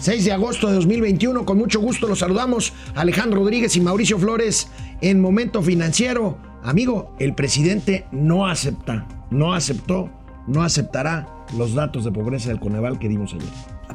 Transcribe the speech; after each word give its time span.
6 0.00 0.24
de 0.24 0.32
agosto 0.32 0.68
de 0.68 0.74
2021. 0.74 1.44
Con 1.44 1.58
mucho 1.58 1.80
gusto 1.80 2.08
los 2.08 2.20
saludamos 2.20 2.72
Alejandro 2.94 3.40
Rodríguez 3.40 3.76
y 3.76 3.80
Mauricio 3.80 4.18
Flores 4.18 4.68
en 5.00 5.20
Momento 5.20 5.62
Financiero. 5.62 6.38
Amigo, 6.62 7.14
el 7.18 7.34
presidente 7.34 8.06
no 8.12 8.46
acepta, 8.46 9.06
no 9.30 9.52
aceptó, 9.54 10.10
no 10.46 10.62
aceptará 10.62 11.28
los 11.56 11.74
datos 11.74 12.04
de 12.04 12.12
pobreza 12.12 12.48
del 12.48 12.60
Coneval 12.60 12.98
que 12.98 13.08
dimos 13.08 13.34
ayer. 13.34 13.48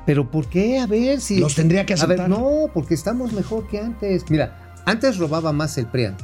Pero 0.05 0.29
¿por 0.29 0.47
qué? 0.47 0.79
A 0.79 0.85
ver 0.85 1.19
si... 1.21 1.39
Los 1.39 1.55
tendría 1.55 1.85
que 1.85 1.93
A 1.93 1.95
aceptar. 1.95 2.17
ver, 2.17 2.29
no, 2.29 2.67
porque 2.73 2.93
estamos 2.93 3.33
mejor 3.33 3.67
que 3.67 3.79
antes. 3.79 4.25
Mira, 4.29 4.73
antes 4.85 5.17
robaba 5.17 5.53
más 5.53 5.77
el 5.77 5.87
PRIAN. 5.87 6.15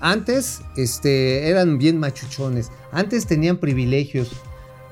Antes 0.00 0.60
este, 0.76 1.48
eran 1.48 1.78
bien 1.78 1.98
machuchones. 1.98 2.70
Antes 2.92 3.26
tenían 3.26 3.56
privilegios. 3.56 4.32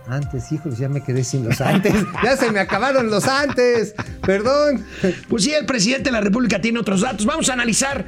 Antes, 0.08 0.50
hijos, 0.52 0.78
ya 0.78 0.88
me 0.88 1.02
quedé 1.02 1.22
sin 1.24 1.44
los 1.48 1.60
antes. 1.60 1.92
ya 2.24 2.36
se 2.36 2.50
me 2.50 2.60
acabaron 2.60 3.10
los 3.10 3.26
antes. 3.28 3.94
Perdón. 4.26 4.84
Pues 5.28 5.44
sí, 5.44 5.52
el 5.52 5.64
presidente 5.66 6.04
de 6.04 6.12
la 6.12 6.20
República 6.20 6.60
tiene 6.60 6.78
otros 6.80 7.00
datos. 7.02 7.24
Vamos 7.26 7.48
a 7.48 7.52
analizar 7.52 8.06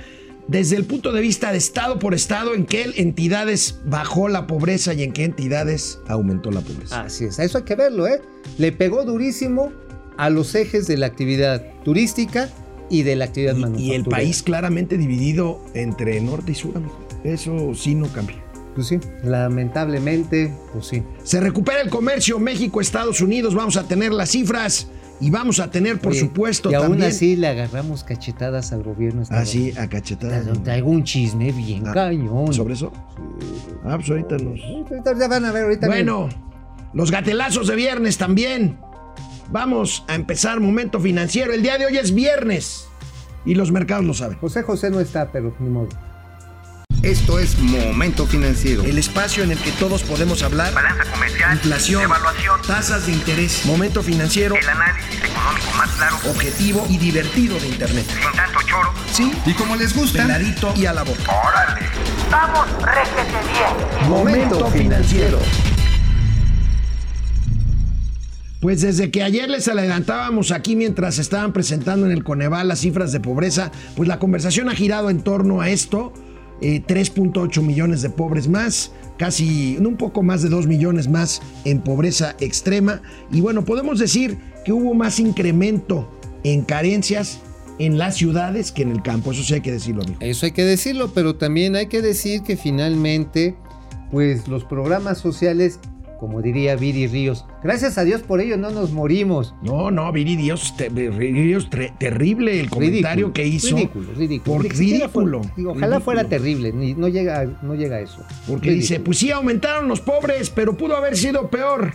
desde 0.49 0.77
el 0.77 0.85
punto 0.85 1.13
de 1.13 1.21
vista 1.23 1.53
de 1.53 1.59
estado 1.59 1.99
por 1.99 2.13
estado 2.15 2.55
en 2.55 2.67
qué 2.67 2.93
entidades 2.97 3.77
bajó 3.87 4.29
la 4.29 4.47
pobreza 4.47 4.93
y 4.93 5.03
en 5.03 5.13
qué 5.13 5.25
entidades 5.25 6.01
aumentó 6.07 6.51
la 6.51 6.61
pobreza. 6.61 7.03
Así 7.03 7.25
es, 7.25 7.39
eso 7.39 7.59
hay 7.59 7.65
que 7.65 7.75
verlo, 7.77 8.07
¿eh? 8.07 8.21
Le 8.59 8.71
pegó 8.73 9.05
durísimo 9.05 9.73
a 10.19 10.29
los 10.29 10.55
ejes 10.55 10.87
de 10.87 10.99
la 10.99 11.07
actividad 11.07 11.63
turística 11.83 12.51
y 12.91 13.05
de 13.05 13.17
la 13.17 13.25
actividad 13.25 13.57
Y- 13.57 13.61
manufacturera. 13.61 13.95
y 13.95 13.97
el 13.97 14.05
país 14.05 14.43
claramente 14.43 14.99
dividido 14.99 15.65
entre 15.73 16.21
norte 16.21 16.53
y 16.53 16.55
sur, 16.55 16.77
amigo. 16.77 17.09
Eso 17.25 17.73
sí 17.75 17.95
no 17.95 18.09
cambia. 18.09 18.44
Pues 18.75 18.89
sí, 18.89 18.99
lamentablemente, 19.23 20.53
pues 20.73 20.87
sí. 20.87 21.03
Se 21.23 21.41
recupera 21.41 21.81
el 21.81 21.91
comercio 21.91 22.39
México-Estados 22.39 23.21
Unidos. 23.21 23.55
Vamos 23.55 23.77
a 23.77 23.85
tener 23.85 24.13
las 24.13 24.31
cifras 24.31 24.89
y 25.21 25.31
vamos 25.31 25.61
a 25.61 25.71
tener, 25.71 26.01
por 26.01 26.11
Oye, 26.13 26.21
supuesto, 26.21 26.71
Y 26.71 26.75
aún 26.75 26.89
también. 26.89 27.11
así 27.11 27.37
le 27.37 27.47
agarramos 27.49 28.03
cachetadas 28.05 28.73
al 28.73 28.83
gobierno. 28.83 29.23
Así, 29.31 29.73
a 29.79 29.89
cachetadas. 29.89 30.47
Traigo- 30.65 30.89
un 30.91 31.05
chisme 31.05 31.53
bien 31.53 31.87
Ah, 31.87 31.93
cañón. 31.95 32.53
¿Sobre 32.53 32.75
eso? 32.75 32.93
Ah, 33.85 33.95
pues 33.97 34.11
ahorita 34.11 34.37
nos. 34.39 34.61
Ahorita 34.61 35.19
ya 35.19 35.29
van 35.29 35.45
a 35.45 35.53
ver, 35.53 35.65
ahorita 35.65 35.87
Bueno, 35.87 36.29
los 36.93 37.11
gatelazos 37.11 37.69
de 37.69 37.77
viernes 37.77 38.19
también. 38.19 38.79
Vamos 39.51 40.05
a 40.09 40.15
empezar 40.15 40.59
momento 40.59 40.99
financiero. 40.99 41.53
El 41.53 41.63
día 41.63 41.79
de 41.79 41.87
hoy 41.87 41.97
es 41.99 42.13
viernes 42.15 42.89
y 43.45 43.55
los 43.55 43.71
mercados 43.71 44.05
lo 44.05 44.15
saben. 44.15 44.39
José 44.39 44.63
José 44.63 44.91
no 44.91 44.99
está, 45.01 45.31
pero 45.31 45.55
ni 45.61 45.69
modo. 45.69 45.89
Esto 47.05 47.39
es 47.39 47.59
Momento 47.59 48.27
Financiero. 48.27 48.83
El 48.83 48.97
espacio 48.97 49.45
en 49.45 49.51
el 49.53 49.59
que 49.59 49.71
todos 49.73 50.03
podemos 50.03 50.43
hablar. 50.43 50.73
balanza 50.73 51.05
comercial, 51.13 51.53
Inflación, 51.53 52.03
evaluación, 52.03 52.63
tasas 52.67 53.05
de 53.05 53.13
interés, 53.13 53.67
momento 53.67 54.03
financiero, 54.03 54.55
el 54.57 54.67
análisis 54.67 55.23
económico 55.23 55.67
más 55.77 55.91
claro, 55.91 56.17
objetivo 56.31 56.87
y 56.89 56.97
divertido 56.97 57.61
de 57.61 57.69
Internet. 57.69 58.07
sin 58.09 58.33
tanto 58.33 58.59
choro. 58.67 58.91
Sí, 59.13 59.31
Y 59.45 59.53
como 59.53 59.77
les 59.77 59.95
gusta, 59.95 60.23
peladito 60.23 60.73
y 60.77 60.87
a 60.87 60.95
la 60.95 61.03
boca. 61.03 61.31
¡Órale! 61.31 61.87
¡Vamos, 62.31 62.67
réjete 62.83 63.39
bien! 63.53 64.09
Momento 64.09 64.67
financiero. 64.71 65.39
Pues 68.61 68.81
desde 68.81 69.11
que 69.11 69.23
ayer 69.23 69.51
les 69.51 69.69
adelantábamos 69.69 70.51
aquí 70.53 70.75
mientras 70.75 71.19
estaban 71.19 71.53
presentando 71.53 72.07
en 72.07 72.13
el 72.13 72.25
Coneval 72.25 72.67
las 72.67 72.79
cifras 72.81 73.13
de 73.13 73.21
pobreza, 73.21 73.71
pues 73.95 74.09
la 74.09 74.19
conversación 74.19 74.71
ha 74.71 74.75
girado 74.75 75.11
en 75.11 75.23
torno 75.23 75.61
a 75.61 75.69
esto. 75.69 76.15
Eh, 76.61 76.83
3.8 76.87 77.63
millones 77.63 78.03
de 78.03 78.11
pobres 78.11 78.49
más, 78.49 78.93
casi 79.19 79.77
un 79.79 79.97
poco 79.97 80.23
más 80.23 80.43
de 80.43 80.49
2 80.49 80.67
millones 80.67 81.09
más 81.09 81.43
en 81.65 81.81
pobreza 81.81 82.37
extrema. 82.41 83.03
Y 83.31 83.41
bueno, 83.41 83.65
podemos 83.65 83.99
decir 83.99 84.39
que 84.65 84.73
hubo 84.73 84.95
más 84.95 85.19
incremento 85.21 86.09
en 86.43 86.63
carencias 86.63 87.41
en 87.79 87.99
las 87.99 88.17
ciudades 88.17 88.73
que 88.73 88.83
en 88.83 88.91
el 88.91 89.03
campo. 89.03 89.33
Eso 89.33 89.43
sí 89.43 89.55
hay 89.55 89.61
que 89.61 89.73
decirlo. 89.73 90.03
Eso 90.21 90.47
hay 90.47 90.53
que 90.53 90.65
decirlo, 90.65 91.13
pero 91.13 91.37
también 91.37 91.77
hay 91.77 91.87
que 91.87 92.03
decir 92.03 92.43
que 92.43 92.57
finalmente, 92.57 93.57
pues 94.11 94.49
los 94.49 94.65
programas 94.65 95.19
sociales, 95.19 95.81
como 96.21 96.41
diría 96.41 96.77
Viri 96.77 97.07
Ríos, 97.07 97.45
gracias 97.65 97.99
a 97.99 98.05
Dios 98.05 98.23
por 98.23 98.41
ello 98.41 98.57
no 98.57 98.71
nos 98.71 98.93
morimos. 98.93 99.55
No, 99.63 99.91
no, 99.91 100.13
Viri 100.13 100.37
Dios, 100.37 100.75
te- 100.77 100.89
Viri 100.91 101.33
Dios, 101.49 101.69
tre- 101.71 101.97
terrible 101.99 102.61
el 102.61 102.71
comentario 102.71 103.27
Ridículo, 103.27 103.33
que 103.33 103.47
hizo. 103.47 103.75
Ridículo, 103.77 104.13
ridículo. 104.15 104.57
Por 104.57 104.65
ridículo. 104.71 105.41
digo, 105.57 105.71
ojalá 105.73 105.87
Ridículo. 105.87 106.01
fuera 106.05 106.25
terrible, 106.29 106.73
ni- 106.73 106.95
no, 106.95 107.09
llega, 107.09 107.45
no 107.63 107.75
llega 107.75 107.97
a 107.97 108.01
eso. 108.01 108.19
Porque 108.47 108.69
Ridículo. 108.69 108.73
dice, 108.77 109.01
pues 109.01 109.19
sí, 109.19 109.31
aumentaron 109.33 109.89
los 109.89 110.01
pobres, 110.01 110.51
pero 110.51 110.77
pudo 110.77 110.97
haber 110.97 111.17
sido 111.17 111.49
peor. 111.51 111.93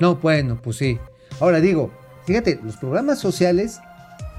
No, 0.00 0.16
bueno, 0.16 0.58
pues 0.62 0.76
sí. 0.78 0.98
Ahora 1.40 1.60
digo, 1.60 1.90
fíjate, 2.26 2.58
los 2.64 2.76
programas 2.76 3.18
sociales 3.20 3.78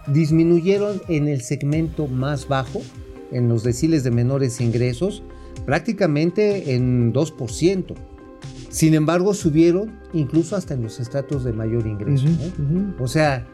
disminuyeron 0.08 1.02
en 1.08 1.28
el 1.28 1.42
segmento 1.42 2.08
más 2.08 2.48
bajo, 2.48 2.82
en 3.32 3.48
los 3.48 3.64
deciles 3.64 4.04
de 4.04 4.12
menores 4.12 4.60
ingresos, 4.60 5.22
prácticamente 5.66 6.74
en 6.74 7.14
2%. 7.14 7.94
Sin 8.70 8.94
embargo, 8.94 9.34
subieron 9.34 9.92
incluso 10.14 10.56
hasta 10.56 10.74
en 10.74 10.84
los 10.84 11.00
estratos 11.00 11.44
de 11.44 11.54
mayor 11.54 11.86
ingreso. 11.88 12.26
¿no? 12.58 12.94
O 13.04 13.08
sea, 13.08 13.46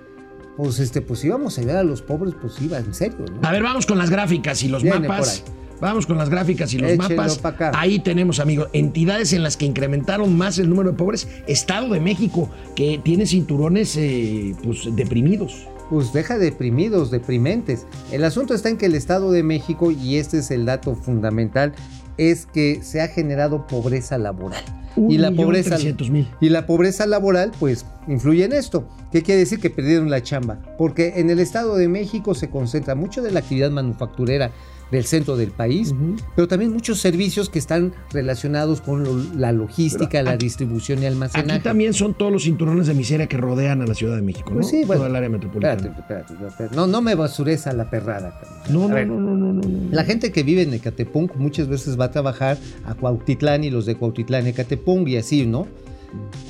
pues 0.57 0.79
este, 0.79 1.01
pues 1.01 1.23
íbamos 1.23 1.57
a 1.57 1.61
ayudar 1.61 1.77
a 1.77 1.83
los 1.83 2.01
pobres, 2.01 2.33
pues 2.39 2.61
iba 2.61 2.77
en 2.77 2.93
serio, 2.93 3.25
¿no? 3.31 3.47
A 3.47 3.51
ver, 3.51 3.63
vamos 3.63 3.85
con 3.85 3.97
las 3.97 4.09
gráficas 4.09 4.63
y 4.63 4.67
los 4.67 4.83
Viene 4.83 5.07
mapas. 5.07 5.43
Vamos 5.81 6.05
con 6.05 6.17
las 6.17 6.29
gráficas 6.29 6.73
y 6.73 6.77
los 6.77 6.97
mapas. 6.97 7.41
Ahí 7.73 7.99
tenemos, 7.99 8.39
amigos, 8.39 8.69
entidades 8.71 9.33
en 9.33 9.43
las 9.43 9.57
que 9.57 9.65
incrementaron 9.65 10.37
más 10.37 10.57
el 10.57 10.69
número 10.69 10.91
de 10.91 10.97
pobres. 10.97 11.27
Estado 11.47 11.89
de 11.89 11.99
México, 11.99 12.49
que 12.75 12.99
tiene 13.03 13.25
cinturones 13.25 13.97
eh, 13.97 14.55
pues, 14.63 14.87
deprimidos. 14.95 15.67
Pues 15.89 16.13
deja 16.13 16.37
deprimidos, 16.37 17.11
deprimentes. 17.11 17.85
El 18.11 18.23
asunto 18.23 18.53
está 18.53 18.69
en 18.69 18.77
que 18.77 18.85
el 18.85 18.95
Estado 18.95 19.31
de 19.31 19.43
México, 19.43 19.91
y 19.91 20.15
este 20.17 20.39
es 20.39 20.49
el 20.49 20.65
dato 20.65 20.95
fundamental, 20.95 21.73
es 22.17 22.45
que 22.45 22.81
se 22.83 23.01
ha 23.01 23.07
generado 23.07 23.67
pobreza 23.67 24.17
laboral. 24.17 24.63
Un 24.95 25.11
y 25.11 25.17
la 25.17 25.31
pobreza 25.31 25.77
mil. 26.09 26.29
y 26.39 26.49
la 26.49 26.65
pobreza 26.65 27.05
laboral 27.05 27.51
pues 27.59 27.85
influye 28.07 28.45
en 28.45 28.53
esto. 28.53 28.87
¿Qué 29.11 29.23
quiere 29.23 29.39
decir 29.39 29.59
que 29.59 29.69
perdieron 29.69 30.09
la 30.09 30.23
chamba? 30.23 30.59
Porque 30.77 31.13
en 31.17 31.29
el 31.29 31.39
Estado 31.39 31.75
de 31.75 31.89
México 31.89 32.33
se 32.33 32.49
concentra 32.49 32.95
mucho 32.95 33.21
de 33.21 33.31
la 33.31 33.39
actividad 33.39 33.71
manufacturera 33.71 34.51
del 34.91 35.05
centro 35.05 35.35
del 35.35 35.51
país, 35.51 35.93
pero 36.35 36.47
también 36.47 36.71
muchos 36.71 36.99
servicios 36.99 37.49
que 37.49 37.59
están 37.59 37.93
relacionados 38.11 38.81
con 38.81 39.03
lo- 39.03 39.17
la 39.35 39.51
logística, 39.51 40.07
Pero 40.11 40.23
la 40.25 40.31
aquí- 40.31 40.45
distribución 40.45 41.01
y 41.01 41.05
almacenaje. 41.05 41.51
Aquí 41.51 41.63
también 41.63 41.93
son 41.93 42.13
todos 42.13 42.31
los 42.31 42.43
cinturones 42.43 42.87
de 42.87 42.93
miseria 42.93 43.27
que 43.27 43.37
rodean 43.37 43.81
a 43.81 43.87
la 43.87 43.93
Ciudad 43.95 44.15
de 44.15 44.21
México, 44.21 44.49
¿no? 44.51 44.57
Pues 44.57 44.67
sí, 44.69 44.83
bueno. 44.85 44.99
Toda 45.01 45.09
el 45.09 45.15
área 45.15 45.29
metropolitana. 45.29 45.73
Espérate, 45.75 45.99
espérate, 46.01 46.33
espérate. 46.47 46.75
No, 46.75 46.87
no 46.87 47.01
me 47.01 47.15
basures 47.15 47.67
a 47.67 47.73
la 47.73 47.89
perrada. 47.89 48.39
No, 48.69 48.87
no, 48.87 49.05
no, 49.05 49.19
no, 49.19 49.35
no, 49.35 49.53
no. 49.53 49.61
La 49.91 50.03
gente 50.03 50.31
que 50.31 50.43
vive 50.43 50.61
en 50.61 50.73
Ecatepunk 50.73 51.35
muchas 51.35 51.67
veces 51.67 51.99
va 51.99 52.05
a 52.05 52.11
trabajar 52.11 52.57
a 52.85 52.93
Cuautitlán 52.93 53.63
y 53.63 53.69
los 53.71 53.85
de 53.85 53.95
Cuautitlán, 53.95 54.47
Ecatepunk 54.47 55.07
y 55.07 55.17
así, 55.17 55.45
¿no? 55.45 55.67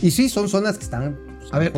Y 0.02 0.12
sí, 0.12 0.30
son 0.30 0.48
zonas 0.50 0.78
que 0.78 0.84
están... 0.84 1.18
A 1.56 1.60
ver, 1.60 1.74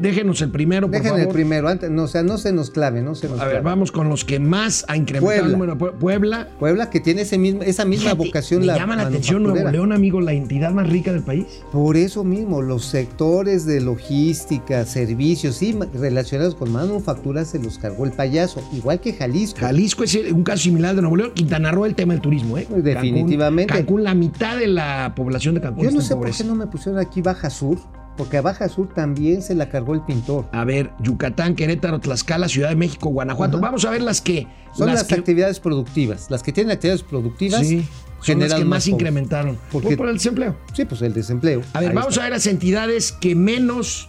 déjenos 0.00 0.40
el 0.42 0.50
primero, 0.50 0.86
por 0.86 0.92
Dejen 0.96 1.10
favor. 1.10 1.26
el 1.26 1.28
primero, 1.32 1.68
antes, 1.68 1.90
no, 1.90 2.04
o 2.04 2.08
sea, 2.08 2.22
no 2.22 2.38
se 2.38 2.52
nos 2.52 2.70
clave, 2.70 3.02
no 3.02 3.14
se 3.14 3.28
nos 3.28 3.40
A 3.40 3.46
ver, 3.46 3.62
vamos 3.62 3.90
con 3.92 4.08
los 4.08 4.24
que 4.24 4.38
más 4.38 4.84
ha 4.88 4.96
incrementado 4.96 5.32
el 5.34 5.40
Puebla. 5.40 5.52
número 5.58 5.74
de 5.74 5.80
Pue- 5.80 5.98
Puebla. 5.98 6.48
Puebla 6.58 6.90
que 6.90 7.00
tiene 7.00 7.22
ese 7.22 7.38
mismo, 7.38 7.62
esa 7.62 7.84
misma 7.84 8.10
Fíjate, 8.10 8.26
vocación 8.28 8.60
Me 8.60 8.66
la 8.66 8.76
llama 8.76 8.96
la 8.96 9.02
atención 9.04 9.42
Nuevo. 9.42 9.70
León, 9.70 9.92
amigo, 9.92 10.20
la 10.20 10.32
entidad 10.32 10.70
más 10.72 10.88
rica 10.88 11.12
del 11.12 11.22
país. 11.22 11.46
Por 11.72 11.96
eso 11.96 12.22
mismo, 12.24 12.62
los 12.62 12.84
sectores 12.84 13.66
de 13.66 13.80
logística, 13.80 14.84
servicios, 14.86 15.56
sí, 15.56 15.72
ma- 15.74 15.86
relacionados 15.92 16.54
con 16.54 16.70
manufactura 16.72 17.44
se 17.44 17.58
los 17.58 17.78
cargó 17.78 18.04
el 18.04 18.12
payaso, 18.12 18.62
igual 18.72 19.00
que 19.00 19.12
Jalisco. 19.12 19.58
Jalisco 19.60 20.04
es 20.04 20.14
el- 20.14 20.32
un 20.32 20.42
caso 20.44 20.62
similar 20.64 20.94
de 20.94 21.02
Nuevo 21.02 21.16
León. 21.16 21.32
Quintana 21.34 21.70
Roo 21.70 21.86
el 21.86 21.94
tema 21.94 22.12
del 22.14 22.20
turismo, 22.22 22.58
¿eh? 22.58 22.66
Definitivamente. 22.70 23.72
Cancún, 23.72 23.86
Cancún, 23.86 24.04
la 24.04 24.14
mitad 24.14 24.56
de 24.58 24.66
la 24.68 25.12
población 25.16 25.54
de 25.54 25.60
Cancún 25.60 25.84
Yo 25.84 25.90
no 25.90 26.00
sé 26.00 26.14
por 26.14 26.30
qué 26.30 26.44
no 26.44 26.54
me 26.54 26.66
pusieron 26.66 27.00
aquí 27.00 27.22
Baja 27.22 27.50
Sur, 27.50 27.78
porque 28.18 28.36
a 28.36 28.42
Baja 28.42 28.68
Sur 28.68 28.92
también 28.92 29.40
se 29.40 29.54
la 29.54 29.70
cargó 29.70 29.94
el 29.94 30.02
pintor. 30.02 30.46
A 30.52 30.64
ver, 30.64 30.90
Yucatán, 31.00 31.54
Querétaro, 31.54 32.00
Tlaxcala, 32.00 32.48
Ciudad 32.48 32.68
de 32.68 32.76
México, 32.76 33.08
Guanajuato. 33.08 33.56
Ajá. 33.56 33.66
Vamos 33.66 33.84
a 33.86 33.90
ver 33.90 34.02
las 34.02 34.20
que. 34.20 34.46
Son 34.76 34.86
las, 34.88 35.04
que- 35.04 35.14
actividades 35.14 35.60
productivas. 35.60 36.30
Las 36.30 36.42
que 36.42 36.52
tienen 36.52 36.72
actividades 36.72 37.02
productivas 37.02 37.66
Sí, 37.66 37.86
son 38.20 38.40
las 38.40 38.52
que 38.52 38.64
más, 38.64 38.82
pobres. 38.84 38.88
incrementaron. 38.88 39.58
Porque- 39.72 39.88
Por, 39.88 39.96
por 39.96 40.08
el 40.08 40.14
desempleo. 40.16 40.56
Sí, 40.74 40.84
pues 40.84 41.00
el 41.02 41.14
desempleo. 41.14 41.62
A 41.72 41.80
ver, 41.80 41.88
Ahí 41.90 41.94
vamos 41.94 42.10
está. 42.10 42.20
a 42.22 42.24
ver 42.24 42.32
las 42.32 42.46
entidades 42.46 43.12
que 43.12 43.34
menos, 43.34 44.08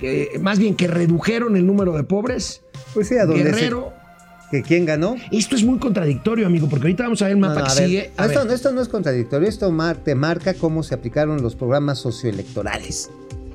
que, 0.00 0.30
más 0.40 0.58
bien 0.58 0.74
que 0.74 0.88
redujeron 0.88 1.56
el 1.56 1.64
número 1.66 1.92
de 1.96 2.02
pobres. 2.02 2.62
Pues 2.94 3.08
sí, 3.08 3.16
a 3.16 3.26
donde 3.26 3.44
Guerrero. 3.44 3.92
se- 3.96 4.02
que 4.50 4.62
quién 4.62 4.84
ganó. 4.84 5.16
Esto 5.30 5.56
es 5.56 5.64
muy 5.64 5.78
contradictorio, 5.78 6.46
amigo, 6.46 6.68
porque 6.68 6.84
ahorita 6.84 7.04
vamos 7.04 7.22
a 7.22 7.24
ver 7.24 7.32
el 7.32 7.38
mapa 7.38 7.54
No, 7.54 7.60
no, 7.60 7.66
que 7.74 7.80
ver, 7.80 7.88
sigue. 7.88 8.10
Esto, 8.18 8.52
esto 8.52 8.72
no 8.72 8.82
es 8.82 8.88
contradictorio, 8.88 9.48
esto 9.48 9.74
te 10.04 10.14
marca 10.14 10.52
cómo 10.52 10.82
se 10.82 10.94
aplicaron 10.94 11.40
los 11.40 11.56
programas 11.56 12.00
socioelectorales. 12.00 13.10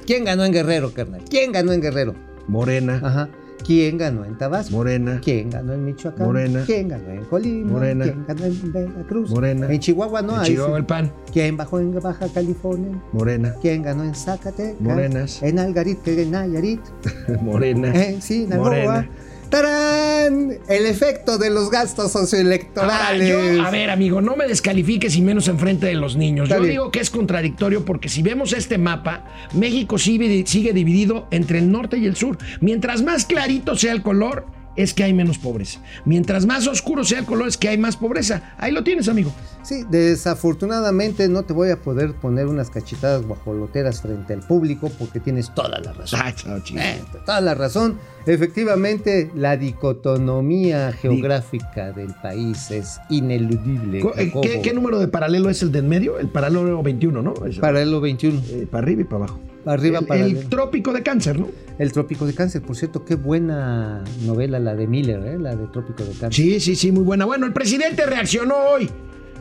¿Quién 0.08 0.24
ganó 0.24 0.46
en 0.46 0.54
Guerrero, 0.54 0.94
carnal? 0.94 1.22
¿Quién 1.30 1.52
ganó 1.52 1.74
en 1.74 1.82
Guerrero? 1.82 2.16
Morena. 2.48 3.00
Ajá. 3.04 3.30
¿Quién 3.66 3.98
ganó 3.98 4.24
en 4.24 4.38
Tabasco? 4.38 4.72
Morena. 4.78 5.20
¿Quién 5.22 5.50
ganó 5.50 5.74
en 5.74 5.84
Michoacán? 5.84 6.26
Morena. 6.26 6.64
¿Quién 6.66 6.88
ganó 6.88 7.10
en 7.10 7.26
Colima? 7.26 7.72
Morena. 7.74 8.06
¿Quién 8.06 8.26
ganó 8.26 8.46
en 8.46 8.72
Veracruz? 8.72 9.30
Morena. 9.30 9.68
En 9.70 9.80
Chihuahua 9.82 10.22
no 10.22 10.36
En 10.36 10.40
hay. 10.40 10.46
Chihuahua 10.54 10.78
el 10.78 10.86
PAN. 10.86 11.12
¿Quién 11.34 11.58
bajó 11.58 11.80
en 11.80 12.00
Baja 12.00 12.28
California? 12.34 13.02
Morena. 13.12 13.54
¿Quién 13.62 13.82
ganó 13.84 14.06
en 14.06 14.16
Zacatecas? 14.16 14.80
Morenas. 14.80 15.44
En 15.44 15.60
Algarit, 15.60 16.08
en 16.08 16.32
Nayarit, 16.32 16.80
Morena. 17.42 17.92
en 17.94 18.22
Sinaloa. 18.22 18.64
Morena. 18.70 19.10
¡Tarán! 19.50 20.58
El 20.68 20.86
efecto 20.86 21.38
de 21.38 21.50
los 21.50 21.70
gastos 21.72 22.16
Ahora, 22.16 22.28
socioelectorales. 22.28 23.30
yo- 23.30 23.64
a 23.64 23.72
ver, 23.72 23.90
amigo, 23.90 24.22
no 24.22 24.36
me 24.36 24.48
descalifiques 24.48 25.16
y 25.16 25.22
menos 25.22 25.48
enfrente 25.48 25.86
de 25.86 25.96
los 25.96 26.16
niños. 26.16 26.44
Está 26.46 26.56
Yo 26.58 26.62
bien. 26.64 26.72
digo 26.72 26.92
que 26.92 27.00
es 27.00 27.10
contradictorio 27.10 27.86
porque 27.86 28.10
si 28.10 28.22
vemos 28.22 28.54
este 28.54 28.78
mapa, 28.78 29.26
México 29.54 29.98
sigue, 29.98 30.46
sigue 30.46 30.74
dividido 30.74 31.28
entre 31.32 31.60
el 31.60 31.72
norte 31.72 31.98
y 31.98 32.06
el 32.06 32.16
sur. 32.16 32.38
Mientras 32.62 33.04
más 33.04 33.26
clarito 33.26 33.76
sea 33.76 33.94
el 33.94 34.02
color, 34.02 34.46
es 34.78 34.94
que 34.94 35.04
hay 35.04 35.14
menos 35.14 35.38
pobreza. 35.38 35.82
Mientras 36.06 36.46
más 36.46 36.68
oscuro 36.68 37.04
sea 37.04 37.20
el 37.20 37.26
color, 37.26 37.48
es 37.48 37.58
que 37.58 37.68
hay 37.70 37.78
más 37.78 37.98
pobreza. 37.98 38.54
Ahí 38.58 38.72
lo 38.72 38.84
tienes, 38.84 39.10
amigo. 39.10 39.34
Sí, 39.64 39.84
desafortunadamente 39.90 41.28
no 41.28 41.44
te 41.44 41.52
voy 41.52 41.72
a 41.72 41.82
poder 41.82 42.14
poner 42.14 42.48
unas 42.48 42.70
cachetadas 42.70 43.24
guajoloteras 43.24 44.02
frente 44.02 44.34
al 44.34 44.40
público 44.40 44.90
porque 44.98 45.20
tienes 45.20 45.54
toda 45.54 45.80
la 45.80 45.92
razón. 45.92 46.22
Ay. 46.24 46.34
Eh, 46.78 47.02
toda 47.26 47.42
la 47.42 47.54
razón. 47.54 48.00
Efectivamente, 48.26 49.32
la 49.36 49.58
dicotomía 49.58 50.92
geográfica 50.94 51.92
del 51.92 52.14
país 52.22 52.72
es 52.72 53.00
ineludible. 53.10 54.00
Eh. 54.16 54.32
¿Qué, 54.42 54.62
qué 54.62 54.74
número 54.74 55.00
de 55.00 55.08
paralelo 55.08 55.50
es 55.50 55.62
el 55.64 55.72
de 55.72 55.80
en 55.80 55.90
medio? 55.90 56.20
El 56.20 56.30
paralelo 56.30 56.82
21, 56.84 57.22
¿no? 57.22 57.34
Paralelo 57.60 58.00
21. 58.02 58.42
eh, 58.50 58.68
para 58.70 58.84
arriba 58.84 59.02
y 59.02 59.06
para 59.06 59.26
abajo. 59.26 59.40
Arriba, 59.68 60.00
el, 60.00 60.06
para 60.06 60.20
el 60.22 60.32
arriba. 60.38 60.50
trópico 60.50 60.94
de 60.94 61.04
cáncer, 61.04 61.40
¿no? 61.40 61.50
El 61.78 61.92
Trópico 61.92 62.26
de 62.26 62.34
Cáncer, 62.34 62.64
por 62.64 62.76
cierto, 62.76 63.06
qué 63.06 63.14
buena 63.14 64.04
novela 64.26 64.58
la 64.60 64.74
de 64.74 64.88
Miller, 64.88 65.24
¿eh? 65.28 65.38
la 65.38 65.56
de 65.56 65.68
Trópico 65.68 66.04
de 66.04 66.12
Cáncer. 66.14 66.34
Sí, 66.34 66.60
sí, 66.60 66.76
sí, 66.76 66.92
muy 66.92 67.04
buena. 67.04 67.26
Bueno, 67.26 67.46
el 67.46 67.54
presidente 67.54 68.04
reaccionó 68.08 68.56
hoy. 68.72 68.90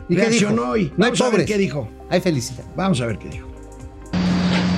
¿Y 0.07 0.15
qué 0.15 0.21
reaccionó 0.21 0.61
dijo? 0.61 0.71
hoy. 0.71 0.93
No 0.97 1.05
hay 1.05 1.11
Vamos 1.11 1.21
a 1.21 1.23
ver 1.25 1.31
pobres. 1.31 1.47
qué 1.47 1.57
dijo. 1.57 1.89
Hay 2.11 2.21
felicidad. 2.21 2.63
Vamos 2.75 3.01
a 3.01 3.07
ver 3.07 3.17
qué 3.17 3.29
dijo. 3.29 3.47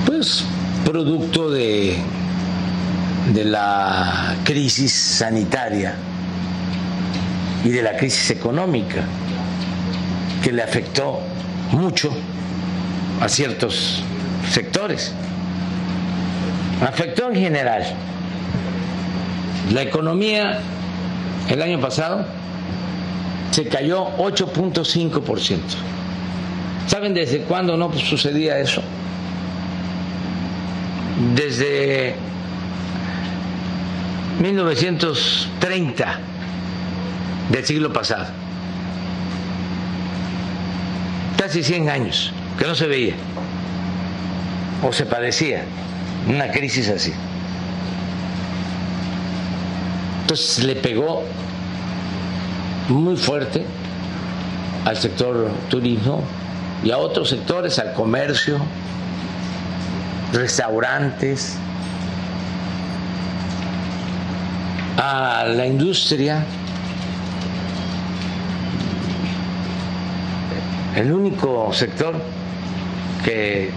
Pues 0.06 0.44
producto 0.86 1.50
de, 1.50 1.96
de 3.34 3.44
la 3.44 4.36
crisis 4.44 4.90
sanitaria 4.92 5.94
y 7.62 7.68
de 7.68 7.82
la 7.82 7.96
crisis 7.98 8.30
económica 8.30 9.04
que 10.42 10.50
le 10.50 10.62
afectó 10.62 11.20
mucho 11.72 12.10
a 13.20 13.28
ciertos 13.28 14.02
sectores. 14.50 15.12
Afectó 16.86 17.28
en 17.28 17.36
general. 17.36 17.84
La 19.72 19.82
economía 19.82 20.60
el 21.48 21.62
año 21.62 21.80
pasado 21.80 22.24
se 23.50 23.68
cayó 23.68 24.16
8.5%. 24.18 25.58
¿Saben 26.86 27.14
desde 27.14 27.40
cuándo 27.42 27.76
no 27.76 27.92
sucedía 27.92 28.58
eso? 28.58 28.82
desde 31.34 32.14
1930 34.40 36.18
del 37.50 37.66
siglo 37.66 37.92
pasado. 37.92 38.26
Casi 41.36 41.62
100 41.62 41.90
años 41.90 42.32
que 42.58 42.66
no 42.66 42.74
se 42.74 42.86
veía 42.86 43.14
o 44.82 44.92
se 44.92 45.06
padecía 45.06 45.64
una 46.28 46.50
crisis 46.50 46.88
así. 46.88 47.12
Entonces 50.22 50.64
le 50.64 50.76
pegó 50.76 51.24
muy 52.88 53.16
fuerte 53.16 53.64
al 54.84 54.96
sector 54.96 55.50
turismo 55.68 56.22
y 56.84 56.90
a 56.90 56.98
otros 56.98 57.28
sectores, 57.28 57.78
al 57.78 57.92
comercio, 57.94 58.58
restaurantes, 60.32 61.56
a 64.96 65.44
la 65.48 65.66
industria. 65.66 66.44
El 70.96 71.12
único 71.12 71.72
sector 71.72 72.14
que 73.24 73.70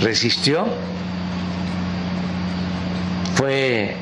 resistió 0.00 0.66
fue 3.38 3.94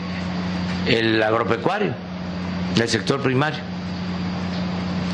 el 0.88 1.23
agropecuario, 1.23 1.93
el 2.81 2.88
sector 2.88 3.21
primario, 3.23 3.61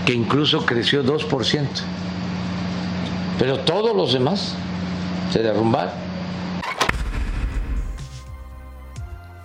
que 0.06 0.12
incluso 0.14 0.64
creció 0.64 1.02
2%. 1.04 1.66
Pero 3.40 3.58
todos 3.60 3.96
los 3.96 4.12
demás 4.12 4.54
se 5.32 5.42
derrumbaron. 5.42 5.92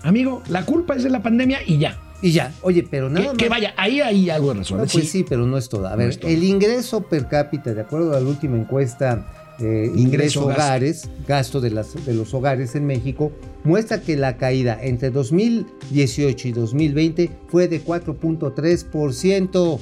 Amigo, 0.04 0.44
la 0.48 0.64
culpa 0.64 0.96
es 0.96 1.04
de 1.04 1.10
la 1.10 1.24
pandemia 1.24 1.60
y 1.66 1.80
ya. 1.80 1.98
Y 2.22 2.32
ya, 2.32 2.52
oye, 2.62 2.86
pero 2.90 3.10
nada 3.10 3.22
Que, 3.22 3.28
más. 3.30 3.38
que 3.38 3.50
vaya, 3.50 3.74
ahí 3.78 4.00
hay 4.02 4.30
algo 4.30 4.54
de 4.54 4.60
razón. 4.60 4.78
No, 4.78 4.84
pues 4.86 4.92
Sí. 4.92 5.02
sí, 5.20 5.26
pero 5.28 5.46
no 5.46 5.58
es 5.58 5.70
todo. 5.70 5.88
A 5.88 5.96
ver, 5.96 6.16
todo. 6.16 6.30
el 6.32 6.44
ingreso 6.44 7.02
per 7.02 7.28
cápita, 7.28 7.74
de 7.74 7.82
acuerdo 7.82 8.16
a 8.16 8.20
la 8.20 8.28
última 8.28 8.58
encuesta 8.58 9.26
eh, 9.60 9.92
Ingreso, 9.96 10.46
gasto. 10.46 10.62
hogares, 10.62 11.10
gasto 11.28 11.62
de, 11.62 11.72
las, 11.72 12.06
de 12.06 12.14
los 12.14 12.34
hogares 12.34 12.76
en 12.76 12.86
México, 12.86 13.32
muestra 13.64 14.02
que 14.02 14.16
la 14.16 14.38
caída 14.38 14.78
entre 14.82 15.10
2018 15.10 16.48
y 16.48 16.52
2020 16.52 17.32
fue 17.48 17.68
de 17.68 17.84
4.3%. 17.84 19.80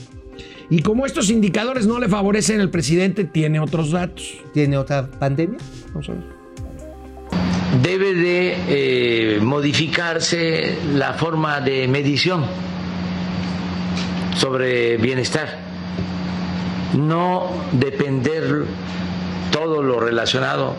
Y 0.70 0.82
como 0.82 1.06
estos 1.06 1.30
indicadores 1.30 1.86
no 1.86 2.00
le 2.00 2.10
favorecen, 2.10 2.60
el 2.60 2.70
presidente 2.70 3.26
tiene 3.26 3.60
otros 3.60 3.92
datos. 3.92 4.34
¿Tiene 4.54 4.78
otra 4.78 5.10
pandemia? 5.12 5.60
Vamos 5.94 6.10
a 6.10 6.14
ver. 6.14 6.24
debe 7.84 8.14
de 8.14 8.56
eh, 8.68 9.40
modificarse 9.42 10.78
la 10.94 11.14
forma 11.14 11.62
de 11.62 11.88
medición 11.88 12.46
sobre 14.38 14.98
bienestar, 14.98 15.48
no 16.98 17.50
depender 17.74 18.66
todo 19.56 19.82
lo 19.82 20.02
relacionado 20.02 20.76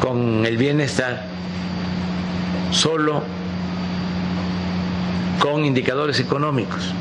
con 0.00 0.46
el 0.46 0.56
bienestar 0.56 1.26
solo 2.70 3.22
con 5.38 5.62
indicadores 5.66 6.18
económicos. 6.18 6.94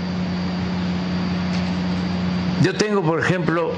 Yo 2.62 2.74
tengo, 2.76 3.02
por 3.04 3.22
ejemplo, 3.22 3.72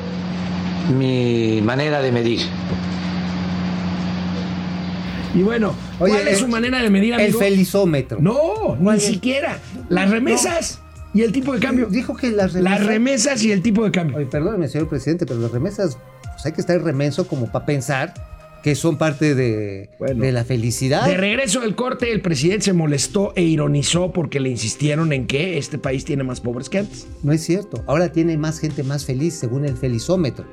mi 0.97 1.61
manera 1.63 2.01
de 2.01 2.11
medir. 2.11 2.39
Y 5.35 5.43
bueno, 5.43 5.75
¿cuál 6.00 6.11
Oye, 6.13 6.21
es 6.21 6.27
el- 6.29 6.35
su 6.38 6.47
manera 6.47 6.81
de 6.81 6.89
medir, 6.89 7.13
El 7.13 7.21
amigo? 7.21 7.38
felizómetro. 7.39 8.17
No, 8.19 8.75
ni 8.79 9.00
siquiera. 9.00 9.59
Las 9.89 10.10
remesas 10.10 10.81
y 11.13 11.22
el 11.22 11.31
tipo 11.31 11.53
de 11.53 11.60
cambio. 11.60 11.86
Dijo 11.91 12.15
que 12.15 12.31
las 12.31 12.53
remesas... 12.53 12.79
Las 12.79 12.88
remesas 12.88 13.43
y 13.43 13.51
el 13.51 13.62
tipo 13.62 13.83
de 13.83 13.91
cambio. 13.91 14.17
Oye, 14.17 14.25
perdóneme, 14.25 14.67
señor 14.67 14.89
presidente, 14.89 15.27
pero 15.27 15.39
las 15.39 15.51
remesas, 15.51 15.98
pues 16.38 16.46
hay 16.46 16.51
que 16.51 16.62
estar 16.62 16.79
remenso 16.79 17.27
como 17.27 17.48
para 17.51 17.65
pensar 17.65 18.13
que 18.62 18.75
son 18.75 18.98
parte 18.98 19.34
de, 19.34 19.89
Bueno. 19.98 20.24
de 20.24 20.32
la 20.32 20.44
felicidad. 20.44 21.06
De 21.08 21.17
regreso 21.17 21.62
del 21.62 21.74
corte, 21.74 22.12
el 22.12 22.22
presidente 22.22 22.65
se 22.65 22.74
molestó 22.74 23.34
e 23.36 23.41
ironizó 23.41 24.12
porque 24.12 24.39
le 24.39 24.50
insistieron 24.50 25.13
en 25.13 25.25
que 25.25 25.58
este 25.58 25.79
país 25.79 26.06
tiene 26.06 26.24
más 26.24 26.41
pobres 26.41 26.70
que 26.70 26.79
antes. 26.79 27.08
No 27.24 27.32
es 27.32 27.44
cierto. 27.44 27.84
Ahora 27.88 28.12
tiene 28.12 28.38
más 28.38 28.60
gente 28.60 28.84
más 28.84 29.06
feliz 29.06 29.34
según 29.36 29.65
el 29.65 29.75
felizómetro. 29.77 30.46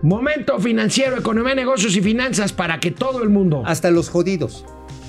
Momento 0.00 0.58
financiero, 0.58 1.18
economía, 1.18 1.54
negocios 1.54 1.94
y 1.96 2.00
finanzas 2.00 2.52
para 2.52 2.80
que 2.80 2.92
todo 2.92 3.22
el 3.22 3.28
mundo. 3.30 3.62
Hasta 3.66 3.90
los 3.90 4.08
jodidos. 4.08 4.64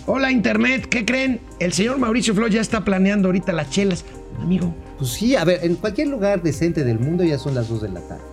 Hola 0.07 0.31
Internet, 0.31 0.87
¿qué 0.89 1.05
creen? 1.05 1.39
El 1.59 1.71
señor 1.73 1.99
Mauricio 1.99 2.33
Flor 2.33 2.49
ya 2.49 2.61
está 2.61 2.83
planeando 2.83 3.27
ahorita 3.29 3.53
las 3.53 3.69
chelas. 3.69 4.03
Amigo, 4.41 4.73
Pues 4.97 5.11
sí, 5.11 5.35
a 5.35 5.43
ver, 5.45 5.59
en 5.63 5.75
cualquier 5.75 6.07
lugar 6.07 6.41
decente 6.41 6.83
del 6.83 6.97
mundo 6.97 7.23
ya 7.23 7.37
son 7.37 7.53
las 7.53 7.69
2 7.69 7.81
de 7.83 7.89
la 7.89 8.01
tarde. 8.01 8.23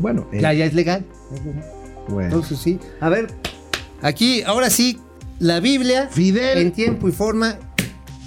Bueno, 0.00 0.26
eh, 0.32 0.40
Ya, 0.40 0.52
ya 0.52 0.64
es 0.64 0.74
legal. 0.74 1.04
bueno. 2.08 2.24
Entonces 2.34 2.58
sí. 2.58 2.78
A 3.00 3.08
ver, 3.08 3.28
aquí, 4.02 4.42
ahora 4.42 4.70
sí, 4.70 4.98
la 5.38 5.60
Biblia 5.60 6.08
Fidel. 6.10 6.58
en 6.58 6.72
tiempo 6.72 7.08
y 7.08 7.12
forma, 7.12 7.58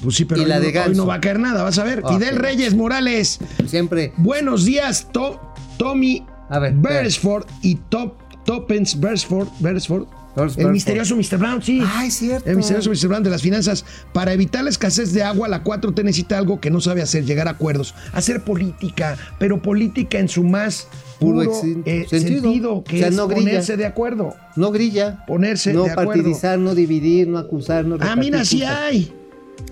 Pues 0.03 0.15
sí, 0.15 0.25
pero 0.25 0.41
y 0.41 0.45
la 0.45 0.57
hoy, 0.57 0.61
de 0.61 0.67
no, 0.73 0.79
hoy 0.79 0.85
Ganso. 0.87 1.01
no 1.01 1.07
va 1.07 1.15
a 1.15 1.21
caer 1.21 1.39
nada, 1.39 1.63
vas 1.63 1.77
a 1.77 1.83
ver. 1.83 2.03
Fidel. 2.07 2.35
Reyes 2.37 2.73
Morales, 2.75 3.39
siempre. 3.67 4.13
buenos 4.17 4.65
días, 4.65 5.07
To- 5.11 5.39
Tommy 5.77 6.25
A 6.49 6.59
ver, 6.59 6.73
Beresford 6.73 7.45
y 7.61 7.75
Top 7.75 8.19
Toppens 8.45 8.99
Beresford, 8.99 9.47
Beresford. 9.59 10.05
El 10.35 10.71
misterioso 10.71 11.15
Mr. 11.15 11.37
Brown, 11.37 11.61
sí. 11.61 11.81
Ay, 11.85 12.09
cierto. 12.09 12.49
El 12.49 12.55
misterioso 12.57 12.89
Mr. 12.89 13.07
Brown 13.09 13.23
de 13.23 13.29
las 13.29 13.41
finanzas. 13.41 13.83
Para 14.13 14.31
evitar 14.33 14.63
la 14.63 14.69
escasez 14.69 15.11
de 15.13 15.23
agua, 15.23 15.47
la 15.47 15.63
4T 15.63 16.03
necesita 16.03 16.37
algo 16.37 16.59
que 16.61 16.69
no 16.69 16.79
sabe 16.79 17.01
hacer, 17.01 17.25
llegar 17.25 17.47
a 17.47 17.51
acuerdos. 17.51 17.93
Hacer 18.13 18.43
política, 18.43 19.17
pero 19.39 19.61
política 19.61 20.19
en 20.19 20.29
su 20.29 20.43
más 20.43 20.87
Puro 21.19 21.41
eh, 21.43 22.05
sentido. 22.07 22.09
sentido. 22.09 22.83
que 22.83 22.95
O 22.95 22.99
sea, 22.99 23.07
es 23.09 23.15
no 23.15 23.27
ponerse 23.27 23.77
de 23.77 23.85
acuerdo. 23.85 24.35
No 24.55 24.71
grilla. 24.71 25.25
Ponerse 25.27 25.73
no 25.73 25.83
de 25.83 25.91
acuerdo. 25.91 26.11
partidizar, 26.13 26.57
no 26.57 26.73
dividir, 26.75 27.27
no 27.27 27.37
acusar, 27.37 27.85
no 27.85 27.97
Ah, 27.99 28.15
mira, 28.15 28.43
sí 28.45 28.63
hay. 28.63 29.13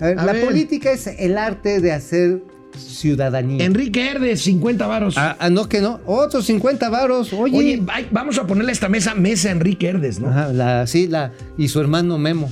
A 0.00 0.06
ver, 0.06 0.18
A 0.18 0.24
la 0.26 0.32
ver. 0.32 0.44
política 0.44 0.92
es 0.92 1.06
el 1.06 1.36
arte 1.38 1.80
de 1.80 1.92
hacer 1.92 2.42
ciudadanía. 2.76 3.64
Enrique 3.64 4.10
Herdes, 4.10 4.42
50 4.42 4.86
varos. 4.86 5.14
Ah, 5.16 5.36
ah, 5.38 5.50
no, 5.50 5.68
que 5.68 5.80
no. 5.80 6.00
Otros 6.06 6.46
50 6.46 6.88
varos. 6.90 7.32
Oye. 7.32 7.56
Oye, 7.56 7.82
ay, 7.88 8.08
vamos 8.10 8.38
a 8.38 8.46
ponerle 8.46 8.70
a 8.70 8.72
esta 8.72 8.88
mesa 8.88 9.14
Mesa 9.14 9.50
Enrique 9.50 9.88
Herdes, 9.88 10.20
¿no? 10.20 10.28
Ajá, 10.28 10.52
la, 10.52 10.86
sí, 10.86 11.06
la, 11.06 11.32
y 11.58 11.68
su 11.68 11.80
hermano 11.80 12.18
Memo. 12.18 12.50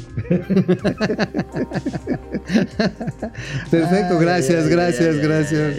Perfecto, 3.70 4.18
gracias, 4.18 4.68
gracias, 4.68 5.16
gracias. 5.16 5.74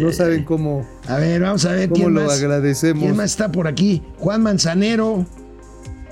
No 0.00 0.12
saben 0.12 0.44
cómo, 0.44 0.86
A 1.06 1.16
ver, 1.16 1.40
vamos 1.42 1.64
a 1.64 1.72
ver 1.72 1.88
cómo 1.88 2.02
quién 2.02 2.14
lo 2.14 2.22
más. 2.24 2.38
agradecemos. 2.38 3.02
¿Quién 3.04 3.16
más 3.16 3.30
está 3.30 3.52
por 3.52 3.66
aquí? 3.68 4.02
Juan 4.18 4.42
Manzanero, 4.42 5.26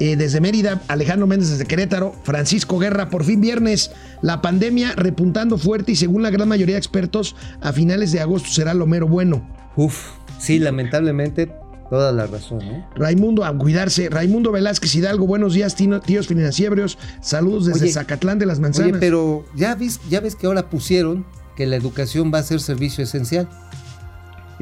eh, 0.01 0.17
desde 0.17 0.41
Mérida, 0.41 0.83
Alejandro 0.89 1.27
Méndez 1.29 1.51
desde 1.51 1.67
Querétaro, 1.67 2.15
Francisco 2.25 2.79
Guerra, 2.79 3.09
por 3.11 3.23
fin 3.25 3.41
viernes, 3.41 3.93
la 4.23 4.43
pandemia 4.43 4.95
repuntando 4.97 5.57
fuerte 5.59 5.93
y 5.93 5.97
según 5.97 6.23
la 6.23 6.31
gran 6.31 6.49
mayoría 6.49 6.75
de 6.75 6.79
expertos, 6.81 7.37
a 7.61 7.73
finales 7.73 8.11
de 8.11 8.21
agosto 8.21 8.49
será 8.49 8.75
lo 8.75 8.87
mero 8.87 9.07
bueno. 9.07 9.47
Uf, 9.77 10.09
sí, 10.39 10.59
lamentablemente, 10.59 11.53
toda 11.89 12.13
la 12.13 12.27
razón, 12.27 12.63
¿eh? 12.63 12.85
Raimundo, 12.97 13.45
a 13.45 13.57
cuidarse. 13.57 14.09
Raimundo 14.09 14.53
Velázquez 14.53 14.95
Hidalgo, 14.95 15.27
buenos 15.27 15.55
días, 15.55 15.75
tino- 15.77 16.01
tíos 16.01 16.27
financieros. 16.29 16.99
Saludos 17.21 17.67
desde 17.67 17.85
Oye, 17.85 17.93
Zacatlán 17.93 18.39
de 18.39 18.47
las 18.47 18.59
Manzanas. 18.61 18.93
Oye, 18.93 19.01
pero 19.01 19.45
ya 19.55 19.75
ves, 19.75 20.01
ya 20.09 20.21
ves 20.21 20.35
que 20.35 20.47
ahora 20.47 20.69
pusieron 20.71 21.25
que 21.57 21.67
la 21.67 21.77
educación 21.77 22.31
va 22.33 22.39
a 22.39 22.43
ser 22.43 22.61
servicio 22.61 23.05
esencial. 23.05 23.49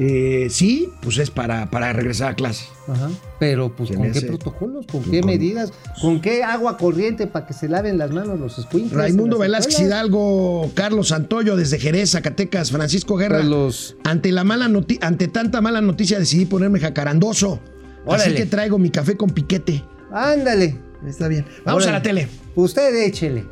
Eh, 0.01 0.47
sí, 0.49 0.89
pues 1.01 1.17
es 1.17 1.29
para, 1.29 1.69
para 1.69 1.91
regresar 1.91 2.29
a 2.31 2.33
clase. 2.35 2.65
Ajá. 2.87 3.09
Pero, 3.37 3.75
pues, 3.75 3.91
¿con 3.91 4.09
qué 4.13 4.21
protocolos? 4.21 4.85
¿Con 4.89 5.01
Pues, 5.01 5.11
qué 5.11 5.19
con- 5.19 5.29
medidas? 5.29 5.73
¿Con 6.01 6.21
qué 6.21 6.41
agua 6.43 6.77
corriente 6.77 7.27
para 7.27 7.45
que 7.45 7.53
se 7.53 7.67
laven 7.67 7.97
las 7.97 8.11
manos 8.11 8.39
los 8.39 8.57
escuincles? 8.57 8.93
Raimundo 8.97 9.37
Velázquez 9.37 9.73
escuelas? 9.75 9.97
Hidalgo, 9.99 10.71
Carlos 10.73 11.09
Santoyo 11.09 11.57
desde 11.57 11.79
Jerez, 11.79 12.11
Zacatecas, 12.11 12.71
Francisco 12.71 13.17
Guerra. 13.17 13.39
Carlos. 13.39 13.97
Ante 14.05 14.31
la 14.31 14.45
mala 14.45 14.69
noti- 14.69 14.99
ante 15.01 15.27
tanta 15.27 15.59
mala 15.59 15.81
noticia 15.81 16.17
decidí 16.17 16.45
ponerme 16.45 16.79
jacarandoso. 16.79 17.59
Así 18.07 18.21
Órale. 18.29 18.35
que 18.35 18.45
traigo 18.45 18.79
mi 18.79 18.91
café 18.91 19.17
con 19.17 19.29
piquete. 19.31 19.83
Ándale. 20.13 20.77
Está 21.05 21.27
bien. 21.27 21.45
Vamos 21.65 21.83
Órale. 21.83 21.97
a 21.97 21.99
la 21.99 22.03
tele. 22.03 22.27
Usted 22.55 22.95
échele. 23.05 23.45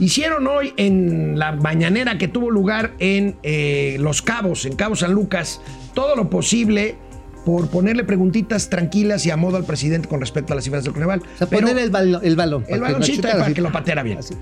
Hicieron 0.00 0.46
hoy 0.46 0.72
en 0.76 1.38
la 1.38 1.52
mañanera 1.52 2.18
que 2.18 2.28
tuvo 2.28 2.50
lugar 2.50 2.92
en 2.98 3.36
eh, 3.42 3.96
Los 4.00 4.22
Cabos, 4.22 4.64
en 4.66 4.74
Cabo 4.74 4.96
San 4.96 5.12
Lucas, 5.12 5.60
todo 5.94 6.16
lo 6.16 6.28
posible 6.30 6.96
por 7.44 7.68
ponerle 7.68 8.04
preguntitas 8.04 8.70
tranquilas 8.70 9.26
y 9.26 9.30
a 9.30 9.36
modo 9.36 9.56
al 9.56 9.64
presidente 9.64 10.08
con 10.08 10.20
respecto 10.20 10.52
a 10.52 10.56
las 10.56 10.64
cifras 10.64 10.84
del 10.84 10.92
Coneval. 10.92 11.20
O 11.20 11.38
sea, 11.38 11.46
Pero- 11.48 11.66
poner 11.66 11.82
el, 11.82 11.90
balón, 11.90 12.20
el 12.24 12.36
balón. 12.36 12.64
baloncito 12.68 13.22
para 13.28 13.44
así. 13.44 13.54
que 13.54 13.60
lo 13.60 13.70
pateara 13.72 14.02
bien. 14.02 14.18
Así. 14.18 14.34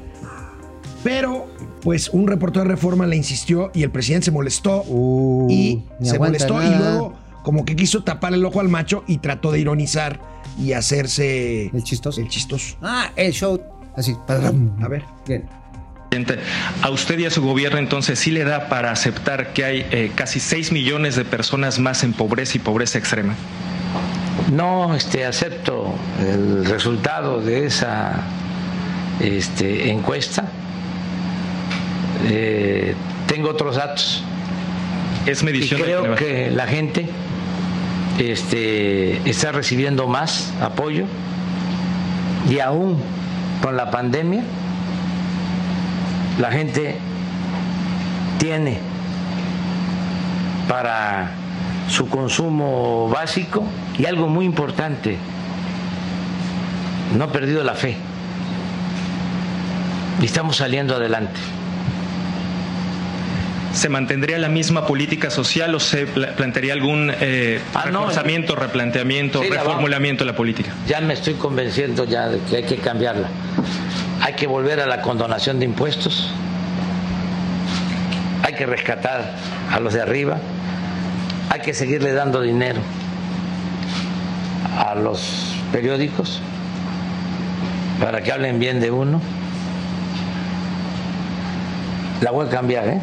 Pero, 1.02 1.46
pues, 1.82 2.10
un 2.10 2.26
reportero 2.26 2.64
de 2.64 2.70
Reforma 2.70 3.06
le 3.06 3.16
insistió 3.16 3.70
y 3.74 3.82
el 3.82 3.90
presidente 3.90 4.26
se 4.26 4.30
molestó 4.32 4.82
Uh, 4.86 5.48
y 5.50 5.82
se 6.02 6.18
molestó 6.18 6.62
y 6.62 6.68
luego 6.68 7.14
como 7.42 7.64
que 7.64 7.74
quiso 7.74 8.04
tapar 8.04 8.34
el 8.34 8.44
ojo 8.44 8.60
al 8.60 8.68
macho 8.68 9.02
y 9.06 9.16
trató 9.18 9.50
de 9.50 9.60
ironizar 9.60 10.20
y 10.58 10.72
hacerse 10.74 11.70
El 11.72 11.82
chistoso. 11.82 12.20
el 12.20 12.28
chistoso. 12.28 12.76
Ah, 12.82 13.12
el 13.16 13.32
show. 13.32 13.58
Así. 13.96 14.16
padram. 14.26 14.76
A 14.82 14.88
ver. 14.88 15.04
Bien. 15.26 15.46
A 16.82 16.90
usted 16.90 17.18
y 17.20 17.26
a 17.26 17.30
su 17.30 17.40
gobierno 17.40 17.78
entonces 17.78 18.18
sí 18.18 18.32
le 18.32 18.44
da 18.44 18.68
para 18.68 18.90
aceptar 18.90 19.52
que 19.52 19.64
hay 19.64 19.86
eh, 19.92 20.10
casi 20.14 20.40
6 20.40 20.72
millones 20.72 21.14
de 21.14 21.24
personas 21.24 21.78
más 21.78 22.02
en 22.02 22.12
pobreza 22.12 22.56
y 22.56 22.60
pobreza 22.60 22.98
extrema. 22.98 23.34
No 24.50 24.94
este, 24.96 25.24
acepto 25.24 25.94
el 26.20 26.64
resultado 26.64 27.40
de 27.40 27.66
esa 27.66 28.22
este, 29.20 29.90
encuesta. 29.90 30.46
Eh, 32.28 32.94
tengo 33.26 33.50
otros 33.50 33.76
datos. 33.76 34.24
Es 35.26 35.42
Y 35.42 35.44
medición 35.44 35.80
del 35.80 35.86
creo 35.86 36.00
Coneval. 36.00 36.18
que 36.18 36.50
la 36.50 36.66
gente 36.66 37.06
este, 38.18 39.28
está 39.30 39.52
recibiendo 39.52 40.08
más 40.08 40.52
apoyo 40.60 41.04
y 42.50 42.58
aún 42.58 43.00
con 43.62 43.76
la 43.76 43.90
pandemia 43.90 44.42
la 46.38 46.50
gente 46.50 46.98
tiene 48.38 48.78
para 50.68 51.32
su 51.88 52.08
consumo 52.08 53.08
básico 53.08 53.64
y 53.98 54.06
algo 54.06 54.28
muy 54.28 54.46
importante, 54.46 55.18
no 57.16 57.24
ha 57.24 57.32
perdido 57.32 57.62
la 57.64 57.74
fe 57.74 57.96
y 60.20 60.24
estamos 60.24 60.56
saliendo 60.56 60.94
adelante. 60.94 61.40
¿Se 63.80 63.88
mantendría 63.88 64.36
la 64.36 64.50
misma 64.50 64.84
política 64.86 65.30
social 65.30 65.74
o 65.74 65.80
se 65.80 66.06
pla- 66.06 66.32
plantearía 66.36 66.74
algún 66.74 67.10
eh, 67.18 67.62
Ah, 67.74 67.86
no, 67.90 68.10
replanteamiento, 68.54 69.40
Sí, 69.42 69.48
la 69.48 69.62
reformulamiento 69.62 70.22
de 70.22 70.30
la 70.30 70.36
política? 70.36 70.74
ya 70.86 71.00
me 71.00 71.14
estoy 71.14 71.32
convenciendo 71.32 72.04
ya 72.04 72.28
de 72.28 72.40
que 72.40 72.56
hay 72.56 72.64
que 72.64 72.76
cambiarla. 72.76 73.28
Hay 74.20 74.34
que 74.34 74.46
volver 74.46 74.80
a 74.80 74.86
la 74.86 75.00
condonación 75.00 75.58
de 75.60 75.64
impuestos. 75.64 76.28
Hay 78.42 78.52
que 78.52 78.66
rescatar 78.66 79.36
a 79.72 79.80
los 79.80 79.94
de 79.94 80.02
arriba. 80.02 80.36
Hay 81.48 81.60
que 81.60 81.72
seguirle 81.72 82.12
dando 82.12 82.42
dinero 82.42 82.80
a 84.78 84.94
los 84.94 85.54
periódicos 85.72 86.42
para 87.98 88.20
que 88.22 88.30
hablen 88.30 88.58
bien 88.60 88.78
de 88.78 88.90
uno. 88.90 89.22
La 92.20 92.30
voy 92.30 92.46
a 92.46 92.50
cambiar, 92.50 92.86
¿eh? 92.88 93.00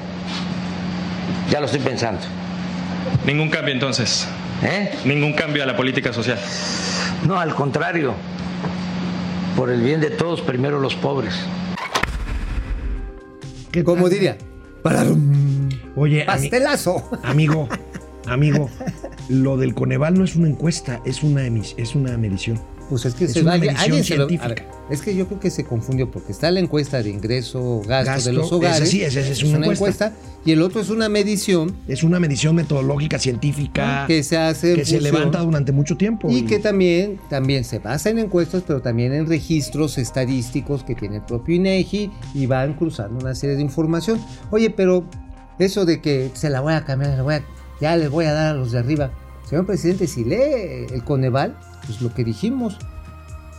Ya 1.51 1.59
lo 1.59 1.65
estoy 1.65 1.81
pensando. 1.81 2.21
Ningún 3.25 3.49
cambio 3.49 3.73
entonces. 3.73 4.27
¿Eh? 4.63 4.91
Ningún 5.05 5.33
cambio 5.33 5.63
a 5.63 5.65
la 5.65 5.75
política 5.77 6.11
social. 6.13 6.39
No, 7.25 7.39
al 7.39 7.53
contrario. 7.55 8.13
Por 9.55 9.69
el 9.69 9.81
bien 9.81 10.01
de 10.01 10.09
todos, 10.11 10.41
primero 10.41 10.79
los 10.79 10.95
pobres. 10.95 11.33
¿Qué 13.71 13.83
Como 13.83 14.03
tal? 14.03 14.11
diría. 14.11 14.37
Pararum. 14.83 15.69
Oye, 15.95 16.23
ami- 16.23 16.25
Pastelazo. 16.25 17.09
amigo, 17.23 17.67
amigo, 18.27 18.69
lo 19.29 19.57
del 19.57 19.73
Coneval 19.73 20.13
no 20.17 20.23
es 20.23 20.35
una 20.35 20.47
encuesta, 20.47 21.01
es 21.05 21.23
una 21.23 21.41
emis- 21.43 21.73
es 21.77 21.95
una 21.95 22.17
medición. 22.17 22.59
Pues 22.89 23.03
es 23.05 23.15
que 23.15 23.25
Es 23.25 23.33
se 23.33 23.41
una 23.41 23.53
alguien- 23.53 23.73
medición 23.73 23.91
alguien 23.91 24.03
se 24.05 24.15
lo- 24.15 24.23
a 24.23 24.27
científica. 24.29 24.63
ver, 24.63 24.65
es 24.89 25.01
que 25.01 25.13
yo 25.13 25.27
creo 25.27 25.39
que 25.41 25.49
se 25.49 25.65
confundió 25.65 26.09
porque 26.09 26.31
está 26.31 26.49
la 26.51 26.61
encuesta 26.61 27.03
de 27.03 27.09
ingreso 27.09 27.81
gasto, 27.85 28.11
Gasto, 28.11 28.29
de 28.29 28.33
los 28.33 28.51
hogares. 28.53 28.81
ese 28.83 28.91
sí, 28.91 29.03
ese 29.03 29.29
es 29.29 29.43
una 29.43 29.65
encuesta. 29.67 30.13
y 30.45 30.53
el 30.53 30.61
otro 30.61 30.79
es 30.79 30.89
una 30.89 31.09
medición 31.09 31.75
Es 31.89 32.03
una 32.03 32.19
medición 32.21 32.55
metodológica 32.55 33.19
científica 33.19 34.05
que 34.07 34.23
se 34.23 34.37
hace 34.37 34.75
que 34.75 34.85
se 34.85 35.01
levanta 35.01 35.39
durante 35.41 35.73
mucho 35.73 35.97
tiempo. 35.97 36.29
y 36.31 36.43
que 36.43 36.59
también, 36.59 37.19
también 37.29 37.65
se 37.65 37.79
basa 37.79 38.09
en 38.09 38.19
encuestas, 38.19 38.63
pero 38.65 38.81
también 38.81 39.11
en 39.11 39.27
registros 39.27 39.97
estadísticos 39.97 40.83
que 40.85 40.95
tiene 40.95 41.17
el 41.17 41.23
propio 41.23 41.55
INEGI 41.55 42.09
y 42.35 42.45
van 42.45 42.73
cruzando 42.75 43.19
una 43.19 43.35
serie 43.35 43.57
de 43.57 43.61
información. 43.63 44.19
Oye, 44.49 44.69
pero 44.69 45.03
eso 45.59 45.85
de 45.85 45.99
que 45.99 46.31
se 46.35 46.49
la 46.49 46.61
voy 46.61 46.71
a 46.73 46.85
cambiar, 46.85 47.17
la 47.17 47.23
voy 47.23 47.35
a- 47.35 47.43
ya 47.81 47.97
les 47.97 48.09
voy 48.09 48.25
a 48.25 48.31
dar 48.33 48.55
a 48.55 48.57
los 48.57 48.71
de 48.71 48.79
arriba. 48.79 49.11
Señor 49.47 49.65
presidente, 49.65 50.07
si 50.07 50.23
lee 50.25 50.87
el 50.91 51.03
Coneval, 51.03 51.57
pues 51.85 52.01
lo 52.01 52.13
que 52.13 52.23
dijimos 52.23 52.77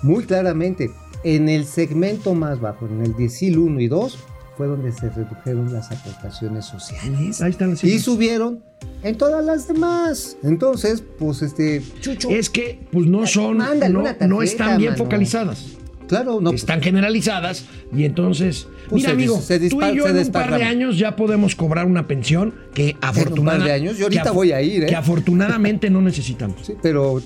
muy 0.02 0.25
claramente, 0.25 0.90
en 1.25 1.49
el 1.49 1.64
segmento 1.64 2.35
más 2.35 2.61
bajo, 2.61 2.87
en 2.87 3.02
el 3.02 3.16
decil 3.16 3.59
1 3.59 3.80
y 3.80 3.88
2, 3.88 4.18
fue 4.57 4.66
donde 4.66 4.92
se 4.92 5.09
redujeron 5.09 5.73
las 5.73 5.90
aportaciones 5.90 6.66
sociales. 6.66 7.40
Ahí 7.40 7.50
están 7.50 7.71
las 7.71 7.85
Y 7.85 7.99
subieron 8.00 8.62
en 9.02 9.16
todas 9.16 9.45
las 9.45 9.68
demás. 9.68 10.37
Entonces, 10.42 11.02
pues 11.18 11.42
este, 11.42 11.83
Chucho. 12.00 12.28
Es 12.28 12.50
que 12.50 12.87
pues 12.92 13.07
no 13.07 13.26
son, 13.26 13.59
Mándale 13.59 13.95
no, 13.95 14.00
una 14.00 14.16
no 14.26 14.42
están 14.42 14.78
bien 14.78 14.92
mano. 14.92 15.04
focalizadas. 15.04 15.77
Claro, 16.08 16.40
no. 16.40 16.50
están 16.50 16.82
generalizadas 16.82 17.64
y 17.94 18.04
entonces, 18.04 18.66
Pues 18.88 19.02
mira 19.02 19.08
se 19.10 19.14
amigo, 19.14 19.34
tú 19.70 19.82
y 19.82 19.96
yo 19.96 20.04
se 20.04 20.10
en 20.10 20.16
un 20.26 20.32
par 20.32 20.54
de 20.56 20.64
años 20.64 20.98
ya 20.98 21.14
podemos 21.16 21.54
cobrar 21.54 21.86
una 21.86 22.06
pensión 22.08 22.54
que 22.74 22.96
afortunadamente 23.00 23.68
de 23.68 23.74
años, 23.74 23.98
yo 23.98 24.06
ahorita 24.06 24.32
voy 24.32 24.52
a 24.52 24.60
ir, 24.62 24.84
¿eh? 24.84 24.86
que 24.86 24.96
afortunadamente 24.96 25.90
no 25.90 26.00
necesitamos. 26.00 26.56
Sí, 26.66 26.74
pero 26.82 27.22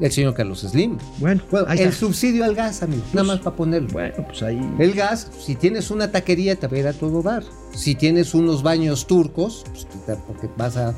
el 0.00 0.12
señor 0.12 0.34
Carlos 0.34 0.60
Slim. 0.60 0.98
Bueno, 1.18 1.42
Bueno, 1.50 1.66
ahí 1.68 1.78
el 1.80 1.88
está. 1.88 1.98
subsidio 2.06 2.44
al 2.44 2.54
gas, 2.54 2.82
amigo. 2.82 3.02
nada 3.12 3.26
más 3.26 3.38
para 3.40 3.56
ponerlo. 3.56 3.88
Bueno, 3.92 4.14
pues 4.28 4.42
ahí 4.42 4.58
El 4.78 4.92
gas, 4.92 5.30
si 5.44 5.54
tienes 5.56 5.90
una 5.90 6.10
taquería, 6.12 6.56
te 6.56 6.66
va 6.66 6.76
a 6.76 6.80
ir 6.80 6.86
a 6.86 6.92
todo 6.92 7.22
dar. 7.22 7.42
Si 7.74 7.94
tienes 7.94 8.34
unos 8.34 8.62
baños 8.62 9.06
turcos, 9.06 9.64
pues 9.72 9.86
porque 10.26 10.48
vas 10.56 10.76
a. 10.76 10.94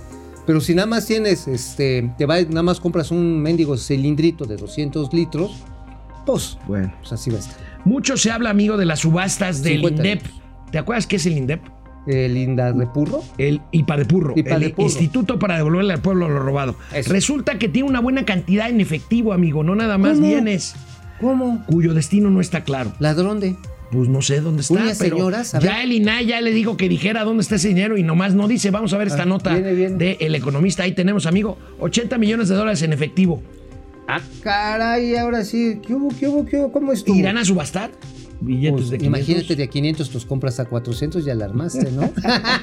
Pero 0.46 0.60
si 0.60 0.74
nada 0.74 0.86
más 0.86 1.06
tienes, 1.06 1.48
este, 1.48 2.12
te 2.18 2.26
va, 2.26 2.40
nada 2.42 2.62
más 2.62 2.78
compras 2.80 3.10
un 3.10 3.40
mendigo 3.40 3.76
cilindrito 3.78 4.44
de 4.44 4.56
200 4.56 5.12
litros, 5.14 5.52
pues, 6.24 6.58
bueno. 6.66 6.92
pues 7.00 7.12
así 7.12 7.30
va 7.30 7.36
a 7.36 7.40
estar. 7.40 7.56
Mucho 7.84 8.16
se 8.16 8.30
habla, 8.30 8.50
amigo, 8.50 8.76
de 8.76 8.86
las 8.86 9.00
subastas 9.00 9.62
del 9.62 9.74
50 9.80 9.96
INDEP. 10.08 10.22
¿Te 10.70 10.78
acuerdas 10.78 11.06
qué 11.06 11.16
es 11.16 11.26
el 11.26 11.36
INDEP? 11.36 11.60
El 12.06 12.36
Indarrepurro. 12.36 13.22
El 13.38 13.62
IPADEPURRO, 13.72 14.34
Ipadepurro. 14.36 14.86
el 14.86 14.92
Instituto 14.92 15.38
para 15.38 15.56
devolverle 15.56 15.94
al 15.94 16.00
pueblo 16.02 16.28
lo 16.28 16.38
robado. 16.40 16.76
Eso. 16.94 17.10
Resulta 17.12 17.58
que 17.58 17.68
tiene 17.68 17.88
una 17.88 18.00
buena 18.00 18.24
cantidad 18.24 18.68
en 18.68 18.80
efectivo, 18.80 19.32
amigo, 19.32 19.62
no 19.64 19.74
nada 19.74 19.96
más 19.96 20.16
¿Cómo? 20.18 20.26
bienes, 20.28 20.74
¿Cómo? 21.20 21.64
cuyo 21.66 21.94
destino 21.94 22.28
no 22.30 22.40
está 22.42 22.62
claro. 22.64 22.92
¿Ladrón 22.98 23.40
de? 23.40 23.56
Pues 23.90 24.08
no 24.08 24.20
sé 24.22 24.40
dónde 24.40 24.62
está. 24.62 24.74
Pero 24.98 25.16
señoras, 25.16 25.54
a 25.54 25.60
ya 25.60 25.82
el 25.82 25.92
INAI 25.92 26.26
ya 26.26 26.40
le 26.40 26.50
dijo 26.52 26.76
que 26.76 26.88
dijera 26.88 27.22
dónde 27.24 27.42
está 27.42 27.54
ese 27.54 27.68
dinero 27.68 27.96
y 27.96 28.02
nomás 28.02 28.34
no 28.34 28.48
dice. 28.48 28.70
Vamos 28.70 28.92
a 28.92 28.98
ver 28.98 29.06
esta 29.06 29.22
Ah, 29.22 29.26
nota 29.26 29.52
viene, 29.54 29.72
viene. 29.72 29.96
de 29.96 30.16
El 30.20 30.34
Economista. 30.34 30.82
Ahí 30.82 30.92
tenemos, 30.92 31.26
amigo, 31.26 31.56
80 31.78 32.18
millones 32.18 32.48
de 32.48 32.56
dólares 32.56 32.82
en 32.82 32.92
efectivo. 32.92 33.42
Ah, 34.08 34.20
caray, 34.42 35.16
ahora 35.16 35.44
sí. 35.44 35.80
¿Qué 35.86 35.94
hubo, 35.94 36.08
qué 36.18 36.28
hubo, 36.28 36.44
qué 36.44 36.58
hubo? 36.58 36.72
¿Cómo 36.72 36.92
estuvo? 36.92 37.16
¿Irán 37.16 37.38
a 37.38 37.44
subastar? 37.44 37.90
Billetes 38.40 38.72
Pues, 38.72 38.90
de 38.90 38.98
500. 38.98 39.06
imagínate, 39.20 39.56
de 39.56 39.62
a 39.62 39.66
500 39.68 40.10
tus 40.10 40.26
compras 40.26 40.60
a 40.60 40.66
400 40.66 41.26
y 41.26 41.30
alarmaste, 41.30 41.90
¿no? 41.92 42.10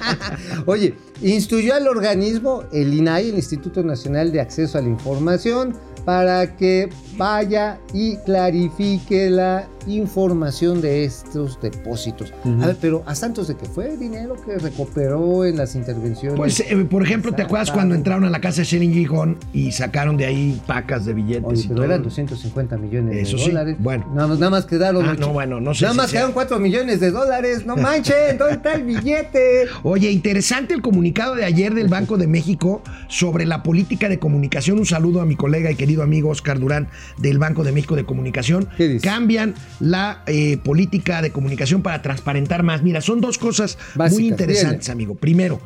Oye, 0.65 0.93
instruyó 1.21 1.73
al 1.73 1.87
organismo, 1.87 2.63
el 2.71 2.93
INAI, 2.93 3.29
el 3.29 3.35
Instituto 3.35 3.81
Nacional 3.83 4.31
de 4.31 4.41
Acceso 4.41 4.77
a 4.77 4.81
la 4.81 4.89
Información, 4.89 5.73
para 6.05 6.55
que 6.57 6.89
vaya 7.17 7.79
y 7.93 8.17
clarifique 8.17 9.29
la 9.29 9.67
información 9.87 10.81
de 10.81 11.05
estos 11.05 11.59
depósitos. 11.61 12.33
A 12.61 12.67
ver, 12.67 12.77
pero 12.79 13.03
¿a 13.05 13.15
Santos 13.15 13.47
de 13.47 13.55
qué 13.55 13.65
fue 13.65 13.97
dinero 13.97 14.35
que 14.45 14.57
recuperó 14.57 15.45
en 15.45 15.57
las 15.57 15.75
intervenciones? 15.75 16.37
Pues, 16.37 16.59
eh, 16.59 16.75
por 16.89 17.03
ejemplo, 17.03 17.31
¿te 17.33 17.41
acuerdas 17.43 17.71
cuando 17.71 17.95
entraron 17.95 18.25
a 18.25 18.29
la 18.29 18.41
casa 18.41 18.61
de 18.61 18.65
Shelling 18.65 18.93
Gijón 18.93 19.37
y 19.53 19.71
sacaron 19.71 20.17
de 20.17 20.25
ahí 20.25 20.61
pacas 20.67 21.05
de 21.05 21.13
billetes 21.13 21.43
Oye, 21.45 21.61
y 21.61 21.67
pero 21.67 21.75
todo? 21.75 21.85
eran 21.85 22.03
250 22.03 22.77
millones 22.77 23.15
Eso 23.27 23.37
de 23.37 23.43
sí, 23.43 23.49
dólares. 23.49 23.75
bueno. 23.79 24.05
Nada 24.13 24.27
más, 24.27 24.39
nada 24.39 24.49
más 24.51 24.65
quedaron. 24.65 25.05
Ah, 25.05 25.15
no, 25.19 25.33
bueno, 25.33 25.59
no 25.59 25.73
sé 25.73 25.83
Nada 25.83 25.93
si 25.93 25.97
más 25.97 26.09
sea- 26.09 26.19
quedaron 26.19 26.33
4 26.33 26.59
millones 26.59 26.99
de 26.99 27.11
dólares. 27.11 27.65
No 27.65 27.75
manchen, 27.77 28.37
¿dónde 28.37 28.55
está 28.55 28.73
el 28.73 28.83
billete? 28.83 29.65
Oye, 29.83 30.11
interesante 30.11 30.73
el 30.73 30.81
comunicado 30.81 31.35
de 31.35 31.45
ayer 31.45 31.73
del 31.73 31.87
Banco 31.87 32.17
de 32.17 32.27
México 32.27 32.81
sobre 33.07 33.45
la 33.45 33.63
política 33.63 34.09
de 34.09 34.19
comunicación. 34.19 34.79
Un 34.79 34.85
saludo 34.85 35.21
a 35.21 35.25
mi 35.25 35.35
colega 35.35 35.71
y 35.71 35.75
querido 35.75 36.03
amigo 36.03 36.29
Oscar 36.29 36.59
Durán 36.59 36.87
del 37.17 37.39
Banco 37.39 37.63
de 37.63 37.71
México 37.71 37.95
de 37.95 38.05
Comunicación. 38.05 38.67
¿Qué 38.77 38.87
dice? 38.87 39.05
Cambian 39.07 39.53
la 39.79 40.23
eh, 40.27 40.57
política 40.57 41.21
de 41.21 41.31
comunicación 41.31 41.81
para 41.81 42.01
transparentar 42.01 42.63
más. 42.63 42.83
Mira, 42.83 43.01
son 43.01 43.21
dos 43.21 43.37
cosas 43.37 43.77
Básicas, 43.95 44.19
muy 44.19 44.27
interesantes, 44.27 44.89
amigo. 44.89 45.15
Primero, 45.15 45.61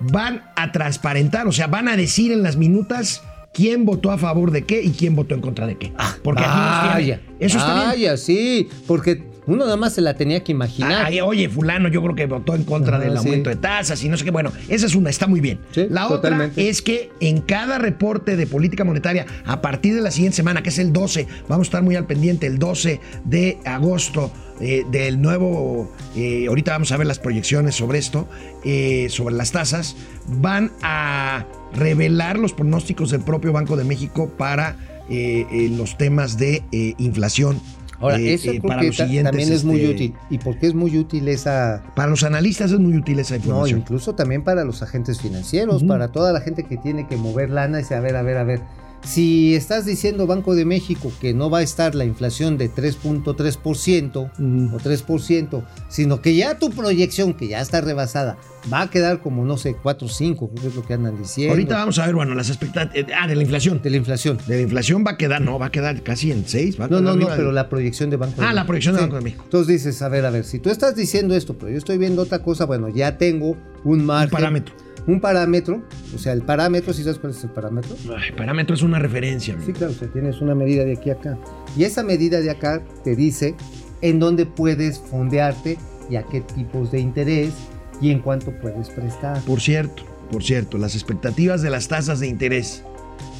van 0.00 0.44
a 0.56 0.72
transparentar, 0.72 1.46
o 1.46 1.52
sea, 1.52 1.66
van 1.66 1.88
a 1.88 1.96
decir 1.96 2.32
en 2.32 2.42
las 2.42 2.56
minutas 2.56 3.22
quién 3.52 3.84
votó 3.84 4.10
a 4.10 4.18
favor 4.18 4.50
de 4.50 4.64
qué 4.64 4.82
y 4.82 4.90
quién 4.90 5.16
votó 5.16 5.34
en 5.34 5.40
contra 5.40 5.66
de 5.66 5.76
qué. 5.76 5.92
Porque 6.22 6.42
aquí 6.42 6.58
nos 6.58 6.94
Vaya. 6.94 7.20
Eso 7.38 7.58
está 7.58 7.74
bien. 7.74 7.86
vaya, 7.86 8.16
sí, 8.16 8.68
porque 8.86 9.29
uno 9.50 9.64
nada 9.64 9.76
más 9.76 9.94
se 9.94 10.00
la 10.00 10.14
tenía 10.14 10.42
que 10.44 10.52
imaginar. 10.52 11.06
Ay, 11.06 11.20
oye, 11.20 11.48
fulano, 11.48 11.88
yo 11.88 12.02
creo 12.02 12.14
que 12.14 12.26
votó 12.26 12.54
en 12.54 12.64
contra 12.64 12.98
del 12.98 13.12
sí. 13.12 13.18
aumento 13.18 13.50
de 13.50 13.56
tasas 13.56 14.02
y 14.04 14.08
no 14.08 14.16
sé 14.16 14.24
qué. 14.24 14.30
Bueno, 14.30 14.52
esa 14.68 14.86
es 14.86 14.94
una, 14.94 15.10
está 15.10 15.26
muy 15.26 15.40
bien. 15.40 15.60
Sí, 15.72 15.86
la 15.90 16.08
otra 16.08 16.50
es 16.56 16.82
que 16.82 17.10
en 17.20 17.40
cada 17.40 17.78
reporte 17.78 18.36
de 18.36 18.46
política 18.46 18.84
monetaria, 18.84 19.26
a 19.44 19.60
partir 19.60 19.94
de 19.94 20.00
la 20.00 20.10
siguiente 20.10 20.36
semana, 20.36 20.62
que 20.62 20.68
es 20.68 20.78
el 20.78 20.92
12, 20.92 21.26
vamos 21.48 21.66
a 21.66 21.68
estar 21.68 21.82
muy 21.82 21.96
al 21.96 22.06
pendiente, 22.06 22.46
el 22.46 22.58
12 22.58 23.00
de 23.24 23.58
agosto 23.64 24.30
eh, 24.60 24.84
del 24.90 25.22
nuevo, 25.22 25.90
eh, 26.14 26.44
ahorita 26.46 26.72
vamos 26.72 26.92
a 26.92 26.98
ver 26.98 27.06
las 27.06 27.18
proyecciones 27.18 27.74
sobre 27.74 27.98
esto, 27.98 28.28
eh, 28.62 29.06
sobre 29.08 29.34
las 29.34 29.52
tasas, 29.52 29.96
van 30.26 30.70
a 30.82 31.46
revelar 31.72 32.38
los 32.38 32.52
pronósticos 32.52 33.10
del 33.10 33.22
propio 33.22 33.52
Banco 33.52 33.76
de 33.76 33.84
México 33.84 34.30
para 34.36 34.76
los 35.10 35.98
temas 35.98 36.38
de 36.38 36.62
inflación. 36.98 37.60
Ahora, 38.00 38.18
eh, 38.18 38.34
eso 38.34 38.50
eh, 38.50 38.60
para 38.60 38.82
los 38.82 38.96
siguientes, 38.96 39.30
también 39.30 39.52
es 39.52 39.64
muy 39.64 39.80
este, 39.80 39.94
útil. 39.94 40.14
¿Y 40.30 40.38
por 40.38 40.58
qué 40.58 40.66
es 40.68 40.74
muy 40.74 40.96
útil 40.98 41.28
esa...? 41.28 41.82
para 41.94 42.08
los 42.08 42.22
analistas 42.22 42.72
es 42.72 42.78
muy 42.78 42.96
útil 42.96 43.18
esa 43.18 43.34
No, 43.34 43.40
información. 43.40 43.80
incluso 43.80 44.14
también 44.14 44.42
para 44.42 44.64
los 44.64 44.82
agentes 44.82 45.20
financieros, 45.20 45.84
para 45.84 46.08
toda 46.08 46.32
la 46.32 46.40
gente 46.40 46.64
que 46.64 46.76
tiene 46.76 47.06
que 47.06 47.16
mover 47.16 47.50
lana 47.50 47.78
y 47.78 47.82
dice, 47.82 47.94
a 47.94 48.00
ver, 48.00 48.16
a 48.16 48.22
ver, 48.22 48.38
a 48.38 48.44
ver. 48.44 48.60
Si 49.04 49.54
estás 49.56 49.86
diciendo 49.86 50.26
Banco 50.26 50.54
de 50.54 50.64
México 50.64 51.10
que 51.20 51.32
no 51.34 51.48
va 51.50 51.58
a 51.58 51.62
estar 51.62 51.94
la 51.94 52.04
inflación 52.04 52.58
de 52.58 52.70
3.3% 52.70 54.30
Ujú. 54.38 54.76
o 54.76 54.78
3%, 54.78 55.64
sino 55.88 56.20
que 56.20 56.34
ya 56.36 56.58
tu 56.58 56.70
proyección, 56.70 57.34
que 57.34 57.48
ya 57.48 57.60
está 57.60 57.80
rebasada, 57.80 58.36
va 58.72 58.82
a 58.82 58.90
quedar 58.90 59.20
como, 59.22 59.44
no 59.44 59.56
sé, 59.56 59.74
4 59.74 60.06
o 60.06 60.10
5, 60.10 60.50
que 60.54 60.66
es 60.68 60.74
lo 60.74 60.84
que 60.84 60.94
andan 60.94 61.16
diciendo. 61.18 61.52
Ahorita 61.54 61.76
vamos 61.76 61.98
a 61.98 62.06
ver, 62.06 62.14
bueno, 62.14 62.34
las 62.34 62.50
expectativas. 62.50 63.10
Ah, 63.18 63.26
de 63.26 63.34
la 63.36 63.42
inflación. 63.42 63.80
de 63.82 63.90
la 63.90 63.96
inflación. 63.96 64.38
De 64.46 64.56
la 64.56 64.62
inflación 64.62 65.04
va 65.04 65.12
a 65.12 65.16
quedar, 65.16 65.40
no, 65.40 65.58
va 65.58 65.66
a 65.66 65.70
quedar 65.72 66.02
casi 66.02 66.30
en 66.30 66.46
6. 66.46 66.78
Va 66.80 66.84
a 66.84 66.88
No, 66.88 67.00
no, 67.00 67.16
no, 67.16 67.28
de- 67.30 67.36
pero 67.36 67.52
la 67.52 67.68
proyección 67.68 68.10
de 68.10 68.16
Banco 68.16 68.40
de 68.40 68.46
Ah, 68.46 68.52
la 68.52 68.66
proyección 68.66 68.94
de 68.96 69.00
Banco 69.00 69.16
de 69.16 69.22
México. 69.22 69.42
Entonces 69.44 69.68
dices, 69.82 70.02
a 70.02 70.08
ver, 70.08 70.26
a 70.26 70.30
ver, 70.30 70.44
si 70.44 70.58
tú 70.58 70.68
estás 70.70 70.94
diciendo 70.94 71.34
esto, 71.34 71.56
pero 71.58 71.72
yo 71.72 71.78
estoy 71.78 71.96
viendo 71.98 72.22
otra 72.22 72.40
cosa, 72.42 72.66
bueno, 72.66 72.88
ya 72.90 73.16
tengo 73.16 73.56
un 73.82 74.04
margen. 74.04 74.30
parámetro. 74.30 74.74
Un 75.10 75.20
parámetro, 75.20 75.82
o 76.14 76.18
sea, 76.18 76.32
el 76.32 76.42
parámetro, 76.42 76.92
¿sí 76.92 77.02
sabes 77.02 77.18
cuál 77.18 77.32
es 77.32 77.42
el 77.42 77.50
parámetro? 77.50 77.96
Ay, 78.16 78.30
parámetro 78.30 78.76
es 78.76 78.82
una 78.82 79.00
referencia. 79.00 79.54
amigo. 79.54 79.66
Sí, 79.66 79.72
claro, 79.72 79.92
o 79.92 79.96
sea, 79.96 80.06
tienes 80.06 80.40
una 80.40 80.54
medida 80.54 80.84
de 80.84 80.92
aquí 80.92 81.10
a 81.10 81.14
acá. 81.14 81.36
Y 81.76 81.82
esa 81.82 82.04
medida 82.04 82.40
de 82.40 82.48
acá 82.48 82.80
te 83.02 83.16
dice 83.16 83.56
en 84.02 84.20
dónde 84.20 84.46
puedes 84.46 85.00
fondearte 85.00 85.78
y 86.08 86.14
a 86.14 86.22
qué 86.22 86.42
tipos 86.42 86.92
de 86.92 87.00
interés 87.00 87.52
y 88.00 88.12
en 88.12 88.20
cuánto 88.20 88.52
puedes 88.60 88.88
prestar. 88.90 89.40
Por 89.40 89.60
cierto, 89.60 90.04
por 90.30 90.44
cierto, 90.44 90.78
las 90.78 90.94
expectativas 90.94 91.60
de 91.60 91.70
las 91.70 91.88
tasas 91.88 92.20
de 92.20 92.28
interés 92.28 92.84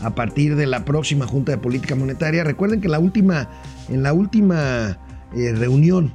a 0.01 0.17
partir 0.17 0.57
de 0.57 0.67
la 0.67 0.85
próxima 0.85 1.25
Junta 1.25 1.53
de 1.53 1.59
Política 1.59 1.95
Monetaria. 1.95 2.43
Recuerden 2.43 2.81
que 2.81 2.89
la 2.89 2.99
última, 2.99 3.49
en 3.89 4.03
la 4.03 4.13
última 4.13 4.99
eh, 5.37 5.53
reunión 5.53 6.13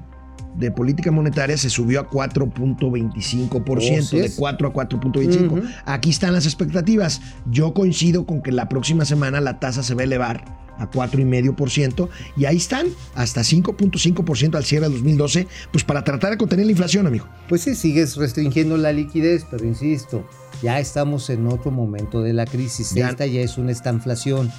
de 0.57 0.71
política 0.71 1.11
monetaria 1.11 1.57
se 1.57 1.69
subió 1.69 1.99
a 1.99 2.09
4.25%, 2.09 3.99
Oh, 3.99 4.03
sí 4.03 4.17
de 4.19 4.25
es. 4.25 4.35
4 4.35 4.67
a 4.67 4.73
4.25. 4.73 5.45
Ujú. 5.51 5.61
Aquí 5.85 6.09
están 6.09 6.33
las 6.33 6.45
expectativas. 6.45 7.21
Yo 7.49 7.73
coincido 7.73 8.25
con 8.25 8.41
que 8.41 8.51
la 8.51 8.69
próxima 8.69 9.05
semana 9.05 9.41
la 9.41 9.59
tasa 9.59 9.83
se 9.83 9.93
va 9.95 10.01
a 10.01 10.03
elevar 10.05 10.65
a 10.77 10.89
4,5% 10.91 12.09
y 12.35 12.45
ahí 12.45 12.57
están 12.57 12.87
hasta 13.15 13.41
5.5% 13.41 14.55
al 14.55 14.65
cierre 14.65 14.83
del 14.85 14.93
2012, 14.93 15.47
pues 15.71 15.83
para 15.85 16.03
tratar 16.03 16.31
de 16.31 16.37
contener 16.37 16.65
la 16.65 16.71
inflación, 16.73 17.07
amigo. 17.07 17.27
Pues 17.47 17.61
sí, 17.61 17.75
sigues 17.75 18.17
restringiendo 18.17 18.75
la 18.77 18.91
liquidez, 18.91 19.45
pero 19.49 19.63
insisto, 19.65 20.27
ya 20.61 20.79
estamos 20.79 21.29
en 21.29 21.47
otro 21.47 21.71
momento 21.71 22.21
de 22.21 22.33
la 22.33 22.45
crisis. 22.45 22.91
Ya- 22.93 23.09
Esta 23.09 23.25
ya 23.25 23.41
es 23.41 23.57
una 23.57 23.71
estanflación. 23.71 24.51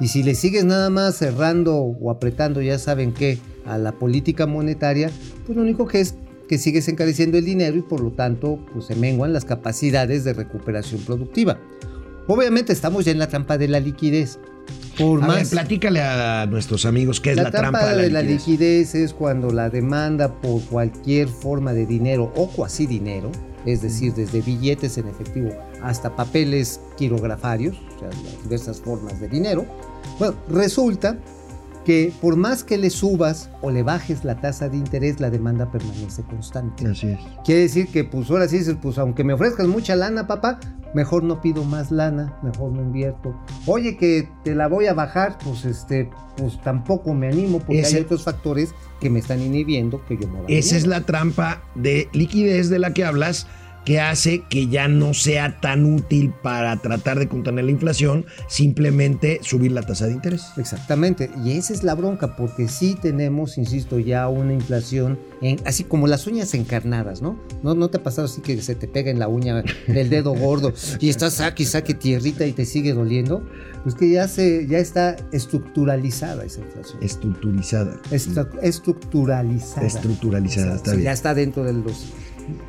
Y 0.00 0.08
si 0.08 0.22
le 0.22 0.34
sigues 0.34 0.64
nada 0.64 0.90
más 0.90 1.16
cerrando 1.16 1.76
o 1.76 2.10
apretando, 2.10 2.60
ya 2.62 2.78
saben 2.78 3.12
qué, 3.12 3.38
a 3.64 3.78
la 3.78 3.92
política 3.92 4.46
monetaria, 4.46 5.10
pues 5.46 5.56
lo 5.56 5.62
único 5.62 5.86
que 5.86 6.00
es 6.00 6.14
que 6.48 6.58
sigues 6.58 6.88
encareciendo 6.88 7.38
el 7.38 7.44
dinero 7.44 7.76
y 7.76 7.82
por 7.82 8.00
lo 8.00 8.10
tanto 8.10 8.58
pues 8.72 8.86
se 8.86 8.96
menguan 8.96 9.32
las 9.32 9.44
capacidades 9.44 10.24
de 10.24 10.32
recuperación 10.32 11.00
productiva. 11.02 11.58
Obviamente 12.26 12.72
estamos 12.72 13.04
ya 13.04 13.12
en 13.12 13.18
la 13.18 13.28
trampa 13.28 13.56
de 13.56 13.68
la 13.68 13.80
liquidez. 13.80 14.38
Por 14.98 15.22
A 15.22 15.26
más 15.26 15.36
ver, 15.36 15.48
platícale 15.48 16.00
a 16.00 16.46
nuestros 16.46 16.86
amigos 16.86 17.20
qué 17.20 17.30
es 17.30 17.36
la, 17.36 17.50
trampa, 17.50 17.80
trampa 17.80 17.96
de 17.96 18.10
la 18.10 18.22
liquidez. 18.22 18.94
es 18.94 19.14
cuando 19.14 19.50
la 19.50 19.70
demanda 19.70 20.40
por 20.40 20.60
cualquier 20.62 21.28
forma 21.28 21.72
de 21.72 21.86
dinero 21.86 22.32
o 22.34 22.48
cuasi 22.48 22.86
dinero, 22.86 23.30
es 23.64 23.82
decir, 23.82 24.12
desde 24.14 24.40
billetes 24.42 24.98
en 24.98 25.08
efectivo 25.08 25.50
hasta 25.82 26.14
papeles 26.14 26.80
quirografarios, 26.96 27.76
o 27.96 27.98
sea, 28.00 28.08
las 28.08 28.42
diversas 28.42 28.80
formas 28.80 29.20
de 29.20 29.28
dinero, 29.28 29.64
bueno, 30.18 30.34
resulta 30.48 31.16
que 31.84 32.12
por 32.20 32.36
más 32.36 32.62
que 32.64 32.76
le 32.78 32.90
subas 32.90 33.50
o 33.62 33.70
le 33.70 33.82
bajes 33.82 34.24
la 34.24 34.40
tasa 34.40 34.68
de 34.68 34.76
interés, 34.76 35.18
la 35.20 35.30
demanda 35.30 35.70
permanece 35.70 36.22
constante. 36.22 36.86
Así 36.86 37.08
es. 37.08 37.18
Quiere 37.44 37.62
decir 37.62 37.88
que, 37.88 38.04
pues 38.04 38.30
ahora 38.30 38.46
sí 38.48 38.58
dices, 38.58 38.76
pues 38.80 38.98
aunque 38.98 39.24
me 39.24 39.32
ofrezcas 39.32 39.66
mucha 39.66 39.96
lana, 39.96 40.26
papá, 40.26 40.60
mejor 40.94 41.22
no 41.22 41.40
pido 41.40 41.64
más 41.64 41.90
lana, 41.90 42.36
mejor 42.42 42.72
no 42.72 42.82
invierto. 42.82 43.34
Oye, 43.66 43.96
que 43.96 44.28
te 44.44 44.54
la 44.54 44.68
voy 44.68 44.86
a 44.86 44.94
bajar, 44.94 45.38
pues 45.42 45.64
este, 45.64 46.10
pues 46.36 46.60
tampoco 46.62 47.14
me 47.14 47.28
animo 47.28 47.60
porque 47.60 47.80
Ese- 47.80 47.96
hay 47.96 48.02
otros 48.02 48.24
factores 48.24 48.74
que 49.00 49.08
me 49.08 49.20
están 49.20 49.40
inhibiendo 49.40 50.04
que 50.06 50.18
yo 50.20 50.28
no 50.28 50.44
Esa 50.48 50.76
es 50.76 50.86
la 50.86 51.00
trampa 51.02 51.62
de 51.76 52.08
liquidez 52.12 52.68
de 52.68 52.78
la 52.78 52.92
que 52.92 53.04
hablas, 53.04 53.46
que 53.84 54.00
hace 54.00 54.42
que 54.48 54.68
ya 54.68 54.88
no 54.88 55.14
sea 55.14 55.60
tan 55.60 55.84
útil 55.84 56.32
para 56.42 56.76
tratar 56.76 57.18
de 57.18 57.28
contener 57.28 57.64
la 57.64 57.70
inflación, 57.70 58.26
simplemente 58.48 59.40
subir 59.42 59.72
la 59.72 59.82
tasa 59.82 60.06
de 60.06 60.12
interés. 60.12 60.42
Exactamente, 60.56 61.30
y 61.44 61.52
esa 61.52 61.72
es 61.72 61.82
la 61.82 61.94
bronca, 61.94 62.36
porque 62.36 62.68
sí 62.68 62.96
tenemos, 63.00 63.58
insisto, 63.58 63.98
ya 63.98 64.28
una 64.28 64.52
inflación, 64.52 65.18
en, 65.40 65.58
así 65.64 65.84
como 65.84 66.06
las 66.06 66.26
uñas 66.26 66.54
encarnadas, 66.54 67.22
¿no? 67.22 67.38
¿no? 67.62 67.74
¿No 67.74 67.88
te 67.88 67.98
ha 67.98 68.02
pasado 68.02 68.26
así 68.26 68.40
que 68.40 68.60
se 68.62 68.74
te 68.74 68.88
pega 68.88 69.10
en 69.10 69.18
la 69.18 69.28
uña 69.28 69.62
del 69.86 70.10
dedo 70.10 70.34
gordo 70.34 70.72
y 70.98 71.08
estás 71.08 71.34
saque 71.34 71.64
saque 71.64 71.94
tierrita 71.94 72.46
y 72.46 72.52
te 72.52 72.64
sigue 72.64 72.92
doliendo? 72.92 73.42
Pues 73.82 73.94
que 73.94 74.10
ya, 74.10 74.28
se, 74.28 74.66
ya 74.66 74.78
está 74.78 75.16
estructuralizada 75.32 76.44
esa 76.44 76.60
inflación. 76.60 77.02
Estructurizada. 77.02 77.98
Estructuralizada. 78.10 79.86
Estructuralizada, 79.86 80.76
está 80.76 80.90
bien. 80.92 81.04
Ya 81.04 81.12
está 81.12 81.34
dentro 81.34 81.64
de 81.64 81.72
los 81.72 82.12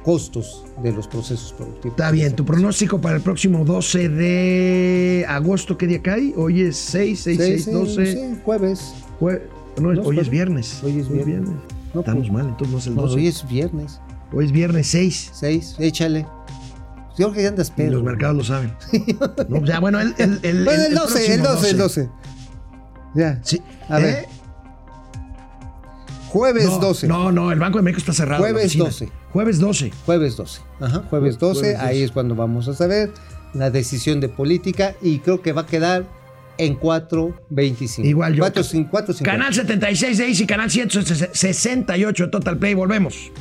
costos 0.03 0.65
de 0.83 0.91
los 0.91 1.07
procesos 1.07 1.53
productivos. 1.53 1.97
Está 1.97 2.11
bien, 2.11 2.35
tu 2.35 2.45
pronóstico 2.45 2.99
para 2.99 3.15
el 3.17 3.21
próximo 3.21 3.63
12 3.65 4.09
de 4.09 5.25
agosto, 5.27 5.77
¿qué 5.77 5.87
día 5.87 6.01
cae? 6.01 6.33
Hoy 6.35 6.61
es 6.61 6.77
6, 6.77 7.19
6, 7.23 7.37
Sí, 7.37 7.43
6, 7.45 7.65
sí, 7.65 7.71
12. 7.71 8.05
sí, 8.13 8.39
jueves. 8.43 8.93
Jue- 9.19 9.41
no, 9.77 9.83
No, 9.83 9.89
hoy 9.89 9.97
es 9.97 10.03
jueves. 10.03 10.29
viernes. 10.29 10.83
Hoy 10.83 10.99
es 10.99 11.09
viernes. 11.09 11.49
No, 11.93 11.99
Estamos 12.01 12.27
pues, 12.29 12.31
mal, 12.31 12.47
entonces 12.49 12.71
no 12.71 12.77
es 12.79 12.87
el 12.87 12.95
no, 12.95 13.01
12. 13.03 13.15
hoy 13.15 13.27
es 13.27 13.47
viernes. 13.47 13.99
Hoy 14.33 14.45
es 14.45 14.51
viernes 14.51 14.87
6. 14.87 15.31
6, 15.33 15.75
échale. 15.79 16.25
Yo 17.17 17.25
creo 17.27 17.33
que 17.33 17.43
ya 17.43 17.49
andas 17.49 17.69
Y 17.69 17.71
pedo. 17.73 17.91
los 17.95 18.03
mercados 18.03 18.37
lo 18.37 18.43
saben. 18.43 18.73
No, 19.49 19.65
ya, 19.65 19.79
bueno, 19.79 19.99
el, 19.99 20.13
el, 20.17 20.39
el, 20.43 20.63
Bueno, 20.63 20.83
el 20.85 20.95
12, 20.95 21.33
el 21.33 21.41
próximo 21.41 21.55
12, 21.55 21.69
el 21.71 21.77
12. 21.77 22.09
Ya. 23.15 23.39
Sí. 23.43 23.61
A 23.89 23.99
¿Eh? 23.99 24.03
ver. 24.03 24.25
Jueves 26.31 26.65
no, 26.65 26.79
12. 26.79 27.07
No, 27.07 27.31
no, 27.31 27.51
el 27.51 27.59
Banco 27.59 27.77
de 27.77 27.83
México 27.83 27.99
está 27.99 28.13
cerrado. 28.13 28.41
Jueves 28.41 28.63
oficina. 28.65 28.85
12. 28.85 29.09
Jueves 29.33 29.59
12. 29.59 29.91
Jueves 30.05 30.37
12. 30.37 30.61
Ajá, 30.79 31.03
jueves 31.09 31.37
12. 31.37 31.59
Jueves 31.59 31.77
12. 31.77 31.85
Ahí 31.85 32.01
es 32.01 32.11
cuando 32.11 32.35
vamos 32.35 32.69
a 32.69 32.73
saber 32.73 33.11
la 33.53 33.69
decisión 33.69 34.21
de 34.21 34.29
política 34.29 34.95
y 35.01 35.19
creo 35.19 35.41
que 35.41 35.51
va 35.51 35.63
a 35.63 35.65
quedar 35.65 36.05
en 36.57 36.79
4.25. 36.79 38.05
Igual 38.05 38.35
yo. 38.35 38.43
4, 38.43 38.63
4.50. 38.63 39.21
Canal 39.23 39.53
76 39.53 40.17
de 40.17 40.27
Easy, 40.27 40.45
canal 40.45 40.71
168 40.71 42.23
de 42.25 42.29
Total 42.29 42.57
Play. 42.57 42.75
Volvemos. 42.75 43.31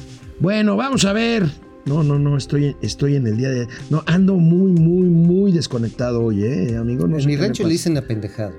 Bueno, 0.40 0.76
vamos 0.76 1.04
a 1.04 1.12
ver. 1.12 1.48
No, 1.84 2.02
no, 2.02 2.18
no, 2.18 2.36
estoy, 2.36 2.76
estoy 2.82 3.16
en 3.16 3.26
el 3.26 3.36
día 3.36 3.50
de. 3.50 3.68
No, 3.88 4.02
ando 4.06 4.34
muy, 4.34 4.72
muy, 4.72 5.06
muy 5.06 5.52
desconectado 5.52 6.24
hoy, 6.24 6.44
¿eh, 6.44 6.76
amigo? 6.76 7.06
No 7.06 7.16
En 7.16 7.22
sé 7.22 7.28
mi 7.28 7.36
rancho 7.36 7.62
le 7.64 7.70
dicen 7.70 7.96
apendejado. 7.96 8.52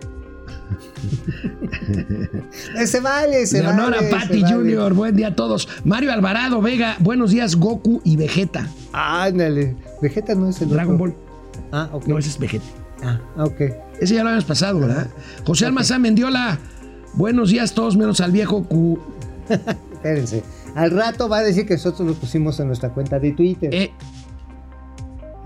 Eh, 2.77 2.87
se 2.87 2.99
vale, 2.99 3.45
se 3.45 3.61
Leonora 3.61 3.97
vale. 3.97 4.09
Patti 4.09 4.41
vale. 4.41 4.55
Jr., 4.55 4.93
buen 4.93 5.15
día 5.15 5.27
a 5.27 5.35
todos. 5.35 5.67
Mario 5.83 6.11
Alvarado 6.11 6.61
Vega, 6.61 6.95
buenos 6.99 7.31
días, 7.31 7.55
Goku 7.55 8.01
y 8.03 8.15
Vegeta. 8.15 8.67
Ándale. 8.93 9.75
Vegeta 10.01 10.35
no 10.35 10.49
es 10.49 10.61
el 10.61 10.69
Dragon 10.69 10.95
otro. 10.95 11.07
Ball. 11.07 11.15
Ah, 11.71 11.89
ok. 11.91 12.07
No, 12.07 12.17
ese 12.17 12.29
es 12.29 12.39
Vegeta. 12.39 12.65
Ah, 13.03 13.19
ok. 13.37 13.61
Ese 13.99 14.15
ya 14.15 14.23
lo 14.23 14.29
habíamos 14.29 14.45
pasado, 14.45 14.79
¿verdad? 14.79 15.07
José 15.45 15.65
Almazán 15.65 16.01
Mendiola, 16.01 16.59
buenos 17.13 17.49
días 17.49 17.73
todos, 17.73 17.97
menos 17.97 18.21
al 18.21 18.31
viejo 18.31 18.63
Q. 18.63 18.99
Espérense. 19.93 20.43
Al 20.75 20.91
rato 20.91 21.27
va 21.27 21.39
a 21.39 21.43
decir 21.43 21.65
que 21.65 21.73
nosotros 21.73 22.07
lo 22.07 22.13
pusimos 22.15 22.59
en 22.59 22.67
nuestra 22.67 22.89
cuenta 22.89 23.19
de 23.19 23.31
Twitter. 23.33 23.73
Eh. 23.73 23.91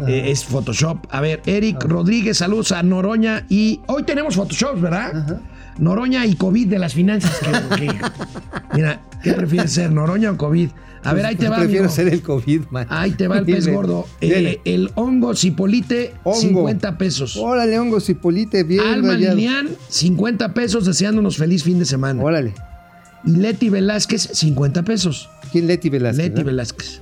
Eh, 0.08 0.32
es 0.32 0.44
Photoshop. 0.46 1.06
A 1.10 1.22
ver, 1.22 1.42
Eric 1.46 1.78
Ah. 1.84 1.88
Rodríguez, 1.88 2.38
saludos 2.38 2.72
a 2.72 2.84
Noroña 2.84 3.46
y 3.50 3.80
hoy 3.88 4.04
tenemos 4.04 4.36
Photoshop, 4.36 4.80
¿verdad? 4.82 5.16
Ajá. 5.16 5.42
Noroña 5.78 6.26
y 6.26 6.36
COVID 6.36 6.68
de 6.68 6.80
las 6.80 6.94
finanzas. 6.94 7.32
que- 7.40 7.76
que- 7.88 7.96
mira, 8.74 9.02
¿qué 9.24 9.34
prefieres 9.34 9.72
ser, 9.74 9.92
Noroña 9.92 10.32
o 10.32 10.38
COVID? 10.38 10.70
A 11.04 11.14
ver, 11.14 11.26
ahí 11.28 11.36
te 11.36 11.44
va, 11.50 11.58
Pues 11.58 11.66
Prefiero 11.68 11.84
amigo. 11.86 11.96
ser 11.96 12.08
el 12.08 12.22
COVID, 12.24 12.62
man. 12.72 12.88
Ahí 12.90 13.12
te 13.12 13.28
va 13.28 13.38
el 13.38 13.46
pez 13.46 13.66
Dile, 13.66 13.76
gordo. 13.78 14.08
Eh, 14.22 14.60
el 14.66 14.90
hongo 14.96 15.36
cipolite, 15.36 16.14
Hongo. 16.24 16.40
50 16.40 16.98
pesos. 16.98 17.38
Órale, 17.38 17.78
hongo, 17.78 18.00
cipolite, 18.00 18.64
bien 18.64 18.80
Alma 18.82 19.10
rayado. 19.14 19.36
Lilian, 19.36 19.70
50 19.90 20.56
pesos, 20.56 20.84
deseándonos 20.86 21.38
feliz 21.38 21.64
fin 21.64 21.78
de 21.78 21.86
semana. 21.86 22.24
Órale. 22.24 22.56
Y 23.24 23.32
Leti 23.36 23.70
Velázquez, 23.70 24.22
50 24.34 24.82
pesos. 24.82 25.30
¿Quién 25.52 25.68
Leti 25.68 25.90
Velázquez? 25.90 26.26
Leti. 26.30 26.42
Velázquez. 26.44 27.02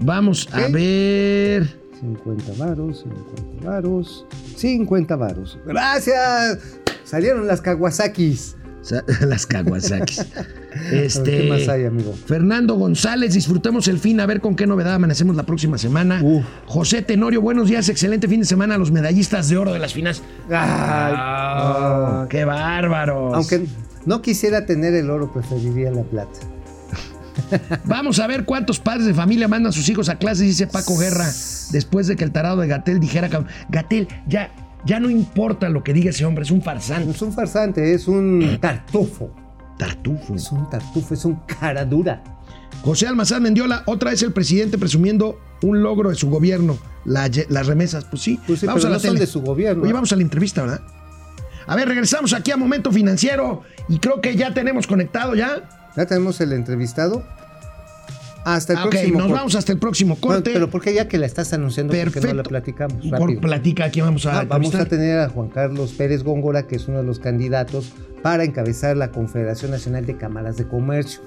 Vamos 0.00 0.48
a 0.52 0.68
ver. 0.68 1.68
50 2.00 2.52
varos, 2.58 3.04
50 3.04 3.64
varos, 3.70 4.26
50 4.56 5.16
varos. 5.16 5.58
¡Gracias! 5.66 6.58
Salieron 7.04 7.46
las 7.46 7.60
Kawasakis. 7.60 8.56
Las 9.20 9.46
Kawasakis. 9.46 10.26
Este, 10.92 11.38
¿Qué 11.38 11.48
más 11.48 11.66
hay, 11.68 11.86
amigo? 11.86 12.12
Fernando 12.26 12.74
González, 12.74 13.32
disfrutemos 13.32 13.88
el 13.88 13.98
fin, 13.98 14.20
a 14.20 14.26
ver 14.26 14.42
con 14.42 14.54
qué 14.54 14.66
novedad 14.66 14.92
amanecemos 14.92 15.34
la 15.34 15.44
próxima 15.44 15.78
semana. 15.78 16.20
Uf. 16.22 16.44
José 16.66 17.00
Tenorio, 17.00 17.40
buenos 17.40 17.68
días, 17.68 17.88
excelente 17.88 18.28
fin 18.28 18.40
de 18.40 18.46
semana 18.46 18.74
a 18.74 18.78
los 18.78 18.92
medallistas 18.92 19.48
de 19.48 19.56
oro 19.56 19.72
de 19.72 19.78
las 19.78 19.94
finanzas. 19.94 20.22
Ay, 20.50 21.14
Ah, 21.18 22.26
¡Qué 22.28 22.44
bárbaros! 22.44 23.32
Aunque 23.34 23.66
no 24.04 24.20
quisiera 24.20 24.66
tener 24.66 24.92
el 24.94 25.08
oro, 25.08 25.32
preferiría 25.32 25.90
la 25.90 26.02
plata. 26.02 26.38
Vamos 27.84 28.18
a 28.18 28.26
ver 28.26 28.44
cuántos 28.44 28.80
padres 28.80 29.06
de 29.06 29.14
familia 29.14 29.48
mandan 29.48 29.70
a 29.70 29.72
sus 29.72 29.88
hijos 29.88 30.08
a 30.08 30.16
clases, 30.16 30.46
dice 30.46 30.66
Paco 30.66 30.96
Guerra, 30.98 31.26
después 31.70 32.06
de 32.06 32.16
que 32.16 32.24
el 32.24 32.32
tarado 32.32 32.60
de 32.60 32.68
Gatel 32.68 33.00
dijera 33.00 33.28
que 33.28 33.38
Gatel, 33.68 34.08
ya, 34.26 34.50
ya 34.84 35.00
no 35.00 35.10
importa 35.10 35.68
lo 35.68 35.82
que 35.84 35.92
diga 35.92 36.10
ese 36.10 36.24
hombre, 36.24 36.44
es 36.44 36.50
un 36.50 36.62
farsante. 36.62 37.10
Es 37.10 37.22
un 37.22 37.32
farsante, 37.32 37.94
es 37.94 38.08
un 38.08 38.58
tartufo. 38.60 39.30
Tartufo. 39.78 40.34
Es 40.34 40.50
un 40.52 40.68
tartufo, 40.70 41.12
es 41.14 41.24
un 41.24 41.36
cara 41.60 41.84
dura. 41.84 42.22
José 42.82 43.06
Almazán 43.06 43.42
Mendiola, 43.42 43.82
otra 43.86 44.10
vez 44.10 44.22
el 44.22 44.32
presidente 44.32 44.78
presumiendo 44.78 45.38
un 45.62 45.82
logro 45.82 46.08
de 46.10 46.14
su 46.14 46.30
gobierno, 46.30 46.78
la- 47.04 47.30
las 47.48 47.66
remesas. 47.66 48.04
Pues 48.04 48.22
sí, 48.22 48.40
Pues 48.46 48.60
sí, 48.60 48.66
vamos 48.66 48.82
pero 48.82 48.88
a 48.88 48.90
la 48.92 48.96
no 48.96 49.00
son 49.00 49.10
tele. 49.10 49.20
de 49.20 49.26
su 49.26 49.42
gobierno. 49.42 49.82
Oye, 49.82 49.92
vamos 49.92 50.12
a 50.12 50.16
la 50.16 50.22
entrevista, 50.22 50.62
¿verdad? 50.62 50.80
A 51.66 51.74
ver, 51.74 51.88
regresamos 51.88 52.32
aquí 52.32 52.52
a 52.52 52.56
Momento 52.56 52.92
Financiero 52.92 53.62
y 53.88 53.98
creo 53.98 54.20
que 54.20 54.36
ya 54.36 54.54
tenemos 54.54 54.86
conectado 54.86 55.34
ya. 55.34 55.68
Ya 55.96 56.06
tenemos 56.06 56.40
el 56.40 56.52
entrevistado. 56.52 57.22
Hasta 58.44 58.74
el 58.74 58.78
Ah, 58.78 58.84
ok, 58.84 58.90
próximo. 58.90 59.12
nos 59.18 59.22
corte. 59.26 59.38
vamos 59.38 59.54
hasta 59.56 59.72
el 59.72 59.78
próximo 59.80 60.16
Bueno, 60.20 60.36
corte. 60.36 60.52
pero 60.52 60.70
¿por 60.70 60.80
qué 60.80 60.94
ya 60.94 61.08
que 61.08 61.18
la 61.18 61.26
estás 61.26 61.52
anunciando? 61.52 61.90
¿Por 61.92 61.98
qué 61.98 62.04
Perfecto. 62.04 62.28
no 62.28 62.34
la 62.34 62.42
platicamos? 62.44 63.06
Por 63.18 63.40
platica, 63.40 63.86
aquí 63.86 64.00
vamos 64.00 64.24
a 64.26 64.40
Ah, 64.40 64.44
vamos 64.44 64.72
a 64.76 64.84
tener 64.84 65.18
a 65.18 65.28
Juan 65.28 65.48
Carlos 65.48 65.92
Pérez 65.94 66.22
Góngora, 66.22 66.68
que 66.68 66.76
es 66.76 66.86
uno 66.86 66.98
de 66.98 67.04
los 67.04 67.18
candidatos 67.18 67.92
para 68.22 68.44
encabezar 68.44 68.96
la 68.96 69.10
Confederación 69.10 69.72
Nacional 69.72 70.06
de 70.06 70.16
Cámaras 70.16 70.56
de 70.58 70.68
Comercio. 70.68 71.22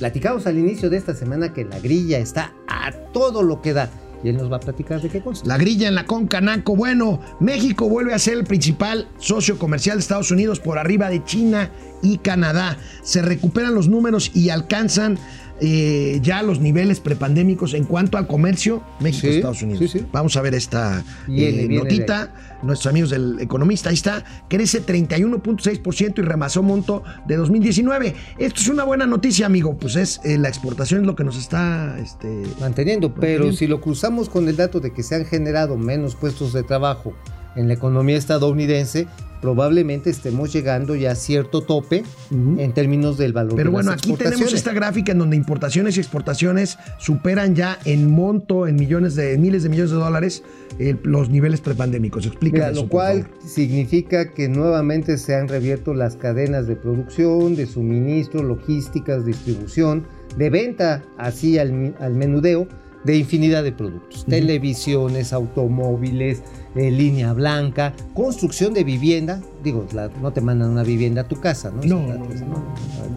Platicamos 0.00 0.48
al 0.48 0.58
inicio 0.58 0.90
de 0.90 0.96
esta 0.96 1.14
semana 1.14 1.52
que 1.52 1.64
la 1.64 1.78
grilla 1.78 2.18
está 2.18 2.52
a 2.66 2.90
todo 3.12 3.42
lo 3.44 3.62
que 3.62 3.72
da. 3.72 3.88
Y 4.24 4.30
él 4.30 4.38
nos 4.38 4.50
va 4.50 4.56
a 4.56 4.60
platicar 4.60 5.02
de 5.02 5.10
qué 5.10 5.20
cosa. 5.20 5.44
La 5.44 5.58
grilla 5.58 5.86
en 5.86 5.94
la 5.94 6.06
Concanaco. 6.06 6.74
Bueno, 6.74 7.20
México 7.40 7.90
vuelve 7.90 8.14
a 8.14 8.18
ser 8.18 8.38
el 8.38 8.44
principal 8.44 9.06
socio 9.18 9.58
comercial 9.58 9.98
de 9.98 10.00
Estados 10.00 10.30
Unidos 10.30 10.60
por 10.60 10.78
arriba 10.78 11.10
de 11.10 11.22
China 11.22 11.70
y 12.02 12.16
Canadá. 12.18 12.78
Se 13.02 13.20
recuperan 13.20 13.74
los 13.74 13.88
números 13.88 14.30
y 14.34 14.48
alcanzan 14.48 15.18
eh, 15.60 16.18
ya 16.22 16.42
los 16.42 16.60
niveles 16.60 17.00
prepandémicos 17.00 17.74
en 17.74 17.84
cuanto 17.84 18.18
al 18.18 18.26
comercio 18.26 18.82
México 19.00 19.28
Sí, 19.28 19.36
Estados 19.36 19.62
Unidos. 19.62 19.90
sí, 19.90 19.98
sí. 20.00 20.06
Vamos 20.12 20.36
a 20.36 20.42
ver 20.42 20.54
esta 20.54 21.04
Viene, 21.26 21.62
eh, 21.62 21.68
viene 21.68 21.84
notita. 21.84 22.34
Nuestros 22.62 22.90
amigos 22.90 23.10
del 23.10 23.38
economista, 23.40 23.90
ahí 23.90 23.94
está, 23.94 24.24
crece 24.48 24.84
31.6% 24.84 26.18
y 26.18 26.22
remasó 26.22 26.62
monto 26.62 27.02
de 27.26 27.36
2019. 27.36 28.14
Esto 28.38 28.60
es 28.60 28.68
una 28.68 28.84
buena 28.84 29.06
noticia, 29.06 29.46
amigo. 29.46 29.76
Pues 29.76 29.96
es 29.96 30.20
eh, 30.24 30.38
la 30.38 30.48
exportación 30.48 31.02
es 31.02 31.06
lo 31.06 31.14
que 31.14 31.24
nos 31.24 31.36
está 31.36 31.98
este, 31.98 32.42
Manteniendo, 32.60 33.14
pero 33.14 33.52
si 33.52 33.66
lo 33.66 33.80
cruzamos 33.80 34.28
con 34.28 34.48
el 34.48 34.56
dato 34.56 34.80
de 34.80 34.92
que 34.92 35.02
se 35.02 35.14
han 35.14 35.24
generado 35.24 35.76
menos 35.76 36.14
puestos 36.16 36.52
de 36.52 36.62
trabajo 36.62 37.14
en 37.56 37.68
la 37.68 37.74
economía 37.74 38.16
estadounidense, 38.16 39.06
probablemente 39.44 40.08
estemos 40.08 40.52
llegando 40.54 40.94
ya 40.94 41.10
a 41.10 41.14
cierto 41.14 41.60
tope 41.60 42.02
en 42.30 42.72
términos 42.72 43.18
del 43.18 43.34
valor 43.34 43.56
Pero 43.56 43.68
de 43.68 43.74
bueno, 43.74 43.90
las 43.90 44.00
aquí 44.00 44.14
tenemos 44.14 44.54
esta 44.54 44.72
gráfica 44.72 45.12
en 45.12 45.18
donde 45.18 45.36
importaciones 45.36 45.98
y 45.98 46.00
exportaciones 46.00 46.78
superan 46.98 47.54
ya 47.54 47.78
en 47.84 48.10
monto, 48.10 48.66
en 48.66 48.76
millones 48.76 49.16
de 49.16 49.34
en 49.34 49.42
miles 49.42 49.62
de 49.62 49.68
millones 49.68 49.90
de 49.90 49.96
dólares, 49.98 50.42
eh, 50.78 50.96
los 51.02 51.28
niveles 51.28 51.60
prepandémicos. 51.60 52.24
Explícame 52.24 52.60
Mira, 52.60 52.72
eso, 52.72 52.84
lo 52.84 52.88
cual 52.88 53.28
significa 53.44 54.32
que 54.32 54.48
nuevamente 54.48 55.18
se 55.18 55.34
han 55.34 55.48
reabierto 55.48 55.92
las 55.92 56.16
cadenas 56.16 56.66
de 56.66 56.76
producción, 56.76 57.54
de 57.54 57.66
suministro, 57.66 58.42
logísticas, 58.42 59.26
distribución, 59.26 60.06
de 60.38 60.48
venta 60.48 61.02
así 61.18 61.58
al, 61.58 61.94
al 62.00 62.14
menudeo 62.14 62.66
de 63.04 63.16
infinidad 63.18 63.62
de 63.62 63.72
productos. 63.72 64.24
Televisiones, 64.24 65.32
automóviles, 65.32 66.42
eh, 66.74 66.90
línea 66.90 67.32
blanca, 67.32 67.92
construcción 68.14 68.72
de 68.74 68.82
vivienda. 68.82 69.40
Digo, 69.62 69.86
la- 69.92 70.10
no 70.20 70.32
te 70.32 70.40
mandan 70.40 70.70
una 70.70 70.82
vivienda 70.82 71.22
a 71.22 71.28
tu 71.28 71.38
casa, 71.40 71.70
¿no? 71.70 71.82
No, 71.84 72.04
O 72.04 72.06
sea, 72.06 72.14
no, 72.16 72.24
pues, 72.24 72.40
no. 72.40 72.64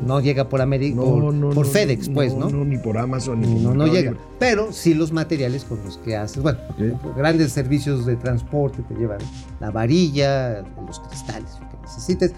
no 0.05 0.19
llega 0.21 0.49
por, 0.49 0.59
Ameri- 0.61 0.93
por, 0.95 1.53
por 1.53 1.65
FedEx, 1.65 2.09
pues, 2.09 2.33
¿no? 2.35 2.49
No, 2.49 2.63
ni 2.65 2.77
por 2.77 2.97
Amazon, 2.97 3.41
ni 3.41 3.55
No, 3.55 3.73
no 3.73 3.87
llega. 3.87 4.13
Pero 4.39 4.71
sí 4.71 4.93
los 4.93 5.11
materiales 5.11 5.63
con 5.63 5.83
los 5.83 5.97
que 5.97 6.15
haces. 6.15 6.43
Bueno, 6.43 6.59
grandes 7.15 7.51
servicios 7.53 8.05
de 8.05 8.15
transporte 8.17 8.83
te 8.83 8.93
llevan 8.95 9.19
la 9.59 9.71
varilla, 9.71 10.63
los 10.85 10.99
cristales, 10.99 11.49
lo 11.61 11.69
que 11.69 11.77
necesites. 11.81 12.33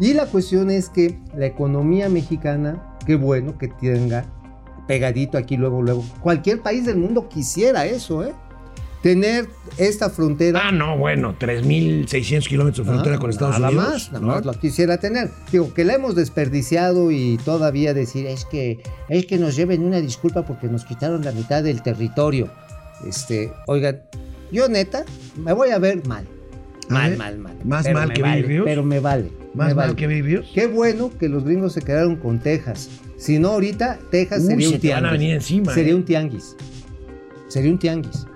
Y 0.00 0.12
la 0.14 0.26
cuestión 0.26 0.70
es 0.70 0.88
que 0.88 1.18
la 1.36 1.46
economía 1.46 2.08
mexicana, 2.08 2.96
qué 3.06 3.14
bueno 3.16 3.58
que 3.58 3.68
tenga 3.68 4.24
pegadito 4.86 5.38
aquí 5.38 5.56
luego, 5.56 5.82
luego. 5.82 6.04
Cualquier 6.20 6.60
país 6.60 6.84
del 6.86 6.96
mundo 6.96 7.28
quisiera 7.28 7.86
eso, 7.86 8.24
¿eh? 8.24 8.32
Tener 9.02 9.48
esta 9.76 10.08
frontera. 10.08 10.62
Ah, 10.64 10.72
no, 10.72 10.96
bueno, 10.96 11.36
3.600 11.38 12.48
kilómetros 12.48 12.86
de 12.86 12.92
frontera 12.92 13.16
Ah, 13.16 13.18
con 13.18 13.28
Estados 13.28 13.58
nada 13.58 13.68
Unidos. 13.68 13.86
Más, 13.86 14.12
nada 14.12 14.26
¿no? 14.26 14.32
más 14.34 14.44
lo 14.46 14.54
quisiera 14.54 14.96
tener. 14.96 15.30
Digo, 15.52 15.74
que 15.74 15.84
la 15.84 15.94
hemos 15.94 16.14
desperdiciado 16.14 17.10
y 17.10 17.36
todavía 17.44 17.92
decir 17.92 18.26
es 18.26 18.46
que 18.46 18.82
es 19.10 19.26
que 19.26 19.36
nos 19.36 19.56
lleven 19.56 19.84
una 19.84 20.00
disculpa 20.00 20.46
porque 20.46 20.68
nos 20.68 20.86
quitaron 20.86 21.22
la 21.22 21.32
mitad 21.32 21.62
del 21.62 21.82
territorio. 21.82 22.48
Este, 23.06 23.52
oigan, 23.66 24.00
yo 24.50 24.68
neta 24.68 25.04
me 25.36 25.52
voy 25.52 25.68
a 25.68 25.78
ver 25.78 26.06
mal. 26.06 26.26
Mal, 26.88 27.16
mal, 27.18 27.38
mal. 27.38 27.56
más 27.64 27.84
Pero 27.84 27.98
mal 27.98 28.12
que 28.12 28.22
vale. 28.22 28.62
Pero 28.64 28.82
me 28.82 29.00
vale. 29.00 29.30
Más 29.54 29.68
me 29.68 29.74
mal 29.74 29.86
vale. 29.88 29.96
que 29.96 30.06
Virus. 30.06 30.50
Qué 30.54 30.66
bueno 30.66 31.10
que 31.18 31.28
los 31.28 31.44
gringos 31.44 31.72
se 31.72 31.80
quedaron 31.82 32.16
con 32.16 32.38
Texas. 32.40 32.88
Si 33.16 33.38
no, 33.38 33.48
ahorita 33.50 33.98
Texas 34.10 34.42
Uy, 34.42 34.48
sería 34.48 34.68
se 34.68 34.68
un 34.68 34.72
van 34.72 34.80
tianguis. 34.80 35.08
a 35.08 35.12
venir 35.12 35.30
encima, 35.34 35.72
Sería 35.74 35.92
¿eh? 35.92 35.96
un 35.96 36.04
tianguis. 36.04 36.56
Sería 37.48 37.70
un 37.70 37.78
tianguis. 37.78 38.26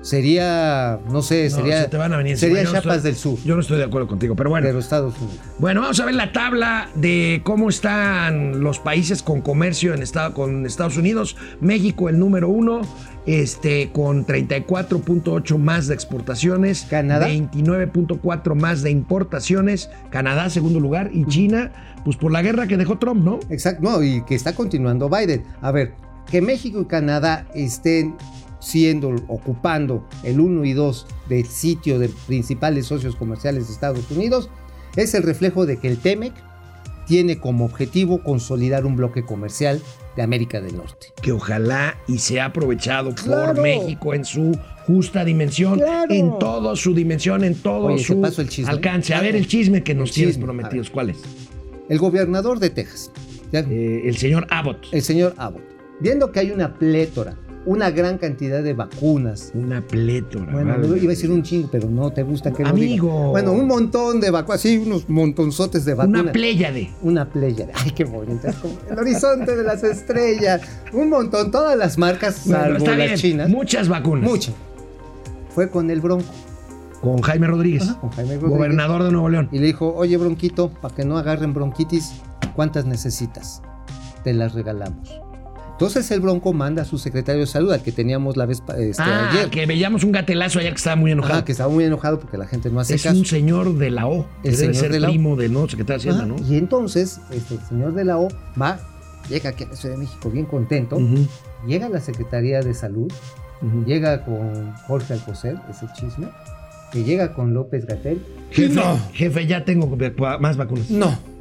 Sería, 0.00 0.98
no 1.08 1.22
sé, 1.22 1.48
No, 1.48 1.56
sería, 1.58 1.82
se 1.82 1.88
te 1.88 1.96
van 1.96 2.12
a 2.12 2.16
venir 2.16 2.36
sería 2.36 2.64
no 2.64 2.70
Chiapas 2.72 2.96
estoy- 2.96 3.02
del 3.12 3.14
Sur, 3.16 3.38
Yo 3.44 3.54
no 3.54 3.60
estoy 3.60 3.78
de 3.78 3.84
acuerdo 3.84 4.08
contigo, 4.08 4.34
pero 4.34 4.50
bueno. 4.50 4.66
pero 4.66 4.80
Estados 4.80 5.14
Unidos. 5.20 5.38
Bueno, 5.60 5.80
vamos 5.82 6.00
a 6.00 6.04
ver 6.04 6.14
la 6.16 6.32
tabla 6.32 6.88
de 6.96 7.40
cómo 7.44 7.68
están 7.68 8.60
los 8.62 8.80
países 8.80 9.22
con 9.22 9.42
comercio 9.42 9.94
en 9.94 10.02
estado, 10.02 10.34
con 10.34 10.66
Estados 10.66 10.96
Unidos. 10.96 11.36
México, 11.60 12.08
el 12.08 12.18
número 12.18 12.48
uno, 12.48 12.80
este, 13.26 13.92
con 13.92 14.26
34.8 14.26 15.58
más 15.58 15.86
de 15.86 15.94
exportaciones. 15.94 16.86
Canadá. 16.88 17.28
29.4 17.28 18.54
más 18.54 18.82
de 18.82 18.90
importaciones. 18.90 19.90
Canadá, 20.10 20.50
segundo 20.50 20.80
lugar. 20.80 21.10
Y 21.12 21.24
China, 21.26 21.72
pues 22.04 22.16
por 22.16 22.32
la 22.32 22.42
guerra 22.42 22.66
que 22.66 22.76
dejó 22.76 22.98
Trump, 22.98 23.24
¿no? 23.24 23.40
Exacto, 23.50 23.82
no, 23.82 24.02
y 24.02 24.22
que 24.24 24.34
está 24.34 24.54
continuando 24.54 25.08
Biden. 25.08 25.44
A 25.60 25.70
ver, 25.70 25.94
que 26.30 26.40
México 26.40 26.80
y 26.80 26.86
Canadá 26.86 27.46
estén 27.54 28.16
siendo, 28.60 29.10
ocupando 29.28 30.06
el 30.22 30.40
1 30.40 30.64
y 30.64 30.72
2 30.72 31.06
del 31.28 31.46
sitio 31.46 31.98
de 31.98 32.08
principales 32.26 32.86
socios 32.86 33.16
comerciales 33.16 33.66
de 33.66 33.74
Estados 33.74 34.10
Unidos, 34.10 34.50
es 34.96 35.14
el 35.14 35.22
reflejo 35.24 35.66
de 35.66 35.78
que 35.78 35.88
el 35.88 35.98
TEMEC 35.98 36.32
tiene 37.06 37.38
como 37.38 37.64
objetivo 37.64 38.22
consolidar 38.22 38.86
un 38.86 38.96
bloque 38.96 39.24
comercial 39.24 39.80
de 40.16 40.22
América 40.22 40.60
del 40.60 40.76
Norte. 40.76 41.08
Que 41.22 41.32
ojalá 41.32 41.96
y 42.06 42.18
sea 42.18 42.46
aprovechado 42.46 43.14
Claro. 43.14 43.54
por 43.54 43.62
México 43.62 44.14
en 44.14 44.24
su 44.24 44.58
justa 44.86 45.24
dimensión, 45.24 45.78
Claro. 45.78 46.12
en 46.12 46.38
toda 46.38 46.74
su 46.76 46.94
dimensión, 46.94 47.44
en 47.44 47.54
todo 47.54 47.86
Oye, 47.86 47.96
¿te 47.98 48.04
su 48.04 48.20
paso 48.20 48.42
el 48.42 48.48
chisme? 48.48 48.70
alcance. 48.72 49.14
A 49.14 49.20
ver 49.20 49.36
el 49.36 49.46
chisme 49.46 49.82
que 49.82 49.94
nos 49.94 50.10
El 50.10 50.14
tienes 50.14 50.34
chisme, 50.34 50.44
prometidos. 50.46 50.90
¿Cuál 50.90 51.10
es? 51.10 51.18
El 51.88 51.98
gobernador 51.98 52.58
de 52.58 52.70
Texas. 52.70 53.10
Eh, 53.52 54.02
el 54.06 54.16
señor 54.16 54.46
Abbott. 54.50 54.86
el 54.92 55.02
señor 55.02 55.34
Abbott, 55.36 55.62
viendo 56.00 56.32
que 56.32 56.40
hay 56.40 56.50
una 56.50 56.74
plétora, 56.74 57.36
una 57.64 57.90
gran 57.90 58.18
cantidad 58.18 58.62
de 58.62 58.74
vacunas, 58.74 59.52
Una 59.54 59.80
plétora. 59.80 60.52
Bueno, 60.52 60.72
vale. 60.72 60.88
iba 60.88 61.06
a 61.06 61.08
decir 61.10 61.30
un 61.30 61.42
chingo, 61.42 61.68
pero 61.70 61.88
no 61.88 62.10
te 62.12 62.22
gusta 62.24 62.52
que 62.52 62.64
lo 62.64 62.72
diga. 62.72 62.86
Amigo. 62.86 63.30
Bueno, 63.30 63.52
un 63.52 63.66
montón 63.68 64.20
de 64.20 64.30
vacunas, 64.30 64.60
sí, 64.60 64.78
unos 64.78 65.08
montonzotes 65.08 65.84
de 65.84 65.94
vacunas. 65.94 66.22
Una 66.22 66.32
pléyade. 66.32 66.90
Una 67.02 67.28
playa. 67.28 67.68
Ay, 67.74 67.92
qué 67.92 68.04
como 68.04 68.22
el 68.24 68.38
horizonte 68.98 69.54
de 69.54 69.62
las 69.62 69.84
estrellas. 69.84 70.60
Un 70.92 71.08
montón, 71.08 71.50
todas 71.50 71.76
las 71.76 71.98
marcas, 71.98 72.34
salvo 72.36 72.84
las 72.84 73.20
chinas. 73.20 73.48
Muchas 73.48 73.88
vacunas. 73.88 74.28
Mucho. 74.28 74.52
Fue 75.54 75.70
con 75.70 75.90
el 75.90 76.00
Bronco, 76.00 76.24
Con 77.00 77.20
Jaime 77.22 77.46
Rodríguez, 77.46 77.82
Ajá, 77.82 78.00
con 78.00 78.10
Jaime 78.10 78.34
Rodríguez. 78.34 78.56
gobernador 78.58 79.02
de 79.04 79.12
Nuevo 79.12 79.28
León. 79.28 79.48
y 79.52 79.58
le 79.58 79.66
dijo, 79.66 79.92
oye, 79.94 80.16
Bronquito, 80.16 80.70
para 80.80 80.94
que 80.94 81.04
no 81.04 81.18
agarren 81.18 81.52
bronquitis, 81.52 82.12
¿cuántas 82.56 82.86
necesitas? 82.86 83.60
Te 84.24 84.32
las 84.32 84.54
regalamos. 84.54 85.20
Entonces 85.82 86.10
el 86.12 86.20
Bronco 86.20 86.52
manda 86.52 86.82
a 86.82 86.84
su 86.84 86.96
secretario 86.98 87.40
de 87.40 87.46
salud, 87.46 87.72
al 87.72 87.82
que 87.82 87.92
teníamos 87.92 88.36
la 88.36 88.46
vez 88.46 88.62
este, 88.78 89.02
ah, 89.02 89.30
ayer. 89.32 89.50
que 89.50 89.66
veíamos 89.66 90.04
un 90.04 90.12
gatelazo 90.12 90.58
ayer 90.60 90.72
que 90.72 90.76
estaba 90.78 90.96
muy 90.96 91.10
enojado. 91.12 91.34
Ajá, 91.34 91.44
que 91.44 91.52
estaba 91.52 91.72
muy 91.72 91.84
enojado 91.84 92.20
porque 92.20 92.38
la 92.38 92.46
gente 92.46 92.70
no 92.70 92.80
hace 92.80 92.94
es 92.94 93.02
caso. 93.02 93.18
un 93.18 93.26
señor 93.26 93.74
de 93.76 93.90
la 93.90 94.06
O. 94.06 94.26
El 94.44 94.52
debe 94.52 94.56
señor 94.56 94.74
ser 94.76 94.92
de 94.92 95.00
la 95.00 95.08
O. 95.08 95.10
primo 95.10 95.36
del 95.36 95.52
nuevo 95.52 95.68
secretario 95.68 96.02
de 96.02 96.10
Hacienda, 96.10 96.34
Ajá, 96.34 96.42
¿no? 96.42 96.54
Y 96.54 96.56
entonces, 96.58 97.20
este, 97.32 97.54
el 97.54 97.60
señor 97.62 97.94
de 97.94 98.04
la 98.04 98.18
O 98.18 98.28
va, 98.60 98.78
llega 99.28 99.50
aquí 99.50 99.64
a 99.64 99.68
la 99.68 99.76
Ciudad 99.76 99.96
de 99.96 100.00
México 100.02 100.30
bien 100.30 100.46
contento, 100.46 100.98
llega 101.66 101.86
a 101.86 101.90
la 101.90 102.00
Secretaría 102.00 102.60
de 102.60 102.74
Salud, 102.74 103.10
llega 103.86 104.24
con 104.24 104.72
Jorge 104.86 105.14
Alcocer, 105.14 105.56
ese 105.70 105.86
chisme, 105.98 106.28
que 106.92 107.02
llega 107.04 107.34
con 107.34 107.54
López 107.54 107.86
Gatel. 107.86 108.22
Jefe, 108.50 108.74
No, 108.74 108.98
jefe, 109.12 109.46
ya 109.46 109.64
tengo 109.64 109.96
más 110.40 110.56
vacunas. 110.56 110.90
no. 110.90 111.31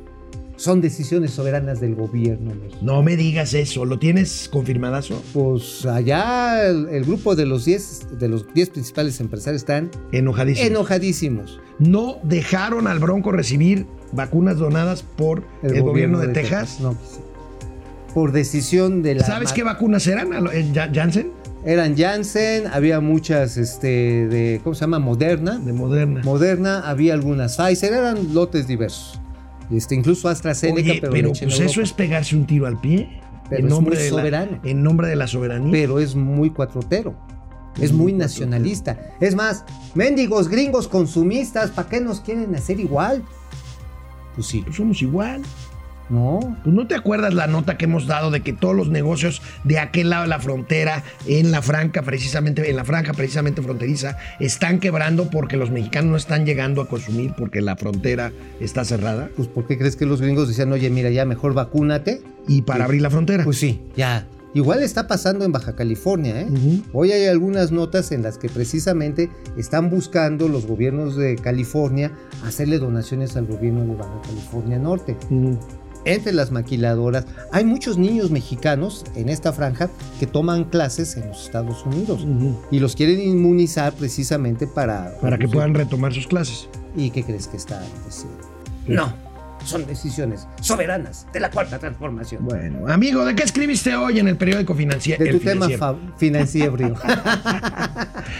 Son 0.61 0.79
decisiones 0.79 1.31
soberanas 1.31 1.79
del 1.81 1.95
gobierno. 1.95 2.51
No 2.83 3.01
me 3.01 3.15
digas 3.17 3.55
eso. 3.55 3.83
¿Lo 3.83 3.97
tienes 3.97 4.47
confirmadazo? 4.47 5.19
Pues 5.33 5.87
allá 5.87 6.67
el, 6.67 6.87
el 6.89 7.03
grupo 7.03 7.35
de 7.35 7.47
los 7.47 7.65
10 7.65 8.19
de 8.19 8.27
los 8.29 8.45
10 8.53 8.69
principales 8.69 9.19
empresarios 9.19 9.63
están 9.63 9.89
Enojadísimo. 10.11 10.67
enojadísimos. 10.67 11.59
no 11.79 12.17
dejaron 12.21 12.85
al 12.85 12.99
Bronco 12.99 13.31
recibir 13.31 13.87
vacunas 14.11 14.57
donadas 14.59 15.01
por 15.01 15.43
el, 15.63 15.81
gobierno, 15.81 16.19
de, 16.19 16.27
Texas. 16.27 16.77
No 16.79 16.95
quisieron. 16.95 17.31
Por 18.13 18.31
decisión 18.31 19.01
de 19.01 19.15
la 19.15 19.25
¿Sabes 19.25 19.53
qué 19.53 19.63
vacunas 19.63 20.05
eran? 20.05 20.31
¿A 20.31 20.41
lo- 20.41 20.51
eh, 20.51 20.69
Ja- 20.75 20.91
¿Janssen? 20.93 21.31
Eran 21.65 21.97
Janssen, 21.97 22.67
había 22.67 22.99
muchas 22.99 23.57
este 23.57 24.27
de 24.27 24.61
¿cómo 24.63 24.75
se 24.75 24.81
llama? 24.81 24.99
Moderna. 24.99 25.57
De 25.57 25.73
Moderna. 25.73 26.21
Moderna, 26.23 26.81
había 26.87 27.15
algunas 27.15 27.57
Pfizer, 27.57 27.93
eran 27.93 28.33
lotes 28.35 28.67
diversos. 28.67 29.19
Este, 29.71 29.95
incluso 29.95 30.27
AstraZeneca, 30.27 30.91
Oye, 30.91 30.99
pero, 31.01 31.11
pero, 31.13 31.27
en 31.29 31.33
pues 31.39 31.59
eso 31.59 31.81
es 31.81 31.93
pegarse 31.93 32.35
un 32.35 32.45
tiro 32.45 32.65
al 32.67 32.79
pie. 32.79 33.21
Pero 33.49 33.61
en 33.61 33.65
es 33.67 33.71
nombre 33.71 33.97
de 33.97 34.11
la- 34.11 34.49
en 34.63 34.83
nombre 34.83 35.07
de 35.07 35.15
la 35.15 35.27
soberanía. 35.27 35.71
Pero 35.71 35.99
es 35.99 36.15
muy 36.15 36.49
cuatrotero. 36.51 37.15
Es 37.79 37.93
muy 37.93 38.11
nacionalista. 38.13 38.97
Es 39.21 39.33
más, 39.35 39.63
mendigos 39.95 40.49
gringos 40.49 40.87
consumistas, 40.87 41.71
¿para 41.71 41.87
qué 41.87 42.01
nos 42.01 42.19
quieren 42.19 42.53
hacer 42.55 42.79
igual? 42.79 43.23
Pues 44.35 44.47
sí. 44.47 44.61
Pues 44.63 44.75
somos 44.75 45.01
igual. 45.01 45.41
No. 46.11 46.57
Pues 46.63 46.75
no 46.75 46.85
te 46.87 46.95
acuerdas 46.95 47.33
la 47.33 47.47
nota 47.47 47.77
que 47.77 47.85
hemos 47.85 48.05
dado 48.05 48.31
de 48.31 48.41
que 48.41 48.51
todos 48.53 48.75
los 48.75 48.89
negocios 48.89 49.41
de 49.63 49.79
aquel 49.79 50.09
lado 50.09 50.23
de 50.23 50.29
la 50.29 50.39
frontera, 50.39 51.03
en 51.25 51.51
la 51.51 51.61
franca 51.61 52.01
precisamente, 52.01 52.69
en 52.69 52.75
la 52.75 52.83
franja 52.83 53.13
precisamente 53.13 53.61
fronteriza, 53.61 54.17
están 54.39 54.79
quebrando 54.79 55.29
porque 55.29 55.55
los 55.55 55.71
mexicanos 55.71 56.11
no 56.11 56.17
están 56.17 56.45
llegando 56.45 56.81
a 56.81 56.89
consumir 56.89 57.33
porque 57.37 57.61
la 57.61 57.77
frontera 57.77 58.33
está 58.59 58.83
cerrada. 58.83 59.29
Pues 59.35 59.47
¿por 59.47 59.65
qué 59.65 59.77
crees 59.77 59.95
que 59.95 60.05
los 60.05 60.21
gringos 60.21 60.49
decían, 60.49 60.71
oye, 60.73 60.89
mira, 60.89 61.09
ya 61.09 61.25
mejor 61.25 61.53
vacúnate? 61.53 62.21
Y 62.47 62.63
para 62.63 62.85
abrir 62.85 63.01
la 63.01 63.09
frontera. 63.09 63.45
Pues 63.45 63.57
sí, 63.57 63.81
ya. 63.95 64.27
Igual 64.53 64.83
está 64.83 65.07
pasando 65.07 65.45
en 65.45 65.53
Baja 65.53 65.77
California, 65.77 66.41
¿eh? 66.41 66.47
Hoy 66.91 67.13
hay 67.13 67.27
algunas 67.27 67.71
notas 67.71 68.11
en 68.11 68.21
las 68.21 68.37
que 68.37 68.49
precisamente 68.49 69.29
están 69.55 69.89
buscando 69.89 70.49
los 70.49 70.65
gobiernos 70.65 71.15
de 71.15 71.37
California 71.37 72.11
hacerle 72.43 72.77
donaciones 72.77 73.37
al 73.37 73.45
gobierno 73.45 73.85
de 73.85 73.95
Baja 73.95 74.21
California 74.23 74.77
Norte. 74.77 75.15
Entre 76.05 76.33
las 76.33 76.51
maquiladoras, 76.51 77.25
hay 77.51 77.63
muchos 77.63 77.97
niños 77.97 78.31
mexicanos 78.31 79.05
en 79.15 79.29
esta 79.29 79.53
franja 79.53 79.89
que 80.19 80.25
toman 80.25 80.63
clases 80.65 81.15
en 81.15 81.27
los 81.27 81.45
Estados 81.45 81.85
Unidos 81.85 82.25
y 82.71 82.79
los 82.79 82.95
quieren 82.95 83.21
inmunizar 83.21 83.93
precisamente 83.93 84.65
para... 84.65 85.15
Para 85.21 85.37
que 85.37 85.47
puedan 85.47 85.73
retomar 85.75 86.13
sus 86.13 86.27
clases. 86.27 86.67
¿Y 86.95 87.11
qué 87.11 87.23
crees 87.23 87.47
que 87.47 87.57
está 87.57 87.81
diciendo? 88.05 88.37
No, 88.87 89.13
son 89.63 89.85
decisiones 89.85 90.47
soberanas 90.61 91.27
de 91.33 91.39
la 91.39 91.51
cuarta 91.51 91.77
transformación. 91.77 92.45
Bueno, 92.45 92.87
amigo, 92.87 93.23
¿de 93.25 93.35
qué 93.35 93.43
escribiste 93.43 93.95
hoy 93.95 94.19
en 94.19 94.27
el 94.27 94.37
periódico 94.37 94.73
financiero? 94.73 95.23
de 95.23 95.31
tu 95.31 95.39
tema 95.39 95.67
financiero. 96.17 96.75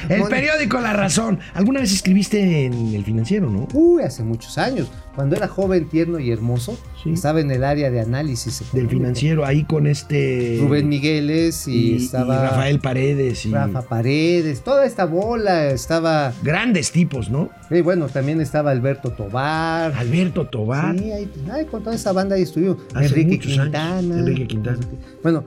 El 0.10 0.24
periódico 0.24 0.80
La 0.80 0.93
Razón. 0.93 1.39
¿Alguna 1.54 1.82
vez 1.82 1.93
escribiste 1.93 2.65
en 2.65 2.93
el 2.95 3.04
financiero, 3.04 3.50
no? 3.50 3.67
Uy, 3.74 4.04
hace 4.04 4.24
muchos 4.24 4.58
años. 4.58 4.89
Cuando 5.15 5.36
era 5.36 5.47
joven, 5.47 5.88
tierno 5.89 6.19
y 6.19 6.32
hermoso, 6.32 6.78
Sí. 7.03 7.11
estaba 7.11 7.41
en 7.41 7.51
el 7.51 7.63
área 7.63 7.89
de 7.89 7.99
análisis 7.99 8.63
Del 8.73 8.89
financiero, 8.89 9.45
ahí 9.45 9.63
con 9.63 9.87
este. 9.87 10.57
Rubén 10.59 10.89
Migueles 10.89 11.67
y, 11.67 11.93
y, 11.93 11.95
estaba 11.95 12.35
y 12.35 12.37
Rafael 12.39 12.79
Paredes. 12.79 13.45
Y 13.45 13.51
Rafa 13.51 13.81
Paredes, 13.81 14.61
toda 14.61 14.85
esta 14.85 15.05
bola 15.05 15.67
estaba. 15.67 16.33
Grandes 16.43 16.91
tipos, 16.91 17.29
¿no? 17.29 17.49
Y 17.69 17.81
bueno, 17.81 18.07
también 18.09 18.41
estaba 18.41 18.71
Alberto 18.71 19.11
Tobar. 19.11 19.93
Alberto 19.93 20.47
Tobar. 20.47 20.97
Sí, 20.97 21.11
ahí, 21.11 21.31
ay, 21.51 21.65
con 21.65 21.83
toda 21.83 21.95
esa 21.95 22.11
banda 22.11 22.35
ahí 22.35 22.43
estuvimos. 22.43 22.77
Enrique 22.95 23.33
años. 23.33 23.45
Quintana. 23.45 24.19
Enrique 24.19 24.47
Quintana. 24.47 24.79
Bueno, 25.23 25.43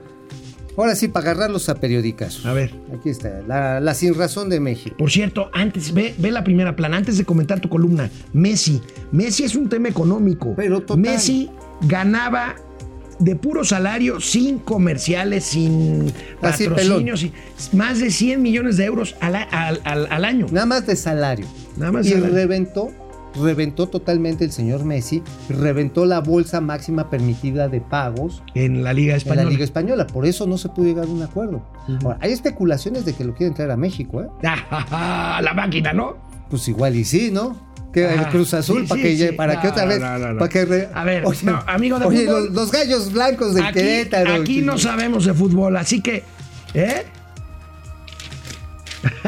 ahora 0.77 0.95
sí, 0.95 1.07
para 1.07 1.31
agarrarlos 1.31 1.69
a 1.69 1.75
periódicas. 1.75 2.45
A 2.45 2.53
ver. 2.53 2.73
Aquí 2.97 3.09
está, 3.09 3.41
la, 3.47 3.79
la 3.79 3.93
sin 3.93 4.13
razón 4.13 4.49
de 4.49 4.59
México. 4.59 4.95
Por 4.97 5.11
cierto, 5.11 5.49
antes, 5.53 5.93
ve, 5.93 6.13
ve 6.17 6.31
la 6.31 6.43
primera 6.43 6.75
plana, 6.75 6.97
antes 6.97 7.17
de 7.17 7.25
comentar 7.25 7.59
tu 7.59 7.69
columna, 7.69 8.09
Messi. 8.33 8.81
Messi 9.11 9.43
es 9.43 9.55
un 9.55 9.69
tema 9.69 9.87
económico. 9.89 10.53
Pero 10.55 10.81
total. 10.81 10.97
Messi 11.01 11.49
ganaba 11.81 12.55
de 13.19 13.35
puro 13.37 13.63
salario, 13.63 14.19
sin 14.19 14.59
comerciales, 14.59 15.45
sin 15.45 16.11
Así, 16.41 16.67
patrocinios, 16.67 17.23
y 17.23 17.31
más 17.71 17.99
de 17.99 18.11
100 18.11 18.41
millones 18.41 18.75
de 18.75 18.83
euros 18.85 19.15
al, 19.21 19.35
al- 19.35 19.79
al- 19.85 20.07
al 20.09 20.25
año. 20.25 20.47
Nada 20.51 20.65
más 20.65 20.85
de 20.85 20.97
salario. 20.97 21.45
Nada 21.77 21.93
más 21.93 22.05
y 22.05 22.09
de 22.09 22.15
salario. 22.15 22.35
reventó, 22.35 22.91
reventó 23.41 23.87
totalmente 23.87 24.43
el 24.45 24.51
señor 24.51 24.85
Messi, 24.85 25.21
reventó 25.49 26.05
la 26.05 26.19
bolsa 26.21 26.61
máxima 26.61 27.09
permitida 27.09 27.67
de 27.67 27.81
pagos 27.81 28.43
En 28.53 28.83
la 28.83 28.93
Liga 28.93 29.11
en 29.13 29.17
Española. 29.17 29.43
la 29.43 29.49
Liga 29.49 29.63
Española. 29.63 30.07
Por 30.07 30.25
eso 30.25 30.47
no 30.47 30.57
se 30.57 30.69
pudo 30.69 30.85
llegar 30.85 31.05
a 31.05 31.07
un 31.09 31.21
acuerdo. 31.21 31.61
Ahora, 32.03 32.17
hay 32.21 32.31
especulaciones 32.31 33.05
de 33.05 33.13
que 33.13 33.23
lo 33.23 33.33
quieren 33.35 33.53
traer 33.53 33.71
a 33.71 33.77
México, 33.77 34.21
¿eh? 34.21 34.27
la 34.41 35.53
máquina, 35.55 35.93
¿no? 35.93 36.17
Pues 36.49 36.67
igual 36.67 36.95
y 36.95 37.03
sí, 37.05 37.29
¿no? 37.31 37.57
Que 37.91 38.13
el 38.13 38.19
Ah, 38.19 38.29
Cruz 38.29 38.53
Azul, 38.53 38.81
sí, 38.83 38.87
para 38.89 39.01
que, 39.01 39.17
sí. 39.17 39.31
para 39.35 39.61
que 39.61 39.67
No, 39.67 39.71
otra 39.73 39.85
vez. 39.85 39.99
no, 40.01 40.17
no, 40.19 40.33
no. 40.33 40.39
para 40.39 40.49
que 40.49 40.65
re- 40.65 40.89
A 40.93 41.03
ver, 41.05 41.23
no, 41.43 41.63
amigo 41.65 41.97
de 41.99 42.05
oye, 42.05 42.25
fútbol. 42.25 42.45
Los, 42.47 42.53
los 42.53 42.71
gallos 42.71 43.13
blancos 43.13 43.53
del 43.55 43.63
Aquí, 43.65 43.73
Querétaro. 43.79 44.33
aquí 44.33 44.61
no 44.61 44.77
sabemos 44.77 45.25
de 45.25 45.33
fútbol, 45.33 45.77
así 45.77 46.01
que. 46.01 46.23
¿Eh? 46.73 47.05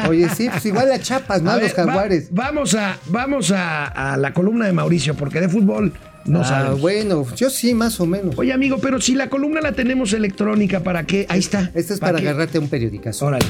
Oye, 0.08 0.28
sí, 0.30 0.48
pues 0.50 0.64
igual 0.66 0.90
a 0.92 0.98
Chapas, 0.98 1.42
¿no? 1.42 1.50
A 1.50 1.56
los 1.56 1.62
ver, 1.74 1.86
va- 1.86 1.92
jaguares. 1.92 2.28
vamos 2.30 2.74
a, 2.74 2.98
vamos 3.06 3.50
a, 3.50 3.86
a 3.86 4.16
la 4.16 4.32
columna 4.32 4.66
de 4.66 4.72
Mauricio, 4.72 5.14
porque 5.14 5.40
de 5.40 5.48
fútbol 5.48 5.92
no 6.24 6.40
ah, 6.40 6.44
sabemos. 6.44 6.80
bueno, 6.80 7.26
yo 7.36 7.48
sí, 7.50 7.74
más 7.74 7.98
o 8.00 8.06
menos. 8.06 8.36
Oye, 8.38 8.52
amigo, 8.52 8.78
pero 8.80 9.00
si 9.00 9.14
la 9.14 9.28
columna 9.30 9.60
la 9.60 9.72
tenemos 9.72 10.12
electrónica, 10.12 10.80
¿para 10.80 11.04
qué? 11.04 11.26
Ahí 11.28 11.40
está. 11.40 11.70
Este 11.74 11.94
es 11.94 12.00
¿Para 12.00 12.18
para 12.18 12.30
agarrarte 12.30 12.58
a 12.58 12.60
un 12.60 12.68
periodicazo. 12.68 13.26
Órale. 13.26 13.46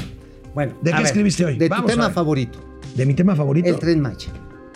Bueno, 0.53 0.73
¿De 0.81 0.91
qué 0.91 0.97
ver, 0.97 1.05
escribiste 1.05 1.45
hoy? 1.45 1.57
De 1.57 1.67
tu 1.67 1.75
Vamos 1.75 1.91
tema 1.91 2.09
favorito, 2.09 2.59
De 2.95 3.05
mi 3.05 3.13
tema 3.13 3.35
favorito. 3.35 3.69
el 3.69 3.77
tren 3.77 3.99
Maya. 4.01 4.29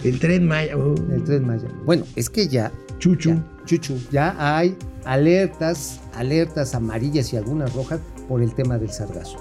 El 0.03 0.19
tren 0.19 0.45
Maya. 0.47 0.77
uh, 0.77 0.95
El 1.13 1.23
tren 1.23 1.47
Maya. 1.47 1.67
Bueno, 1.85 2.05
es 2.15 2.29
que 2.29 2.47
ya, 2.47 2.71
Chuchu. 2.99 3.29
ya, 3.31 3.43
chuchu, 3.65 3.97
ya 4.11 4.35
hay 4.37 4.75
alertas, 5.05 5.99
alertas 6.15 6.75
amarillas 6.75 7.31
y 7.33 7.37
algunas 7.37 7.73
rojas 7.73 7.99
por 8.27 8.41
el 8.43 8.53
tema 8.53 8.77
del 8.77 8.91
sargazo. 8.91 9.37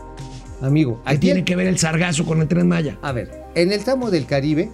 Amigo, 0.63 1.01
¿Qué 1.05 1.11
aquí 1.11 1.19
tiene 1.19 1.45
que 1.45 1.57
ver 1.57 1.67
el 1.67 1.79
sargazo 1.79 2.25
con 2.25 2.41
el 2.41 2.49
tren 2.49 2.69
Maya? 2.69 2.99
A 3.03 3.13
ver, 3.13 3.31
en 3.55 3.73
el 3.73 3.83
tramo 3.85 4.11
del 4.11 4.27
Caribe, 4.27 4.71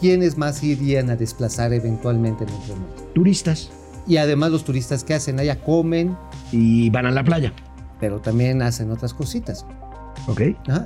¿quiénes 0.00 0.36
más 0.36 0.62
irían 0.62 1.10
a 1.10 1.16
desplazar 1.16 1.72
eventualmente 1.72 2.44
en 2.44 2.50
el 2.50 2.58
tren 2.62 2.78
Maya? 2.80 3.12
Turistas. 3.14 3.70
Y 4.06 4.18
además 4.18 4.50
los 4.50 4.64
turistas 4.64 5.02
que 5.02 5.14
hacen 5.14 5.40
allá 5.40 5.60
comen, 5.60 6.16
Y 6.52 6.90
van 6.90 7.06
a 7.06 7.10
la 7.10 7.24
playa. 7.24 7.52
pero 8.00 8.20
también 8.20 8.60
hacen 8.60 8.90
otras 8.90 9.14
cositas. 9.14 9.64
Ok. 10.26 10.40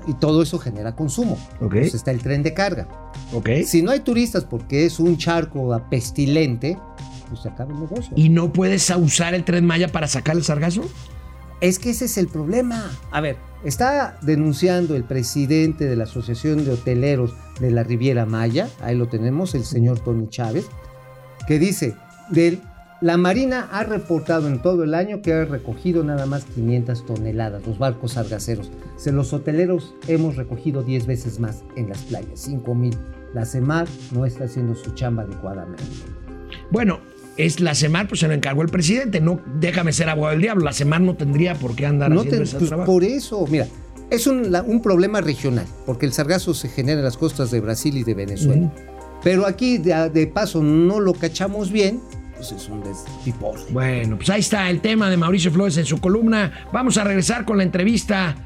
Y 0.07 0.15
todo 0.15 0.43
eso 0.43 0.59
genera 0.59 0.95
consumo. 0.95 1.35
Ok. 1.61 1.75
Entonces 1.75 1.95
está 1.95 2.13
el 2.13 2.21
tren 2.23 2.43
de 2.45 2.55
carga. 2.55 2.87
Ok. 3.33 3.51
Si 3.67 3.83
no 3.83 3.91
hay 3.91 4.01
turistas 4.01 4.45
porque 4.45 4.87
es 4.87 5.01
un 5.01 5.17
charco 5.19 5.81
pestilente, 5.91 6.79
pues 7.29 7.41
se 7.43 7.49
acaba 7.49 7.73
el 7.73 7.81
negocio. 7.81 8.13
¿Y 8.17 8.29
no 8.29 8.53
puedes 8.53 8.89
usar 8.91 9.35
el 9.35 9.45
tren 9.45 9.67
Maya 9.67 9.89
para 9.89 10.07
sacar 10.07 10.37
el 10.37 10.45
sargazo? 10.45 10.83
Es 11.61 11.79
que 11.79 11.91
ese 11.91 12.05
es 12.05 12.19
el 12.19 12.29
problema. 12.29 12.91
A 13.11 13.21
ver, 13.21 13.37
está 13.65 14.19
denunciando 14.23 14.95
el 14.95 15.05
presidente 15.05 15.87
de 15.87 15.97
la 15.97 16.05
Asociación 16.05 16.65
de 16.65 16.73
Hoteleros 16.73 17.35
de 17.61 17.71
la 17.71 17.83
Riviera 17.83 18.27
Maya, 18.27 18.69
ahí 18.81 18.97
lo 18.97 19.09
tenemos, 19.09 19.55
el 19.55 19.65
señor 19.65 19.99
Tony 20.01 20.29
Chávez, 20.29 20.67
que 21.49 21.59
dice, 21.59 21.97
del, 22.31 22.61
la 23.01 23.17
Marina 23.17 23.69
ha 23.73 23.83
reportado 23.83 24.49
en 24.49 24.63
todo 24.63 24.85
el 24.85 24.95
año 24.95 25.23
que 25.23 25.33
ha 25.33 25.45
recogido 25.45 26.05
nada 26.05 26.27
más 26.27 26.45
500 26.45 27.07
toneladas, 27.07 27.67
los 27.67 27.79
barcos 27.79 28.13
sargaceros. 28.13 28.71
Se 28.97 29.13
los 29.13 29.33
hoteleros 29.33 29.95
hemos 30.07 30.37
recogido 30.37 30.83
10 30.83 31.07
veces 31.07 31.41
más 31.41 31.65
en 31.77 31.89
las 31.89 32.03
playas, 32.03 32.41
5 32.41 32.75
mil. 32.75 32.97
La 33.35 33.45
CEMAR 33.45 33.89
no 34.13 34.25
está 34.25 34.45
haciendo 34.45 34.75
su 34.75 34.93
chamba 34.93 35.25
adecuadamente. 35.25 35.85
Bueno, 36.71 37.01
es 37.39 37.61
la 37.61 37.75
SEMAR, 37.75 38.07
pues 38.09 38.21
se 38.21 38.29
lo 38.29 38.35
encargó 38.35 38.63
el 38.63 38.69
presidente. 38.69 39.21
No, 39.21 39.41
déjame 39.61 39.93
ser 39.93 40.09
abogado 40.11 40.33
del 40.33 40.43
diablo. 40.43 40.65
La 40.65 40.73
SEMAR 40.73 41.01
no 41.01 41.15
tendría 41.15 41.55
por 41.55 41.75
qué 41.75 41.87
andar 41.87 42.11
No 42.11 42.21
haciendo 42.21 42.39
te- 42.39 42.45
ese 42.45 42.57
pues 42.59 42.69
trabajo. 42.69 42.93
por 42.93 43.05
eso, 43.05 43.47
mira, 43.49 43.67
es 44.11 44.27
un, 44.27 44.51
la- 44.53 44.63
un 44.63 44.83
problema 44.83 45.21
regional, 45.21 45.65
porque 45.87 46.05
el 46.07 46.13
sargazo 46.13 46.53
se 46.55 46.69
genera 46.69 46.99
en 46.99 47.05
las 47.05 47.17
costas 47.17 47.51
de 47.51 47.61
Brasil 47.61 47.97
y 47.97 48.05
de 48.05 48.15
Venezuela. 48.15 48.71
Pero 49.23 49.47
aquí 49.47 49.79
de, 49.79 50.11
de 50.11 50.27
paso 50.27 50.63
no 50.63 51.01
lo 51.01 51.13
cachamos 51.15 51.71
bien, 51.73 52.01
pues 52.37 52.53
es 52.53 52.69
un. 52.69 52.83
Bueno, 53.71 54.17
pues 54.17 54.31
ahí 54.31 54.41
está 54.41 54.71
el 54.71 54.81
tema 54.81 55.11
de 55.11 55.17
Mauricio 55.17 55.51
Flores 55.51 55.77
en 55.77 55.85
su 55.87 55.99
columna. 56.01 56.53
Vamos 56.73 56.97
a 56.99 57.05
regresar 57.05 57.45
con 57.45 57.57
la 57.57 57.65
entrevista 57.65 58.37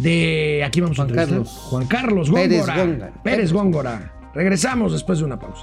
de. 0.00 0.62
Aquí 0.66 0.80
vamos 0.80 0.96
Juan 0.96 1.10
a. 1.10 1.14
Carlos. 1.14 1.48
Juan 1.48 1.86
Carlos 1.86 2.30
Góngora. 2.30 2.74
Pérez 2.74 3.12
Pérez 3.22 3.52
Góngora. 3.52 3.90
Góngora. 3.92 4.12
Regresamos 4.34 4.92
después 4.92 5.18
de 5.18 5.24
una 5.26 5.38
pausa. 5.38 5.62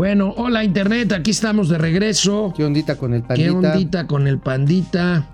Bueno, 0.00 0.32
hola 0.38 0.64
Internet, 0.64 1.12
aquí 1.12 1.30
estamos 1.30 1.68
de 1.68 1.76
regreso. 1.76 2.54
¿Qué 2.56 2.64
ondita 2.64 2.96
con 2.96 3.12
el 3.12 3.20
¿Qué 3.20 3.26
pandita? 3.52 3.72
ondita 3.74 4.06
con 4.06 4.26
el 4.28 4.38
pandita? 4.38 5.26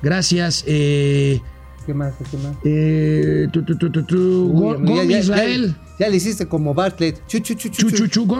Gracias. 0.00 0.62
Eh, 0.68 1.40
¿Qué 1.84 1.92
más? 1.92 2.14
¿Qué 2.30 2.36
más? 2.36 2.54
eh. 2.64 3.48
Uy, 3.52 4.52
Gom 4.52 4.86
ya- 4.86 5.02
ya- 5.02 5.18
Israel. 5.18 5.74
Ya, 5.98 6.08
le 6.08 6.16
hiciste 6.16 6.46
como 6.46 6.74
Bartlett. 6.74 7.24
Chu, 7.28 7.38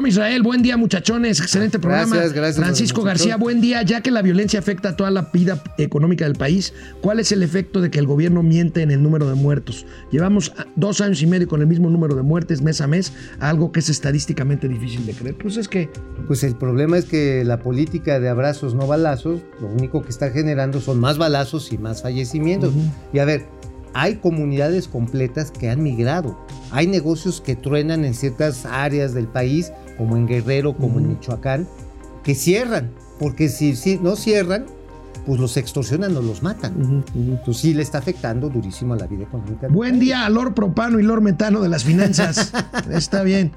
Israel, 0.06 0.42
buen 0.42 0.62
día 0.62 0.76
muchachones, 0.76 1.38
excelente 1.38 1.78
programa. 1.78 2.16
Gracias, 2.16 2.32
gracias, 2.32 2.64
Francisco. 2.64 3.02
García, 3.02 3.36
buen 3.36 3.60
día. 3.60 3.82
Ya 3.82 4.00
que 4.00 4.10
la 4.10 4.22
violencia 4.22 4.58
afecta 4.58 4.90
a 4.90 4.96
toda 4.96 5.12
la 5.12 5.30
vida 5.32 5.62
económica 5.78 6.24
del 6.24 6.34
país, 6.34 6.72
¿cuál 7.00 7.20
es 7.20 7.30
el 7.30 7.44
efecto 7.44 7.80
de 7.80 7.90
que 7.90 8.00
el 8.00 8.06
gobierno 8.06 8.42
miente 8.42 8.82
en 8.82 8.90
el 8.90 9.02
número 9.02 9.28
de 9.28 9.34
muertos? 9.34 9.86
Llevamos 10.10 10.52
dos 10.74 11.00
años 11.00 11.22
y 11.22 11.26
medio 11.26 11.46
con 11.46 11.60
el 11.60 11.68
mismo 11.68 11.90
número 11.90 12.16
de 12.16 12.22
muertes 12.22 12.60
mes 12.60 12.80
a 12.80 12.88
mes, 12.88 13.12
algo 13.38 13.70
que 13.70 13.80
es 13.80 13.88
estadísticamente 13.88 14.68
difícil 14.68 15.06
de 15.06 15.12
creer. 15.12 15.36
Pues 15.36 15.56
es 15.56 15.68
que 15.68 15.88
Pues 16.26 16.42
el 16.42 16.56
problema 16.56 16.98
es 16.98 17.04
que 17.04 17.44
la 17.44 17.60
política 17.60 18.18
de 18.18 18.28
abrazos 18.28 18.74
no 18.74 18.88
balazos, 18.88 19.42
lo 19.60 19.68
único 19.68 20.02
que 20.02 20.10
está 20.10 20.30
generando 20.30 20.80
son 20.80 20.98
más 20.98 21.18
balazos 21.18 21.72
y 21.72 21.78
más 21.78 22.02
fallecimientos. 22.02 22.72
Y 23.12 23.20
a 23.20 23.24
ver, 23.24 23.46
hay 23.94 24.16
comunidades 24.16 24.88
completas 24.88 25.50
que 25.50 25.70
han 25.70 25.82
migrado. 25.82 26.36
Hay 26.70 26.86
negocios 26.86 27.40
que 27.40 27.56
truenan 27.56 28.04
en 28.04 28.14
ciertas 28.14 28.66
áreas 28.66 29.14
del 29.14 29.28
país, 29.28 29.72
como 29.96 30.16
en 30.16 30.26
Guerrero, 30.26 30.76
como 30.76 30.98
en 30.98 31.08
Michoacán, 31.08 31.66
que 32.24 32.34
cierran. 32.34 32.90
Porque 33.18 33.48
si, 33.48 33.76
si 33.76 33.98
no 33.98 34.16
cierran, 34.16 34.66
pues 35.24 35.40
los 35.40 35.56
extorsionan 35.56 36.16
o 36.16 36.22
los 36.22 36.42
matan. 36.42 37.04
Entonces 37.14 37.56
sí 37.62 37.74
le 37.74 37.82
está 37.82 37.98
afectando 37.98 38.48
durísimo 38.48 38.94
a 38.94 38.96
la 38.96 39.06
vida 39.06 39.24
económica. 39.24 39.68
Buen 39.68 39.98
día 39.98 40.24
a 40.24 40.30
Lord 40.30 40.54
Propano 40.54 40.98
y 41.00 41.02
Lord 41.02 41.22
Metano 41.22 41.60
de 41.60 41.68
las 41.68 41.84
finanzas. 41.84 42.52
Está 42.90 43.22
bien. 43.22 43.52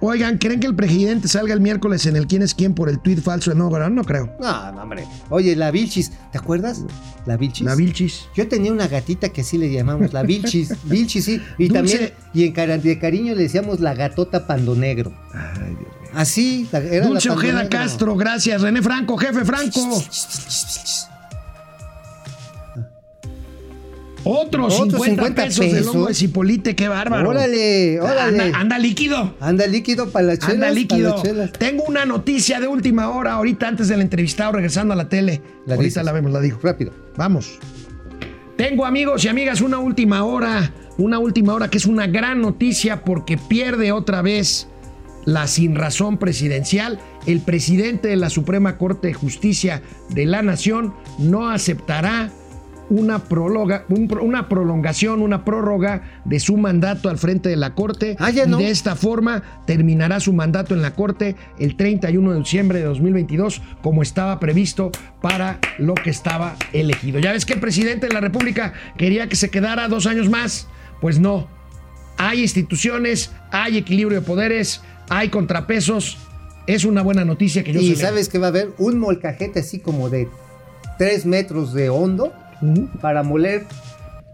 Oigan, 0.00 0.38
¿creen 0.38 0.60
que 0.60 0.66
el 0.66 0.74
presidente 0.74 1.28
salga 1.28 1.54
el 1.54 1.60
miércoles 1.60 2.06
en 2.06 2.16
el 2.16 2.26
quién 2.26 2.42
es 2.42 2.54
quién 2.54 2.74
por 2.74 2.88
el 2.88 2.98
tuit 3.00 3.20
falso 3.20 3.50
de 3.50 3.56
no, 3.56 3.70
no 3.70 4.04
creo. 4.04 4.32
No, 4.40 4.72
no, 4.72 4.82
hombre. 4.82 5.04
Oye, 5.30 5.56
la 5.56 5.70
Vilchis, 5.70 6.12
¿te 6.32 6.38
acuerdas? 6.38 6.84
La 7.26 7.36
Vilchis. 7.36 7.64
La 7.64 7.74
Vilchis. 7.74 8.26
Yo 8.34 8.48
tenía 8.48 8.72
una 8.72 8.88
gatita 8.88 9.30
que 9.30 9.42
así 9.42 9.58
le 9.58 9.70
llamamos, 9.70 10.12
la 10.12 10.22
Vilchis. 10.22 10.74
Vilchis, 10.84 11.24
sí. 11.24 11.42
Y 11.58 11.68
Dulce. 11.68 11.98
también, 11.98 12.12
y 12.34 12.44
en 12.44 12.82
de 12.82 12.98
cariño 12.98 13.34
le 13.34 13.42
decíamos 13.42 13.80
la 13.80 13.94
gatota 13.94 14.46
pandonegro. 14.46 15.12
Ay, 15.32 15.76
Dios. 15.78 15.97
Así, 16.18 16.66
la- 16.72 16.80
era 16.80 17.06
Dulce 17.06 17.28
la 17.28 17.34
Ojeda. 17.36 17.68
Castro, 17.68 18.16
gracias. 18.16 18.60
René 18.60 18.82
Franco, 18.82 19.16
jefe 19.16 19.44
Franco. 19.44 20.02
Otros 24.24 24.80
Otros 24.80 25.02
50, 25.04 25.04
50 25.04 25.42
pesos, 25.44 25.66
pesos. 25.66 25.94
hongo 25.94 26.08
de 26.08 26.14
Cipolite, 26.14 26.74
qué 26.74 26.88
bárbaro. 26.88 27.30
Órale, 27.30 28.00
órale. 28.00 28.42
Anda, 28.42 28.58
anda 28.58 28.78
líquido. 28.78 29.36
Anda 29.40 29.66
líquido 29.68 30.10
para 30.10 30.26
las 30.26 30.38
chelas. 30.40 30.54
Anda 30.54 30.70
líquido. 30.70 31.22
chelas. 31.22 31.52
Tengo 31.52 31.84
una 31.84 32.04
noticia 32.04 32.58
de 32.58 32.66
última 32.66 33.10
hora, 33.10 33.34
ahorita 33.34 33.68
antes 33.68 33.86
del 33.86 34.00
entrevistado, 34.00 34.52
regresando 34.52 34.92
a 34.92 34.96
la 34.96 35.08
tele. 35.08 35.40
La 35.66 35.76
ahorita 35.76 35.84
dices. 36.00 36.04
la 36.04 36.12
vemos, 36.12 36.32
la 36.32 36.40
digo. 36.40 36.58
Rápido. 36.60 36.92
Vamos. 37.16 37.58
Tengo 38.56 38.84
amigos 38.84 39.24
y 39.24 39.28
amigas 39.28 39.60
una 39.60 39.78
última 39.78 40.24
hora, 40.24 40.72
una 40.98 41.20
última 41.20 41.54
hora 41.54 41.70
que 41.70 41.78
es 41.78 41.86
una 41.86 42.08
gran 42.08 42.40
noticia 42.42 43.04
porque 43.04 43.38
pierde 43.38 43.92
otra 43.92 44.20
vez 44.20 44.66
la 45.28 45.46
sinrazón 45.46 46.16
presidencial. 46.16 46.98
El 47.26 47.40
presidente 47.40 48.08
de 48.08 48.16
la 48.16 48.30
Suprema 48.30 48.78
Corte 48.78 49.08
de 49.08 49.14
Justicia 49.14 49.82
de 50.08 50.24
la 50.24 50.40
Nación 50.42 50.94
no 51.18 51.50
aceptará 51.50 52.30
una, 52.90 53.18
prologa- 53.24 53.84
un 53.90 54.08
pro- 54.08 54.22
una 54.24 54.48
prolongación, 54.48 55.20
una 55.20 55.44
prórroga 55.44 56.22
de 56.24 56.40
su 56.40 56.56
mandato 56.56 57.10
al 57.10 57.18
frente 57.18 57.50
de 57.50 57.56
la 57.56 57.74
Corte. 57.74 58.16
Ah, 58.18 58.30
ya 58.30 58.44
y 58.46 58.48
no. 58.48 58.56
de 58.56 58.70
esta 58.70 58.96
forma 58.96 59.42
terminará 59.66 60.20
su 60.20 60.32
mandato 60.32 60.72
en 60.74 60.80
la 60.80 60.94
Corte 60.94 61.36
el 61.58 61.76
31 61.76 62.32
de 62.32 62.38
diciembre 62.38 62.78
de 62.78 62.86
2022, 62.86 63.60
como 63.82 64.00
estaba 64.00 64.40
previsto 64.40 64.90
para 65.20 65.58
lo 65.76 65.92
que 65.92 66.08
estaba 66.08 66.56
elegido. 66.72 67.18
Ya 67.18 67.32
ves 67.32 67.44
que 67.44 67.52
el 67.52 67.60
presidente 67.60 68.06
de 68.08 68.14
la 68.14 68.20
República 68.22 68.72
quería 68.96 69.28
que 69.28 69.36
se 69.36 69.50
quedara 69.50 69.88
dos 69.88 70.06
años 70.06 70.30
más. 70.30 70.66
Pues 71.02 71.18
no. 71.18 71.46
Hay 72.16 72.40
instituciones, 72.40 73.32
hay 73.52 73.76
equilibrio 73.76 74.20
de 74.20 74.26
poderes, 74.26 74.80
hay 75.08 75.28
contrapesos. 75.28 76.18
Es 76.66 76.84
una 76.84 77.02
buena 77.02 77.24
noticia 77.24 77.64
que 77.64 77.72
yo 77.72 77.80
Y 77.80 77.88
celebro. 77.94 78.06
sabes 78.08 78.28
que 78.28 78.38
va 78.38 78.46
a 78.46 78.50
haber 78.50 78.70
un 78.78 78.98
molcajete 78.98 79.60
así 79.60 79.78
como 79.78 80.10
de 80.10 80.28
3 80.98 81.24
metros 81.26 81.72
de 81.72 81.88
hondo 81.88 82.32
para 83.00 83.22
moler 83.22 83.64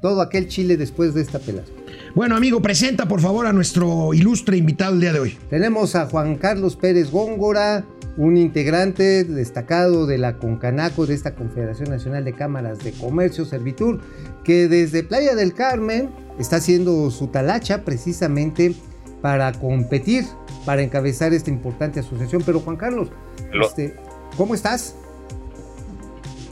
todo 0.01 0.21
aquel 0.21 0.49
chile 0.49 0.77
después 0.77 1.15
de 1.15 1.23
esta 1.23 1.39
pelada. 1.39 1.67
Bueno, 2.15 2.37
amigo, 2.37 2.61
presenta 2.61 3.07
por 3.07 3.21
favor 3.21 3.47
a 3.47 3.53
nuestro 3.53 4.13
ilustre 4.15 4.57
invitado 4.57 4.95
el 4.95 5.01
día 5.01 5.13
de 5.13 5.21
hoy. 5.21 5.39
Tenemos 5.49 5.95
a 5.95 6.07
Juan 6.07 6.37
Carlos 6.37 6.77
Pérez 6.77 7.11
Góngora, 7.11 7.85
un 8.17 8.37
integrante 8.37 9.25
destacado 9.25 10.07
de 10.07 10.19
la 10.19 10.37
Concanaco, 10.37 11.07
de 11.07 11.15
esta 11.15 11.35
Confederación 11.35 11.91
Nacional 11.91 12.25
de 12.25 12.33
Cámaras 12.33 12.79
de 12.81 12.93
Comercio 12.93 13.45
Servitur, 13.45 14.01
que 14.45 14.69
desde 14.69 15.03
Playa 15.03 15.35
del 15.35 15.55
Carmen 15.55 16.11
está 16.39 16.57
haciendo 16.57 17.11
su 17.11 17.29
talacha 17.29 17.83
precisamente 17.85 18.75
para 19.23 19.53
competir, 19.53 20.25
para 20.65 20.83
encabezar 20.83 21.33
esta 21.33 21.51
importante 21.51 22.01
asociación. 22.01 22.43
Pero 22.45 22.61
Juan 22.61 22.77
Carlos, 22.77 23.11
Lo- 23.53 23.67
este, 23.67 23.95
¿cómo 24.37 24.55
estás? 24.55 24.97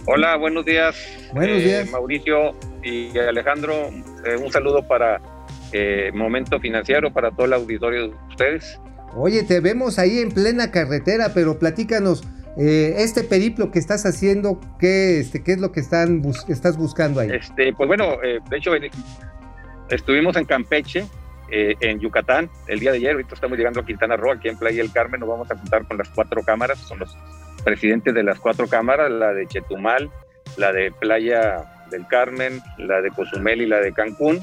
Hola, 0.07 0.37
buenos 0.37 0.64
días. 0.64 0.96
Buenos 1.33 1.59
eh, 1.59 1.64
días. 1.64 1.90
Mauricio 1.90 2.55
y 2.83 3.16
Alejandro, 3.18 3.72
eh, 4.27 4.37
un 4.42 4.51
saludo 4.51 4.87
para 4.87 5.20
eh, 5.72 6.11
Momento 6.12 6.59
Financiero, 6.59 7.12
para 7.12 7.31
todo 7.31 7.46
el 7.46 7.53
auditorio 7.53 8.09
de 8.09 8.14
ustedes. 8.31 8.81
Oye, 9.14 9.44
te 9.44 9.61
vemos 9.61 9.98
ahí 9.98 10.18
en 10.18 10.31
plena 10.33 10.70
carretera, 10.70 11.33
pero 11.35 11.59
platícanos, 11.59 12.25
eh, 12.59 12.94
este 12.98 13.22
periplo 13.22 13.70
que 13.70 13.79
estás 13.79 14.05
haciendo, 14.05 14.59
¿qué, 14.79 15.20
este, 15.20 15.42
qué 15.44 15.53
es 15.53 15.61
lo 15.61 15.70
que 15.70 15.81
están 15.81 16.20
bus- 16.20 16.44
estás 16.48 16.77
buscando 16.77 17.20
ahí? 17.20 17.31
Este, 17.31 17.72
pues 17.72 17.87
bueno, 17.87 18.16
de 18.20 18.57
hecho 18.57 18.72
estuvimos 19.88 20.37
en 20.37 20.44
Campeche, 20.46 21.05
eh, 21.53 21.77
en 21.81 22.01
Yucatán, 22.01 22.51
el 22.67 22.81
día 22.81 22.91
de 22.91 22.97
ayer. 22.97 23.12
Ahorita 23.12 23.35
estamos 23.35 23.57
llegando 23.57 23.81
a 23.81 23.85
Quintana 23.85 24.17
Roo, 24.17 24.33
aquí 24.33 24.49
en 24.49 24.59
Playa 24.59 24.83
del 24.83 24.91
Carmen. 24.91 25.20
Nos 25.20 25.29
vamos 25.29 25.51
a 25.51 25.57
juntar 25.57 25.87
con 25.87 25.99
las 25.99 26.09
cuatro 26.09 26.43
cámaras, 26.43 26.79
son 26.79 26.99
los 26.99 27.16
presidentes 27.62 28.14
de 28.14 28.22
las 28.22 28.41
cuatro 28.41 28.66
cámaras, 28.66 29.11
la 29.11 29.33
de 29.33 29.47
Chetumal, 29.47 30.11
la 30.57 30.72
de 30.72 30.91
Playa 30.91 31.62
del 31.91 32.07
Carmen, 32.09 32.61
la 32.79 33.01
de 33.03 33.11
Cozumel 33.11 33.61
y 33.62 33.66
la 33.66 33.81
de 33.81 33.93
Cancún, 33.93 34.41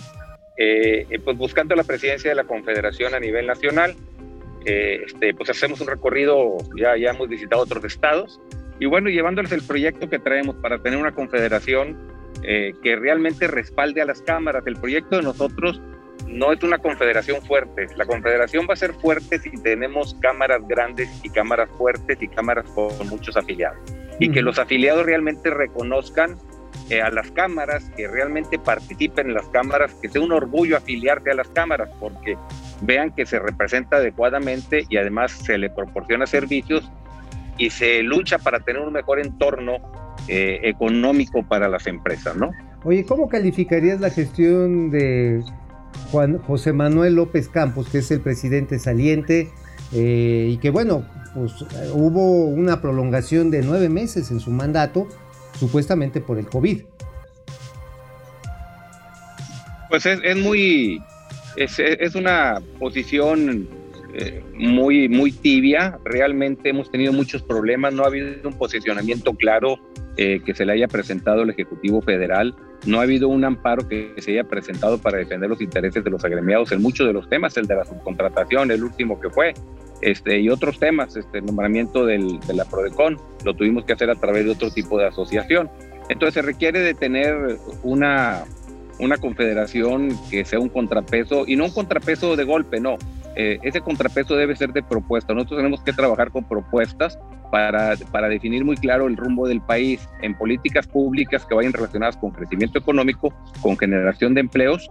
eh, 0.57 1.07
pues 1.25 1.35
buscando 1.35 1.75
la 1.75 1.83
presidencia 1.83 2.29
de 2.29 2.35
la 2.35 2.43
Confederación 2.43 3.15
a 3.15 3.19
nivel 3.19 3.47
nacional. 3.47 3.95
Eh, 4.65 5.03
este, 5.05 5.33
pues 5.33 5.49
hacemos 5.49 5.81
un 5.81 5.87
recorrido, 5.87 6.57
ya, 6.77 6.95
ya 6.95 7.09
hemos 7.09 7.27
visitado 7.27 7.63
otros 7.63 7.83
estados, 7.85 8.39
y 8.79 8.85
bueno, 8.85 9.09
llevándoles 9.09 9.51
el 9.51 9.63
proyecto 9.63 10.09
que 10.09 10.19
traemos 10.19 10.55
para 10.57 10.77
tener 10.79 10.99
una 10.99 11.11
confederación 11.11 11.97
eh, 12.43 12.73
que 12.81 12.95
realmente 12.95 13.47
respalde 13.47 14.01
a 14.01 14.05
las 14.05 14.21
cámaras. 14.21 14.65
El 14.65 14.77
proyecto 14.77 15.17
de 15.17 15.23
nosotros 15.23 15.81
no 16.29 16.53
es 16.53 16.61
una 16.63 16.77
confederación 16.77 17.41
fuerte. 17.41 17.87
La 17.95 18.05
confederación 18.05 18.67
va 18.69 18.73
a 18.73 18.77
ser 18.77 18.93
fuerte 18.93 19.39
si 19.39 19.49
tenemos 19.61 20.15
cámaras 20.21 20.67
grandes 20.67 21.09
y 21.23 21.29
cámaras 21.29 21.69
fuertes 21.77 22.17
y 22.21 22.27
cámaras 22.27 22.65
con 22.75 23.07
muchos 23.09 23.35
afiliados. 23.35 23.77
Y 24.19 24.31
que 24.31 24.41
los 24.41 24.59
afiliados 24.59 25.05
realmente 25.05 25.49
reconozcan 25.49 26.37
eh, 26.89 27.01
a 27.01 27.09
las 27.09 27.31
cámaras, 27.31 27.89
que 27.95 28.07
realmente 28.07 28.59
participen 28.59 29.27
en 29.27 29.33
las 29.35 29.47
cámaras, 29.49 29.93
que 29.95 30.09
sea 30.09 30.21
un 30.21 30.31
orgullo 30.31 30.77
afiliarte 30.77 31.31
a 31.31 31.35
las 31.35 31.47
cámaras, 31.49 31.89
porque 31.99 32.37
vean 32.81 33.11
que 33.11 33.25
se 33.25 33.39
representa 33.39 33.97
adecuadamente 33.97 34.85
y 34.89 34.97
además 34.97 35.31
se 35.31 35.57
le 35.57 35.69
proporciona 35.69 36.25
servicios 36.25 36.89
y 37.57 37.69
se 37.69 38.01
lucha 38.03 38.39
para 38.39 38.59
tener 38.59 38.81
un 38.81 38.93
mejor 38.93 39.19
entorno 39.19 39.77
eh, 40.27 40.59
económico 40.63 41.43
para 41.43 41.67
las 41.67 41.87
empresas, 41.87 42.35
¿no? 42.35 42.51
Oye, 42.83 43.05
¿cómo 43.05 43.27
calificarías 43.27 43.99
la 43.99 44.09
gestión 44.09 44.89
de 44.89 45.43
Juan 46.11 46.39
José 46.39 46.73
Manuel 46.73 47.15
López 47.15 47.49
Campos, 47.49 47.89
que 47.89 47.99
es 47.99 48.11
el 48.11 48.21
presidente 48.21 48.79
saliente, 48.79 49.49
eh, 49.93 50.49
y 50.51 50.57
que 50.57 50.69
bueno, 50.69 51.05
pues 51.33 51.53
hubo 51.93 52.45
una 52.45 52.81
prolongación 52.81 53.51
de 53.51 53.61
nueve 53.61 53.89
meses 53.89 54.31
en 54.31 54.39
su 54.39 54.51
mandato, 54.51 55.07
supuestamente 55.57 56.21
por 56.21 56.37
el 56.37 56.47
COVID? 56.47 56.81
Pues 59.89 60.05
es, 60.05 60.37
muy, 60.37 61.01
es, 61.55 61.79
es, 61.79 62.13
una 62.13 62.61
posición 62.77 63.67
eh, 64.13 64.43
muy, 64.53 65.09
muy 65.09 65.31
tibia. 65.31 65.99
Realmente 66.05 66.69
hemos 66.69 66.91
tenido 66.91 67.11
muchos 67.11 67.41
problemas, 67.41 67.93
no 67.93 68.03
ha 68.03 68.07
habido 68.07 68.47
un 68.47 68.53
posicionamiento 68.53 69.33
claro 69.33 69.79
eh, 70.17 70.41
que 70.45 70.53
se 70.53 70.65
le 70.65 70.73
haya 70.73 70.87
presentado 70.87 71.41
al 71.41 71.49
Ejecutivo 71.49 72.01
Federal, 72.01 72.55
no 72.85 72.99
ha 72.99 73.03
habido 73.03 73.27
un 73.27 73.43
amparo 73.43 73.87
que 73.87 74.13
se 74.17 74.31
haya 74.31 74.43
presentado 74.43 74.97
para 74.97 75.17
defender 75.17 75.49
los 75.49 75.61
intereses 75.61 76.03
de 76.03 76.09
los 76.09 76.23
agremiados 76.23 76.71
en 76.71 76.81
muchos 76.81 77.07
de 77.07 77.13
los 77.13 77.29
temas, 77.29 77.55
el 77.57 77.67
de 77.67 77.75
la 77.75 77.85
subcontratación, 77.85 78.71
el 78.71 78.83
último 78.83 79.19
que 79.19 79.29
fue, 79.29 79.53
este, 80.01 80.39
y 80.39 80.49
otros 80.49 80.79
temas, 80.79 81.15
este, 81.15 81.39
el 81.39 81.45
nombramiento 81.45 82.05
del, 82.05 82.39
de 82.41 82.53
la 82.53 82.65
PRODECON, 82.65 83.17
lo 83.43 83.53
tuvimos 83.53 83.83
que 83.85 83.93
hacer 83.93 84.09
a 84.09 84.15
través 84.15 84.45
de 84.45 84.51
otro 84.51 84.71
tipo 84.71 84.97
de 84.97 85.07
asociación. 85.07 85.69
Entonces 86.07 86.35
se 86.35 86.41
requiere 86.41 86.79
de 86.79 86.93
tener 86.93 87.57
una, 87.83 88.45
una 88.99 89.17
confederación 89.17 90.17
que 90.29 90.45
sea 90.45 90.59
un 90.59 90.69
contrapeso, 90.69 91.43
y 91.47 91.55
no 91.55 91.65
un 91.65 91.71
contrapeso 91.71 92.35
de 92.35 92.43
golpe, 92.45 92.79
no. 92.79 92.97
Eh, 93.35 93.59
ese 93.63 93.81
contrapeso 93.81 94.35
debe 94.35 94.55
ser 94.55 94.73
de 94.73 94.83
propuesta. 94.83 95.33
Nosotros 95.33 95.59
tenemos 95.59 95.81
que 95.81 95.93
trabajar 95.93 96.31
con 96.31 96.43
propuestas 96.43 97.17
para, 97.51 97.95
para 98.11 98.27
definir 98.27 98.65
muy 98.65 98.75
claro 98.75 99.07
el 99.07 99.17
rumbo 99.17 99.47
del 99.47 99.61
país 99.61 100.07
en 100.21 100.35
políticas 100.35 100.87
públicas 100.87 101.45
que 101.45 101.55
vayan 101.55 101.73
relacionadas 101.73 102.17
con 102.17 102.31
crecimiento 102.31 102.79
económico, 102.79 103.33
con 103.61 103.77
generación 103.77 104.33
de 104.33 104.41
empleos 104.41 104.89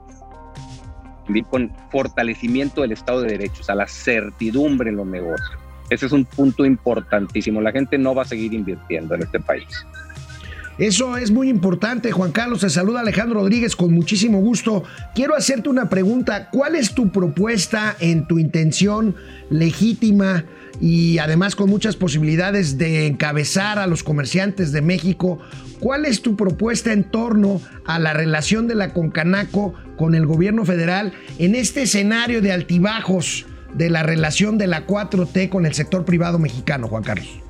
con 1.51 1.71
fortalecimiento 1.91 2.83
del 2.83 2.93
Estado 2.93 3.23
de 3.23 3.33
Derecho, 3.33 3.61
o 3.61 3.65
sea, 3.65 3.75
la 3.75 3.87
certidumbre 3.87 4.91
en 4.91 4.97
los 4.97 5.07
negocios. 5.07 5.59
Ese 5.91 6.07
es 6.07 6.13
un 6.13 6.25
punto 6.25 6.65
importantísimo. 6.65 7.61
La 7.61 7.73
gente 7.73 7.97
no 7.99 8.15
va 8.15 8.23
a 8.23 8.27
seguir 8.27 8.53
invirtiendo 8.53 9.15
en 9.15 9.23
este 9.23 9.41
país. 9.41 9.67
Eso 10.79 11.17
es 11.17 11.33
muy 11.33 11.49
importante, 11.49 12.13
Juan 12.13 12.31
Carlos. 12.31 12.61
Te 12.61 12.71
saluda 12.71 13.01
Alejandro 13.01 13.41
Rodríguez 13.41 13.75
con 13.75 13.93
muchísimo 13.93 14.39
gusto. 14.39 14.85
Quiero 15.13 15.35
hacerte 15.35 15.69
una 15.69 15.89
pregunta. 15.89 16.51
¿Cuál 16.51 16.77
es 16.77 16.95
tu 16.95 17.11
propuesta 17.11 17.97
en 17.99 18.29
tu 18.29 18.39
intención 18.39 19.17
legítima 19.51 20.45
y 20.81 21.19
además 21.19 21.57
con 21.57 21.69
muchas 21.69 21.97
posibilidades 21.97 22.79
de 22.79 23.09
encabezar 23.09 23.81
a 23.81 23.89
los 23.89 24.05
comerciantes 24.05 24.71
de 24.71 24.81
México? 24.81 25.41
¿Cuál 25.81 26.05
es 26.05 26.23
tu 26.23 26.37
propuesta 26.37 26.93
en 26.93 27.03
torno 27.03 27.61
a 27.85 27.99
la 27.99 28.13
relación 28.13 28.69
de 28.69 28.77
la 28.77 28.93
Concanaco 28.93 29.75
con 29.97 30.15
el 30.15 30.27
gobierno 30.27 30.65
federal 30.65 31.13
en 31.41 31.57
este 31.57 31.83
escenario 31.83 32.41
de 32.41 32.53
altibajos 32.53 33.47
de 33.75 33.91
la 33.91 34.05
relación 34.05 34.59
de 34.59 34.69
la 34.69 34.87
4T 34.87 35.49
con 35.49 35.67
el 35.67 35.75
sector 35.75 36.05
privado 36.05 36.39
mexicano, 36.39 36.87
Juan 36.87 37.03
Carlos? 37.03 37.48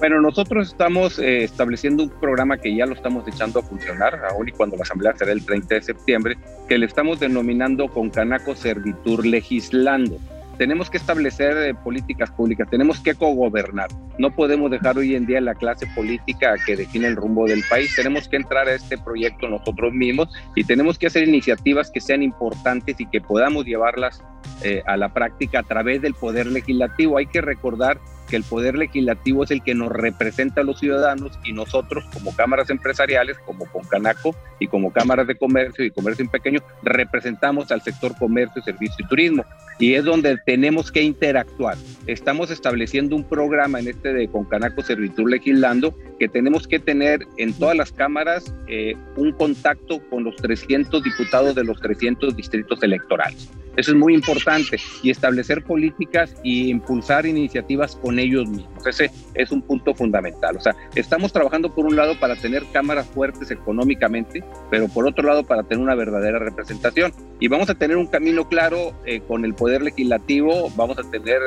Bueno, 0.00 0.18
nosotros 0.22 0.68
estamos 0.68 1.18
eh, 1.18 1.44
estableciendo 1.44 2.02
un 2.02 2.08
programa 2.08 2.56
que 2.56 2.74
ya 2.74 2.86
lo 2.86 2.94
estamos 2.94 3.28
echando 3.28 3.60
a 3.60 3.62
funcionar, 3.62 4.18
aún 4.30 4.48
y 4.48 4.52
cuando 4.52 4.74
la 4.76 4.82
asamblea 4.84 5.14
será 5.14 5.30
el 5.30 5.44
30 5.44 5.74
de 5.74 5.82
septiembre, 5.82 6.38
que 6.70 6.78
le 6.78 6.86
estamos 6.86 7.20
denominando 7.20 7.86
con 7.86 8.08
Canaco 8.08 8.56
Servitur 8.56 9.26
Legislando. 9.26 10.16
Tenemos 10.56 10.88
que 10.88 10.96
establecer 10.96 11.54
eh, 11.58 11.74
políticas 11.74 12.30
públicas, 12.30 12.66
tenemos 12.70 12.98
que 13.00 13.14
cogobernar. 13.14 13.88
No 14.18 14.34
podemos 14.34 14.70
dejar 14.70 14.96
hoy 14.96 15.14
en 15.14 15.26
día 15.26 15.38
la 15.42 15.54
clase 15.54 15.86
política 15.94 16.54
que 16.64 16.76
define 16.76 17.08
el 17.08 17.16
rumbo 17.16 17.46
del 17.46 17.62
país. 17.68 17.94
Tenemos 17.94 18.26
que 18.26 18.36
entrar 18.36 18.68
a 18.68 18.74
este 18.74 18.96
proyecto 18.96 19.50
nosotros 19.50 19.92
mismos 19.92 20.30
y 20.56 20.64
tenemos 20.64 20.98
que 20.98 21.08
hacer 21.08 21.28
iniciativas 21.28 21.90
que 21.90 22.00
sean 22.00 22.22
importantes 22.22 22.98
y 22.98 23.04
que 23.04 23.20
podamos 23.20 23.66
llevarlas 23.66 24.24
eh, 24.62 24.82
a 24.86 24.96
la 24.96 25.10
práctica 25.12 25.58
a 25.58 25.62
través 25.62 26.00
del 26.00 26.14
poder 26.14 26.46
legislativo. 26.46 27.18
Hay 27.18 27.26
que 27.26 27.42
recordar 27.42 27.98
que 28.30 28.36
el 28.36 28.44
poder 28.44 28.78
legislativo 28.78 29.44
es 29.44 29.50
el 29.50 29.62
que 29.62 29.74
nos 29.74 29.90
representa 29.90 30.60
a 30.60 30.64
los 30.64 30.78
ciudadanos 30.78 31.38
y 31.44 31.52
nosotros 31.52 32.04
como 32.14 32.34
cámaras 32.34 32.70
empresariales, 32.70 33.36
como 33.44 33.66
Concanaco 33.66 34.34
y 34.58 34.68
como 34.68 34.92
cámaras 34.92 35.26
de 35.26 35.34
comercio 35.34 35.84
y 35.84 35.90
comercio 35.90 36.24
en 36.24 36.30
pequeño, 36.30 36.60
representamos 36.82 37.70
al 37.72 37.82
sector 37.82 38.16
comercio, 38.16 38.62
servicio 38.62 39.04
y 39.04 39.08
turismo. 39.08 39.44
Y 39.78 39.94
es 39.94 40.04
donde 40.04 40.38
tenemos 40.46 40.92
que 40.92 41.02
interactuar. 41.02 41.76
Estamos 42.06 42.50
estableciendo 42.50 43.16
un 43.16 43.24
programa 43.24 43.80
en 43.80 43.88
este 43.88 44.12
de 44.12 44.28
Concanaco 44.28 44.82
Servitur 44.82 45.28
Legislando 45.28 45.94
que 46.18 46.28
tenemos 46.28 46.68
que 46.68 46.78
tener 46.78 47.26
en 47.38 47.52
todas 47.54 47.76
las 47.76 47.90
cámaras 47.90 48.54
eh, 48.68 48.94
un 49.16 49.32
contacto 49.32 50.00
con 50.10 50.22
los 50.22 50.36
300 50.36 51.02
diputados 51.02 51.54
de 51.54 51.64
los 51.64 51.80
300 51.80 52.36
distritos 52.36 52.82
electorales. 52.82 53.50
Eso 53.76 53.92
es 53.92 53.96
muy 53.96 54.14
importante 54.14 54.78
y 55.02 55.10
establecer 55.10 55.62
políticas 55.62 56.36
y 56.42 56.68
impulsar 56.68 57.24
iniciativas 57.24 57.96
con 57.96 58.18
ellos 58.20 58.48
mismos. 58.48 58.86
Ese 58.86 59.10
es 59.34 59.50
un 59.50 59.62
punto 59.62 59.94
fundamental. 59.94 60.56
O 60.56 60.60
sea, 60.60 60.76
estamos 60.94 61.32
trabajando 61.32 61.74
por 61.74 61.86
un 61.86 61.96
lado 61.96 62.18
para 62.18 62.36
tener 62.36 62.64
cámaras 62.72 63.06
fuertes 63.06 63.50
económicamente, 63.50 64.44
pero 64.70 64.88
por 64.88 65.06
otro 65.06 65.26
lado 65.26 65.44
para 65.44 65.62
tener 65.62 65.82
una 65.82 65.94
verdadera 65.94 66.38
representación. 66.38 67.12
Y 67.40 67.48
vamos 67.48 67.70
a 67.70 67.74
tener 67.74 67.96
un 67.96 68.06
camino 68.06 68.48
claro 68.48 68.92
eh, 69.06 69.20
con 69.20 69.44
el 69.44 69.54
poder 69.54 69.82
legislativo, 69.82 70.70
vamos 70.76 70.98
a 70.98 71.10
tener 71.10 71.40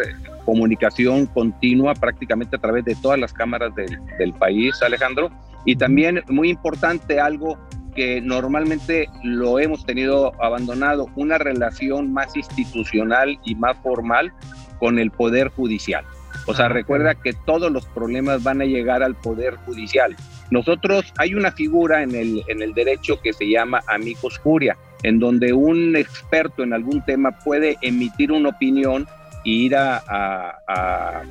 comunicación 0.45 1.25
continua 1.27 1.93
prácticamente 1.93 2.55
a 2.55 2.59
través 2.59 2.83
de 2.83 2.95
todas 2.95 3.19
las 3.19 3.31
cámaras 3.31 3.73
del, 3.75 3.99
del 4.17 4.33
país, 4.33 4.81
Alejandro. 4.81 5.31
Y 5.65 5.75
también 5.77 6.21
muy 6.27 6.49
importante 6.49 7.19
algo 7.19 7.57
que 7.95 8.21
normalmente 8.21 9.07
lo 9.23 9.59
hemos 9.59 9.85
tenido 9.85 10.33
abandonado, 10.41 11.09
una 11.15 11.37
relación 11.37 12.11
más 12.11 12.35
institucional 12.35 13.39
y 13.45 13.55
más 13.55 13.77
formal 13.83 14.33
con 14.79 14.99
el 14.99 15.11
Poder 15.11 15.49
Judicial. 15.49 16.03
O 16.45 16.53
sea, 16.53 16.67
recuerda 16.67 17.15
que 17.15 17.33
todos 17.33 17.71
los 17.71 17.85
problemas 17.85 18.43
van 18.43 18.61
a 18.61 18.65
llegar 18.65 19.03
al 19.03 19.15
Poder 19.15 19.55
Judicial. 19.65 20.15
Nosotros, 20.51 21.13
hay 21.17 21.35
una 21.35 21.51
figura 21.51 22.03
en 22.03 22.15
el, 22.15 22.43
en 22.47 22.61
el 22.61 22.73
derecho 22.73 23.19
que 23.21 23.33
se 23.33 23.49
llama 23.49 23.81
amicus 23.87 24.39
curia, 24.39 24.77
en 25.03 25.19
donde 25.19 25.53
un 25.53 25.95
experto 25.95 26.63
en 26.63 26.73
algún 26.73 27.03
tema 27.05 27.31
puede 27.43 27.77
emitir 27.81 28.31
una 28.31 28.49
opinión 28.49 29.07
e 29.45 29.49
ir 29.49 29.75
a, 29.75 29.97
a, 29.97 30.61
a, 30.67 31.23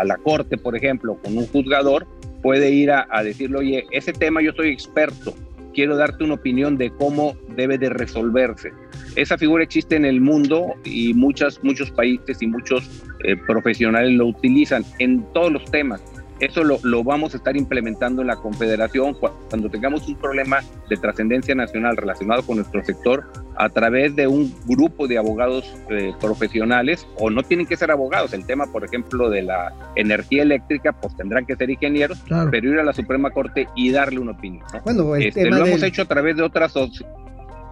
a, 0.00 0.04
la 0.04 0.16
corte, 0.16 0.56
por 0.56 0.76
ejemplo, 0.76 1.16
con 1.22 1.36
un 1.36 1.46
juzgador, 1.46 2.06
puede 2.42 2.70
ir 2.70 2.90
a, 2.92 3.22
decirle, 3.22 3.58
oye, 3.58 3.86
ese 3.90 4.12
tema 4.12 4.40
yo 4.40 4.52
soy 4.52 4.70
experto, 4.70 5.34
quiero 5.74 5.96
darte 5.96 6.24
una 6.24 6.34
opinión 6.34 6.76
de 6.76 6.90
cómo 6.90 7.36
debe 7.56 7.76
de 7.78 7.90
resolverse. 7.90 8.72
Esa 9.16 9.38
figura 9.38 9.64
existe 9.64 9.96
en 9.96 10.04
el 10.04 10.20
mundo 10.20 10.74
y 10.84 11.14
muchas, 11.14 11.62
muchos 11.64 11.90
países 11.90 12.42
y 12.42 12.46
muchos 12.46 13.02
eh, 13.24 13.34
profesionales 13.36 14.12
lo 14.12 14.26
utilizan 14.26 14.84
en 14.98 15.24
todos 15.32 15.50
los 15.50 15.64
temas. 15.70 16.02
Eso 16.38 16.62
lo, 16.62 16.78
lo, 16.82 17.02
vamos 17.02 17.32
a 17.32 17.38
estar 17.38 17.56
implementando 17.56 18.20
en 18.20 18.28
la 18.28 18.36
Confederación 18.36 19.14
cuando 19.48 19.70
tengamos 19.70 20.06
un 20.06 20.16
problema 20.16 20.60
de 20.90 20.98
trascendencia 20.98 21.54
nacional 21.54 21.96
relacionado 21.96 22.42
con 22.42 22.56
nuestro 22.56 22.84
sector 22.84 23.24
a 23.56 23.70
través 23.70 24.14
de 24.14 24.26
un 24.26 24.54
grupo 24.66 25.08
de 25.08 25.16
abogados 25.16 25.74
eh, 25.88 26.12
profesionales, 26.20 27.06
o 27.16 27.30
no 27.30 27.42
tienen 27.42 27.64
que 27.64 27.74
ser 27.74 27.90
abogados. 27.90 28.34
El 28.34 28.44
tema, 28.44 28.66
por 28.66 28.84
ejemplo, 28.84 29.30
de 29.30 29.42
la 29.42 29.72
energía 29.96 30.42
eléctrica, 30.42 30.92
pues 30.92 31.16
tendrán 31.16 31.46
que 31.46 31.56
ser 31.56 31.70
ingenieros, 31.70 32.18
claro. 32.18 32.50
pero 32.50 32.70
ir 32.70 32.78
a 32.78 32.84
la 32.84 32.92
Suprema 32.92 33.30
Corte 33.30 33.66
y 33.74 33.90
darle 33.90 34.18
una 34.20 34.32
opinión. 34.32 34.64
¿no? 34.74 34.82
Bueno, 34.82 35.16
el 35.16 35.28
este, 35.28 35.44
tema 35.44 35.56
lo 35.56 35.64
del... 35.64 35.72
hemos 35.72 35.82
hecho 35.82 36.02
a 36.02 36.06
través 36.06 36.36
de 36.36 36.42
otras 36.42 36.76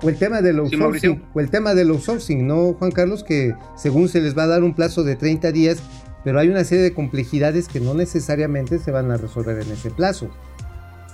o 0.05 0.09
el 0.09 0.17
tema 0.17 0.43
del 0.43 0.59
outsourcing, 0.59 1.23
o 1.33 1.41
el 1.41 1.51
tema 1.51 1.75
del 1.75 1.91
outsourcing, 1.91 2.47
¿no, 2.47 2.75
Juan 2.75 2.91
Carlos? 2.91 3.25
Que 3.25 3.55
según 3.77 4.09
se 4.09 4.21
les 4.21 4.37
va 4.37 4.45
a 4.45 4.49
dar 4.49 4.63
un 4.63 4.75
plazo 4.75 5.03
de 5.03 5.17
30 5.17 5.51
días, 5.53 5.83
pero 6.23 6.39
hay 6.39 6.49
una 6.49 6.65
serie 6.65 6.85
de 6.85 6.93
complejidades 6.93 7.69
que 7.69 7.81
no 7.81 7.95
necesariamente 7.95 8.79
se 8.79 8.91
van 8.91 9.11
a 9.11 9.17
resolver 9.17 9.61
en 9.61 9.73
ese 9.73 9.91
plazo. 9.91 10.31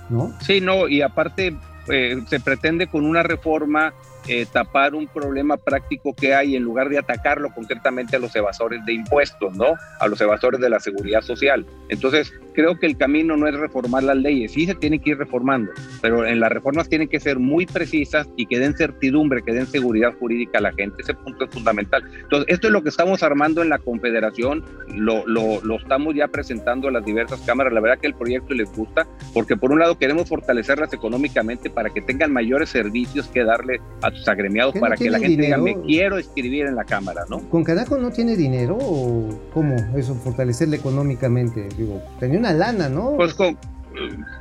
¿no? 0.09 0.33
Sí, 0.41 0.61
no, 0.61 0.87
y 0.89 1.01
aparte 1.01 1.55
eh, 1.87 2.21
se 2.27 2.39
pretende 2.39 2.87
con 2.87 3.05
una 3.05 3.23
reforma 3.23 3.93
eh, 4.27 4.45
tapar 4.51 4.95
un 4.95 5.07
problema 5.07 5.57
práctico 5.57 6.13
que 6.13 6.33
hay 6.33 6.55
en 6.55 6.63
lugar 6.63 6.89
de 6.89 6.97
atacarlo 6.99 7.53
concretamente 7.53 8.15
a 8.15 8.19
los 8.19 8.35
evasores 8.35 8.83
de 8.85 8.93
impuestos, 8.93 9.55
¿no? 9.55 9.73
A 9.99 10.07
los 10.07 10.19
evasores 10.21 10.59
de 10.59 10.69
la 10.69 10.79
seguridad 10.79 11.21
social. 11.21 11.65
Entonces, 11.89 12.33
creo 12.53 12.77
que 12.77 12.85
el 12.85 12.97
camino 12.97 13.37
no 13.37 13.47
es 13.47 13.55
reformar 13.55 14.03
las 14.03 14.17
leyes, 14.17 14.51
sí 14.53 14.65
se 14.65 14.75
tienen 14.75 14.99
que 14.99 15.11
ir 15.11 15.17
reformando, 15.17 15.71
pero 16.01 16.25
en 16.25 16.39
las 16.39 16.51
reformas 16.51 16.89
tienen 16.89 17.07
que 17.07 17.19
ser 17.19 17.39
muy 17.39 17.65
precisas 17.65 18.27
y 18.35 18.45
que 18.45 18.59
den 18.59 18.75
certidumbre, 18.75 19.41
que 19.41 19.53
den 19.53 19.67
seguridad 19.67 20.13
jurídica 20.19 20.59
a 20.59 20.61
la 20.61 20.73
gente. 20.73 21.01
Ese 21.01 21.13
punto 21.13 21.45
es 21.45 21.51
fundamental. 21.51 22.03
Entonces, 22.21 22.53
esto 22.53 22.67
es 22.67 22.73
lo 22.73 22.83
que 22.83 22.89
estamos 22.89 23.23
armando 23.23 23.61
en 23.61 23.69
la 23.69 23.79
Confederación, 23.79 24.63
lo, 24.93 25.25
lo, 25.27 25.61
lo 25.63 25.77
estamos 25.77 26.15
ya 26.15 26.27
presentando 26.27 26.87
a 26.87 26.91
las 26.91 27.05
diversas 27.05 27.39
cámaras. 27.41 27.73
La 27.73 27.81
verdad 27.81 27.99
que 27.99 28.07
el 28.07 28.15
proyecto 28.15 28.53
les 28.53 28.71
gusta, 28.71 29.07
porque 29.33 29.55
por 29.55 29.71
un 29.71 29.79
lado 29.79 29.97
queremos 29.97 30.29
fortalecerlas 30.29 30.93
económicamente 30.93 31.69
para 31.69 31.89
que 31.89 32.01
tengan 32.01 32.31
mayores 32.31 32.69
servicios 32.69 33.27
que 33.27 33.43
darle 33.43 33.81
a 34.01 34.10
sus 34.13 34.27
agremiados, 34.27 34.73
¿Qué 34.73 34.79
no 34.79 34.83
para 34.85 34.95
que 34.95 35.09
la 35.09 35.19
gente 35.19 35.41
diga, 35.43 35.57
me 35.57 35.79
quiero 35.81 36.17
escribir 36.17 36.65
en 36.65 36.75
la 36.75 36.83
Cámara, 36.83 37.23
¿no? 37.29 37.39
¿Con 37.49 37.63
Canaco 37.63 37.97
no 37.97 38.11
tiene 38.11 38.35
dinero 38.35 38.77
o 38.79 39.29
cómo 39.53 39.75
eso, 39.97 40.15
fortalecerle 40.15 40.77
económicamente? 40.77 41.67
Digo, 41.77 42.01
tenía 42.19 42.39
una 42.39 42.53
lana, 42.53 42.89
¿no? 42.89 43.15
Pues 43.15 43.33
con, 43.33 43.57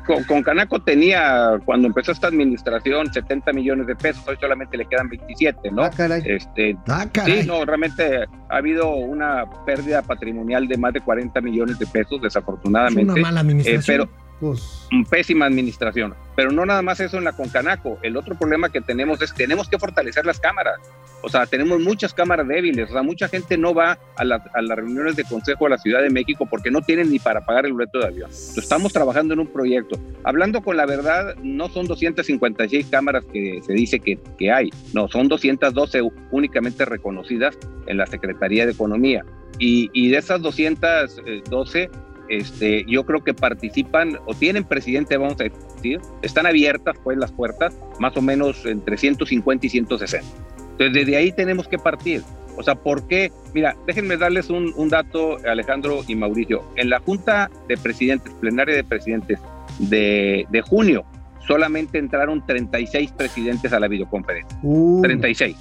con, 0.07 0.23
con 0.25 0.43
Canaco 0.43 0.81
tenía, 0.83 1.59
cuando 1.65 1.89
empezó 1.89 2.13
esta 2.13 2.29
administración, 2.29 3.13
70 3.13 3.53
millones 3.53 3.87
de 3.87 3.97
pesos, 3.97 4.23
hoy 4.29 4.37
solamente 4.41 4.77
le 4.77 4.87
quedan 4.87 5.09
27, 5.09 5.71
¿no? 5.73 5.83
Ah, 5.85 5.91
caray. 5.91 6.23
Este, 6.25 6.77
Ah, 6.89 7.07
caray. 7.11 7.43
Sí, 7.43 7.47
no, 7.49 7.65
realmente 7.65 8.25
ha 8.49 8.57
habido 8.57 8.95
una 8.95 9.45
pérdida 9.67 10.03
patrimonial 10.03 10.69
de 10.69 10.77
más 10.79 10.93
de 10.93 11.01
40 11.01 11.41
millones 11.41 11.79
de 11.79 11.87
pesos, 11.87 12.13
es 12.13 12.19
una 12.19 12.25
desafortunadamente. 12.29 13.21
mala 13.21 13.41
Eh, 13.41 13.43
administración. 13.43 13.83
pero 14.09 14.31
Pues, 14.41 14.87
pésima 15.11 15.47
administración. 15.47 16.15
Pero 16.41 16.53
no 16.53 16.65
nada 16.65 16.81
más 16.81 16.99
eso 17.01 17.19
en 17.19 17.25
la 17.25 17.33
Concanaco. 17.33 17.99
El 18.01 18.17
otro 18.17 18.35
problema 18.35 18.71
que 18.71 18.81
tenemos 18.81 19.21
es 19.21 19.35
tenemos 19.35 19.69
que 19.69 19.79
fortalecer 19.79 20.25
las 20.25 20.41
cámaras. 20.41 20.79
O 21.23 21.29
sea, 21.29 21.45
tenemos 21.45 21.79
muchas 21.81 22.15
cámaras 22.15 22.49
débiles. 22.49 22.89
O 22.89 22.93
sea, 22.95 23.03
mucha 23.03 23.29
gente 23.29 23.59
no 23.59 23.75
va 23.75 23.99
a, 24.17 24.25
la- 24.25 24.43
a 24.55 24.63
las 24.63 24.79
reuniones 24.79 25.17
de 25.17 25.25
consejo 25.25 25.65
de 25.65 25.71
la 25.73 25.77
Ciudad 25.77 26.01
de 26.01 26.09
México 26.09 26.47
porque 26.51 26.71
no 26.71 26.81
tienen 26.81 27.11
ni 27.11 27.19
para 27.19 27.43
pagar 27.45 27.67
el 27.67 27.75
boleto 27.75 27.99
de 27.99 28.07
avión. 28.07 28.31
Entonces, 28.31 28.57
estamos 28.65 28.91
trabajando 28.91 29.35
en 29.35 29.41
un 29.41 29.49
proyecto. 29.49 30.01
Hablando 30.25 30.63
con 30.63 30.79
la 30.79 30.87
verdad, 30.87 31.35
no 31.43 31.69
son 31.69 31.87
256 31.87 32.87
cámaras 32.91 33.23
que 33.31 33.61
se 33.63 33.75
dice 33.75 34.01
que, 34.01 34.19
que 34.39 34.51
hay. 34.51 34.71
No, 34.95 35.09
son 35.09 35.29
212 35.29 36.01
únicamente 36.31 36.87
reconocidas 36.87 37.55
en 37.87 37.99
la 37.99 38.07
Secretaría 38.07 38.65
de 38.65 38.73
Economía. 38.73 39.27
Y, 39.59 39.91
y 39.93 40.09
de 40.11 40.17
esas 40.17 40.41
212, 40.41 41.91
este, 42.31 42.85
yo 42.87 43.05
creo 43.05 43.23
que 43.23 43.35
participan 43.35 44.19
o 44.25 44.35
tienen 44.35 44.65
presidente, 44.65 45.17
vamos 45.17 45.37
a 45.41 45.45
decir, 45.45 46.01
están 46.23 46.47
abiertas 46.47 46.97
pues 47.03 47.19
las 47.19 47.33
puertas, 47.33 47.77
más 47.99 48.17
o 48.17 48.23
menos 48.23 48.65
entre 48.65 48.97
150 48.97 49.67
y 49.67 49.69
160. 49.69 50.27
Entonces 50.73 50.95
desde 50.95 51.17
ahí 51.17 51.33
tenemos 51.33 51.69
que 51.69 51.77
partir. 51.77 52.23
O 52.57 52.63
sea, 52.63 52.75
¿por 52.75 53.07
qué? 53.09 53.33
Mira, 53.53 53.77
déjenme 53.87 54.17
darles 54.17 54.49
un, 54.49 54.73
un 54.77 54.89
dato, 54.89 55.39
Alejandro 55.47 56.03
y 56.07 56.15
Mauricio. 56.15 56.63
En 56.77 56.89
la 56.89 57.01
Junta 57.01 57.51
de 57.69 57.77
Presidentes, 57.77 58.33
plenaria 58.35 58.75
de 58.75 58.85
presidentes 58.85 59.39
de, 59.79 60.47
de 60.51 60.61
junio, 60.61 61.05
solamente 61.47 61.99
entraron 61.99 62.45
36 62.47 63.13
presidentes 63.13 63.73
a 63.73 63.81
la 63.81 63.89
videoconferencia. 63.89 64.59
uh, 64.63 65.03
36. 65.03 65.57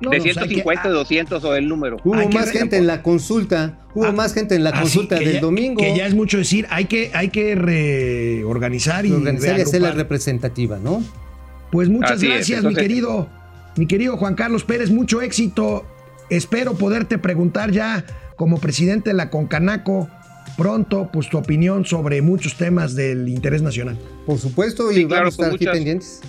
No, 0.00 0.10
de 0.10 0.18
no, 0.18 0.22
o 0.22 0.26
sea, 0.26 0.32
150, 0.44 0.82
que- 0.82 0.88
200 0.88 1.44
o 1.44 1.54
el 1.54 1.68
número. 1.68 1.98
hubo 2.04 2.18
que 2.18 2.28
más 2.34 2.50
gente 2.50 2.76
en 2.78 2.86
la 2.86 3.02
consulta, 3.02 3.78
hubo 3.94 4.06
Ah, 4.06 4.12
más 4.12 4.32
gente 4.32 4.54
en 4.54 4.64
la 4.64 4.72
consulta 4.72 5.16
del 5.16 5.34
ya- 5.34 5.40
domingo. 5.40 5.80
Que 5.82 5.94
ya 5.96 6.06
es 6.06 6.14
mucho 6.14 6.38
decir, 6.38 6.66
hay 6.70 6.86
que, 6.86 7.10
hay 7.14 7.28
que 7.28 7.54
reorganizar 7.54 9.04
y 9.06 9.12
organizar 9.12 9.58
y 9.58 9.62
hacer 9.62 9.82
la 9.82 9.92
representativa, 9.92 10.78
¿no? 10.78 11.02
Pues 11.70 11.88
muchas 11.88 12.12
Así 12.12 12.26
es, 12.26 12.32
gracias, 12.32 12.58
entonces- 12.58 12.82
mi 12.82 12.88
querido, 12.88 13.28
mi 13.76 13.86
querido 13.86 14.16
Juan 14.16 14.34
Carlos 14.34 14.64
Pérez, 14.64 14.90
mucho 14.90 15.20
éxito. 15.22 15.84
Espero 16.30 16.74
poderte 16.74 17.18
preguntar 17.18 17.70
ya 17.72 18.04
como 18.36 18.58
presidente 18.58 19.10
de 19.10 19.14
la 19.14 19.30
Concanaco 19.30 20.08
pronto, 20.56 21.10
pues 21.12 21.28
tu 21.28 21.38
opinión 21.38 21.84
sobre 21.84 22.22
muchos 22.22 22.56
temas 22.56 22.94
del 22.94 23.28
interés 23.28 23.62
nacional. 23.62 23.98
Por 24.26 24.38
supuesto, 24.38 24.90
y 24.90 24.94
Sí, 24.96 25.06
claro, 25.06 25.24
vamos 25.24 25.38
a 25.38 25.42
estar 25.42 25.54
aquí 25.54 25.66
pendientes. 25.66 26.20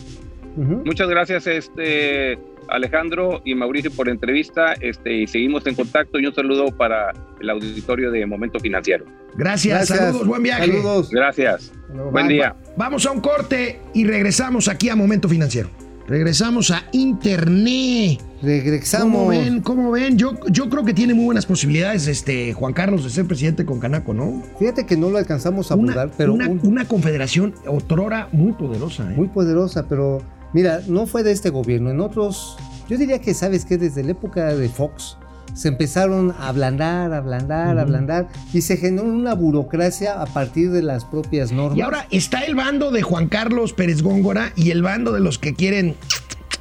Muchas 0.58 1.08
gracias, 1.10 1.48
este 1.48 2.38
Alejandro 2.72 3.42
y 3.46 3.54
Mauricio 3.56 3.92
por 3.92 4.10
entrevista. 4.10 4.74
Este, 4.80 5.14
y 5.22 5.28
seguimos 5.28 5.66
en 5.68 5.76
contacto 5.76 6.20
y 6.20 6.26
un 6.26 6.34
saludo 6.34 6.68
para 6.76 7.12
el 7.40 7.50
auditorio 7.50 8.12
de 8.12 8.26
Momento 8.26 8.60
Financiero. 8.60 9.06
Gracias, 9.36 9.88
Gracias. 9.90 10.00
saludos, 10.00 10.28
buen 10.28 10.44
viaje. 10.44 10.68
Saludos. 10.68 11.10
Gracias. 11.12 11.72
Buen 12.12 12.28
día. 12.28 12.56
Vamos 12.78 13.06
a 13.06 13.12
un 13.12 13.22
corte 13.22 13.80
y 13.94 14.06
regresamos 14.06 14.68
aquí 14.68 14.90
a 14.90 14.96
Momento 14.96 15.28
Financiero. 15.30 15.70
Regresamos 16.08 16.72
a 16.72 16.84
Internet. 16.92 18.20
Regresamos. 18.42 19.14
¿Cómo 19.14 19.28
ven? 19.30 19.62
¿Cómo 19.62 19.92
ven? 19.92 20.18
Yo, 20.18 20.34
yo 20.50 20.70
creo 20.70 20.84
que 20.84 20.94
tiene 20.94 21.14
muy 21.14 21.26
buenas 21.26 21.46
posibilidades 21.46 22.08
este 22.08 22.54
Juan 22.54 22.74
Carlos 22.74 23.04
de 23.04 23.10
ser 23.10 23.26
presidente 23.26 23.66
con 23.66 23.80
Canaco, 23.80 24.14
¿no? 24.14 24.42
Fíjate 24.60 24.86
que 24.86 24.98
no 24.98 25.10
lo 25.10 25.18
alcanzamos 25.20 25.70
a 25.72 25.76
abordar, 25.76 26.12
pero 26.18 26.34
una, 26.34 26.50
un- 26.50 26.60
una 26.64 26.86
confederación 26.86 27.54
otrora 27.68 28.28
muy 28.32 28.52
poderosa. 28.54 29.04
¿eh? 29.12 29.16
muy 29.16 29.28
poderosa, 29.28 29.88
pero 29.88 30.22
mira, 30.54 30.82
no 30.88 31.06
fue 31.08 31.24
de 31.24 31.32
este 31.32 31.50
gobierno. 31.50 31.90
En 31.92 32.00
otros, 32.02 32.58
yo 32.90 32.98
diría 32.98 33.20
que 33.20 33.34
sabes 33.34 33.66
que 33.66 33.78
desde 33.78 34.04
la 34.04 34.12
época 34.12 34.54
de 34.56 34.70
Fox 34.70 35.18
se 35.54 35.68
empezaron 35.68 36.32
a 36.32 36.48
ablandar, 36.48 37.12
ablandar, 37.14 37.78
ablandar 37.78 38.30
y 38.54 38.62
se 38.62 38.78
generó 38.78 39.04
una 39.08 39.34
burocracia 39.34 40.22
a 40.22 40.26
partir 40.26 40.72
de 40.72 40.82
las 40.82 41.04
propias 41.04 41.52
normas. 41.52 41.78
Y 41.78 41.82
ahora 41.82 42.08
está 42.10 42.40
el 42.46 42.56
bando 42.56 42.90
de 42.92 43.02
Juan 43.02 43.28
Carlos 43.28 43.74
Pérez 43.74 44.02
Góngora 44.02 44.54
y 44.56 44.72
el 44.72 44.82
bando 44.82 45.12
de 45.12 45.20
los 45.20 45.38
que 45.40 45.54
quieren. 45.54 45.96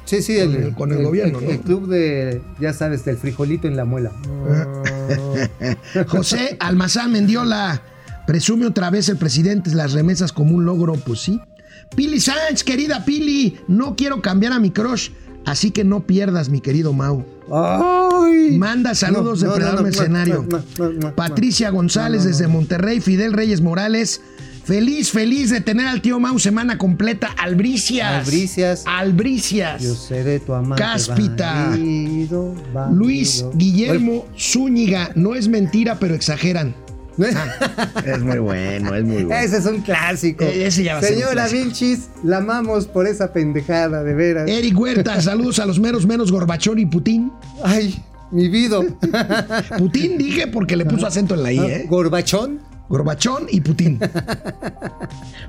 sí, 0.03 0.21
sí, 0.21 0.37
con 0.39 0.55
el- 0.55 0.75
con 0.75 0.91
el 0.91 1.03
gobierno, 1.03 1.39
el, 1.39 1.45
¿no? 1.45 1.51
el 1.51 1.59
club 1.61 1.87
de, 1.87 2.41
ya 2.59 2.73
sabes, 2.73 3.05
del 3.05 3.15
frijolito 3.15 3.65
en 3.69 3.77
la 3.77 3.85
muela. 3.85 4.11
José 6.07 6.57
Almazán 6.59 7.11
Mendiola 7.11 7.81
presume 8.27 8.65
otra 8.65 8.89
vez 8.89 9.09
el 9.09 9.17
presidente 9.17 9.73
las 9.73 9.93
remesas 9.93 10.31
como 10.31 10.55
un 10.55 10.65
logro, 10.65 10.93
pues 10.93 11.21
sí. 11.21 11.39
Pili 11.95 12.19
Sánchez, 12.19 12.63
querida 12.63 13.03
Pili, 13.05 13.57
no 13.67 13.95
quiero 13.95 14.21
cambiar 14.21 14.53
a 14.53 14.59
mi 14.59 14.71
crush, 14.71 15.09
así 15.45 15.71
que 15.71 15.83
no 15.83 16.05
pierdas, 16.07 16.49
mi 16.49 16.61
querido 16.61 16.93
Mau. 16.93 17.25
¡Ay! 17.51 18.57
Manda 18.57 18.95
saludos 18.95 19.43
No, 19.43 19.49
de 19.49 19.55
Predador 19.55 19.75
no, 19.75 19.81
no, 19.81 19.87
Mercenario. 19.87 20.45
no, 20.49 20.57
no, 20.77 20.89
no, 20.89 20.99
no, 21.09 21.15
Patricia. 21.15 21.69
González 21.69 22.19
No, 22.21 22.25
no, 22.25 22.29
desde. 22.31 22.47
Monterrey, 22.47 23.01
Fidel 23.01 23.33
Reyes 23.33 23.59
Morales. 23.61 24.21
Feliz, 24.63 25.09
feliz 25.11 25.49
de 25.49 25.59
tener 25.59 25.87
al 25.87 26.01
tío 26.01 26.19
Mau 26.19 26.37
semana 26.39 26.77
completa. 26.77 27.27
Albricias. 27.37 28.25
Albricias. 28.27 28.83
Albricias. 28.85 29.81
Yo 29.81 29.95
seré 29.95 30.39
tu 30.39 30.53
amante. 30.53 30.81
Cáspita. 30.81 31.71
bandido, 31.71 32.53
bandido. 32.73 32.95
Luis 33.03 33.45
Guillermo 33.55 34.27
Zúñiga. 34.37 35.11
No 35.15 35.35
es 35.35 35.47
mentira, 35.49 35.99
pero 35.99 36.13
exageran. 36.13 36.73
Oye, 37.17 37.31
Es 38.05 38.21
muy 38.21 38.39
bueno, 38.39 38.95
es 38.95 39.03
muy 39.03 39.27
Ese 39.31 39.57
es 39.57 39.65
un 39.65 39.81
clásico. 39.81 40.43
Ese 40.43 40.83
ya 40.83 40.93
va 40.93 40.99
a 40.99 41.01
ser 41.03 41.13
un 41.13 41.19
Señora. 41.19 41.47
Vilchis, 41.47 42.09
la 42.23 42.37
amamos 42.37 42.87
por 42.87 43.07
esa 43.07 43.33
pendejada, 43.33 44.03
de 44.03 44.13
veras. 44.13 44.49
Eric 44.49 44.79
Huerta, 44.79 45.21
saludos 45.21 45.59
a 45.59 45.65
los 45.65 45.79
meros 45.79 46.05
menos 46.05 46.31
Gorbachón 46.31 46.79
y 46.79 46.85
Putin. 46.85 47.31
Ay, 47.63 48.01
mi 48.31 48.49
vida. 48.49 48.79
Putin 49.77 50.17
dije 50.17 50.47
porque 50.47 50.75
le 50.75 50.85
puso 50.85 51.05
acento 51.05 51.35
en 51.35 51.43
la 51.43 51.51
I, 51.51 51.59
¿eh? 51.59 51.85
Gorbachón. 51.89 52.70
Gorbachón 52.91 53.45
y 53.49 53.61
Putin. 53.61 53.99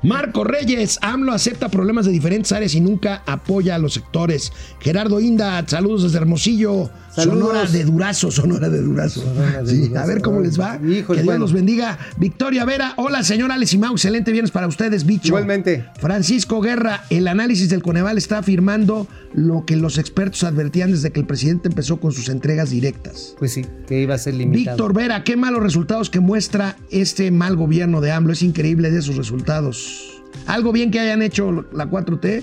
Marco 0.05 0.45
Reyes, 0.45 0.99
AMLO 1.03 1.33
acepta 1.33 1.69
problemas 1.69 2.07
de 2.07 2.13
diferentes 2.13 2.53
áreas 2.53 2.75
y 2.77 2.81
nunca 2.81 3.23
apoya 3.27 3.75
a 3.75 3.79
los 3.79 3.95
sectores. 3.95 4.53
Gerardo 4.79 5.19
Inda, 5.19 5.65
saludos 5.67 6.05
desde 6.05 6.19
Hermosillo. 6.19 6.89
Saludos. 7.15 7.41
Sonora 7.41 7.67
de 7.67 7.85
Durazo, 7.85 8.31
Sonora 8.31 8.71
de 8.71 8.81
Durazo. 8.81 9.21
Sonora 9.21 9.63
de 9.63 9.71
Sí, 9.71 9.89
Durazo. 9.89 10.05
A 10.05 10.07
ver 10.07 10.23
cómo 10.23 10.41
les 10.41 10.59
va. 10.59 10.77
Híjole, 10.77 11.03
que 11.03 11.13
Dios 11.15 11.25
bueno. 11.25 11.41
los 11.41 11.53
bendiga. 11.53 11.99
Victoria 12.17 12.65
Vera, 12.65 12.95
hola 12.97 13.23
señor 13.23 13.53
Alex 13.53 13.75
y 13.75 13.79
Mau, 13.79 13.93
excelente 13.93 14.33
viernes 14.33 14.51
para 14.51 14.67
ustedes, 14.67 15.05
bicho. 15.05 15.29
Igualmente. 15.29 15.85
Francisco 16.01 16.61
Guerra, 16.63 17.05
el 17.11 17.29
análisis 17.29 17.69
del 17.69 17.83
Coneval 17.83 18.17
está 18.17 18.39
afirmando 18.39 19.09
lo 19.35 19.67
que 19.67 19.77
los 19.77 19.99
expertos 19.99 20.45
advertían 20.45 20.91
desde 20.93 21.11
que 21.11 21.21
el 21.21 21.27
presidente 21.27 21.69
empezó 21.69 22.01
con 22.01 22.13
sus 22.13 22.29
entregas 22.29 22.71
directas. 22.71 23.35
Pues 23.39 23.53
sí, 23.53 23.67
que 23.87 24.01
iba 24.01 24.15
a 24.15 24.19
ser 24.19 24.35
limitado. 24.35 24.77
Víctor 24.77 24.95
Vera, 24.95 25.25
qué 25.25 25.37
malos 25.37 25.63
resultados 25.63 26.09
que 26.09 26.21
muestra 26.21 26.77
este 26.91 27.31
mal 27.33 27.57
gobierno 27.57 28.01
de 28.01 28.13
AMLO. 28.13 28.33
Es 28.33 28.43
increíble 28.43 28.91
de 28.91 28.99
esos 28.99 29.17
resultados. 29.17 30.23
Algo 30.47 30.73
bien 30.73 30.91
que 30.91 31.01
hayan 31.01 31.23
hecho 31.23 31.65
la 31.73 31.91
4T, 31.91 32.43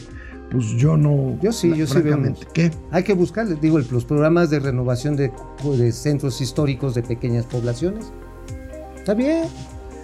pues 0.52 0.68
yo 0.78 0.98
no. 0.98 1.38
Yo 1.42 1.52
sí, 1.52 1.72
yo 1.76 1.88
sí. 1.88 2.00
¿Qué? 2.54 2.72
Hay 2.92 3.04
que 3.04 3.14
buscarle, 3.14 3.56
digo, 3.62 3.80
los 3.80 4.06
programas 4.06 4.50
de 4.50 4.60
renovación 4.60 5.16
de, 5.16 5.32
de 5.78 5.92
centros 5.92 6.42
históricos 6.42 6.96
de 6.96 7.04
pequeñas 7.04 7.46
poblaciones. 7.46 8.12
Está 8.98 9.14
bien. 9.14 9.44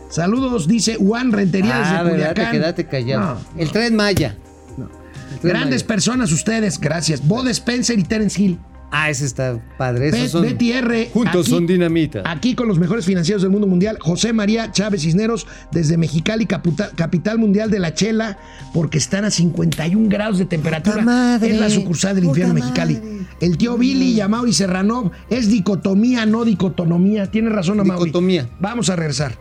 Saludos, 0.10 0.68
dice 0.68 0.96
Juan 0.96 1.32
Rentería 1.32 1.82
Ah, 2.00 2.04
desde. 2.04 2.12
Culiacán. 2.16 2.46
Te 2.46 2.52
quedaste 2.58 2.88
callado. 2.88 3.34
No, 3.36 3.62
el 3.62 3.72
tren 3.72 3.96
Maya. 3.96 4.38
El 4.78 5.40
Tren 5.40 5.54
Grandes 5.54 5.82
Maya. 5.84 5.88
personas 5.88 6.32
ustedes, 6.32 6.80
gracias. 6.80 7.28
Bob 7.28 7.48
Spencer 7.48 7.98
y 8.00 8.04
Terence 8.04 8.42
Hill. 8.42 8.60
Ah, 8.98 9.10
ese 9.10 9.26
está 9.26 9.60
padre. 9.78 10.10
Bet- 10.10 10.30
son, 10.30 10.44
BTR. 10.46 11.10
juntos 11.12 11.42
aquí- 11.42 11.50
son 11.50 11.68
dinamita. 11.68 12.22
Aquí 12.26 12.56
con 12.56 12.68
los 12.70 12.80
mejores 12.80 13.06
financieros 13.06 13.42
del 13.42 13.52
mundo 13.52 13.68
mundial, 13.68 13.98
José 14.00 14.32
María 14.32 14.72
Chávez 14.72 15.02
Cisneros, 15.02 15.46
desde 15.72 15.98
Mexicali, 15.98 16.46
caputa- 16.46 16.92
capital 16.96 17.38
mundial 17.38 17.70
de 17.70 17.80
la 17.80 17.94
chela, 17.94 18.38
porque 18.74 18.98
están 18.98 19.26
a 19.26 19.32
51 19.32 20.08
grados 20.08 20.38
de 20.38 20.46
temperatura. 20.46 21.38
Es 21.42 21.60
la 21.60 21.70
sucursal 21.70 22.16
del 22.16 22.24
¡Puta 22.24 22.40
infierno 22.40 22.54
Mexicali. 22.54 23.02
El 23.42 23.58
tío 23.58 23.78
Billy, 23.78 24.16
Yamauri 24.16 24.54
Serranov, 24.54 25.12
es 25.30 25.50
dicotomía, 25.50 26.26
no 26.26 26.46
dicotonomía. 26.46 27.30
Tiene 27.30 27.50
razón, 27.50 27.82
Amauri. 27.82 28.06
Dicotomía. 28.06 28.48
Vamos 28.62 28.90
a 28.90 28.96
regresar. 28.96 29.38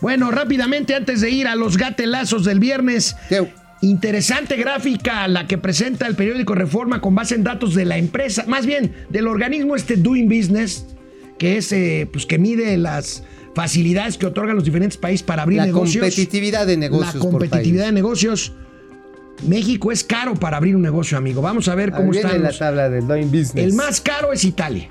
Bueno, 0.00 0.30
rápidamente, 0.30 0.94
antes 0.94 1.20
de 1.20 1.30
ir 1.30 1.46
a 1.48 1.56
los 1.56 1.76
gatelazos 1.76 2.44
del 2.44 2.60
viernes. 2.60 3.16
Teo. 3.28 3.48
Interesante 3.82 4.54
gráfica 4.56 5.26
la 5.26 5.48
que 5.48 5.58
presenta 5.58 6.06
el 6.06 6.14
periódico 6.14 6.54
Reforma 6.54 7.00
con 7.00 7.16
base 7.16 7.34
en 7.34 7.42
datos 7.42 7.74
de 7.74 7.84
la 7.84 7.98
empresa, 7.98 8.44
más 8.46 8.64
bien 8.64 8.94
del 9.08 9.26
organismo 9.26 9.74
este 9.74 9.96
Doing 9.96 10.28
Business, 10.28 10.86
que 11.36 11.56
es 11.56 11.72
eh, 11.72 12.08
pues 12.10 12.24
que 12.24 12.38
mide 12.38 12.76
las 12.76 13.24
facilidades 13.56 14.18
que 14.18 14.26
otorgan 14.26 14.54
los 14.54 14.64
diferentes 14.64 14.96
países 14.96 15.24
para 15.24 15.42
abrir 15.42 15.58
La 15.58 15.66
negocios. 15.66 16.00
competitividad 16.00 16.64
de 16.64 16.76
negocios 16.76 17.14
La 17.16 17.20
competitividad 17.20 17.86
de 17.86 17.92
negocios. 17.92 18.52
México 19.48 19.90
es 19.90 20.04
caro 20.04 20.36
para 20.36 20.58
abrir 20.58 20.76
un 20.76 20.82
negocio, 20.82 21.18
amigo. 21.18 21.42
Vamos 21.42 21.66
a 21.66 21.74
ver 21.74 21.90
cómo 21.90 22.12
están. 22.12 22.40
la 22.40 22.56
tabla 22.56 22.88
del 22.88 23.08
Doing 23.08 23.32
Business. 23.32 23.56
El 23.56 23.72
más 23.72 24.00
caro 24.00 24.32
es 24.32 24.44
Italia. 24.44 24.88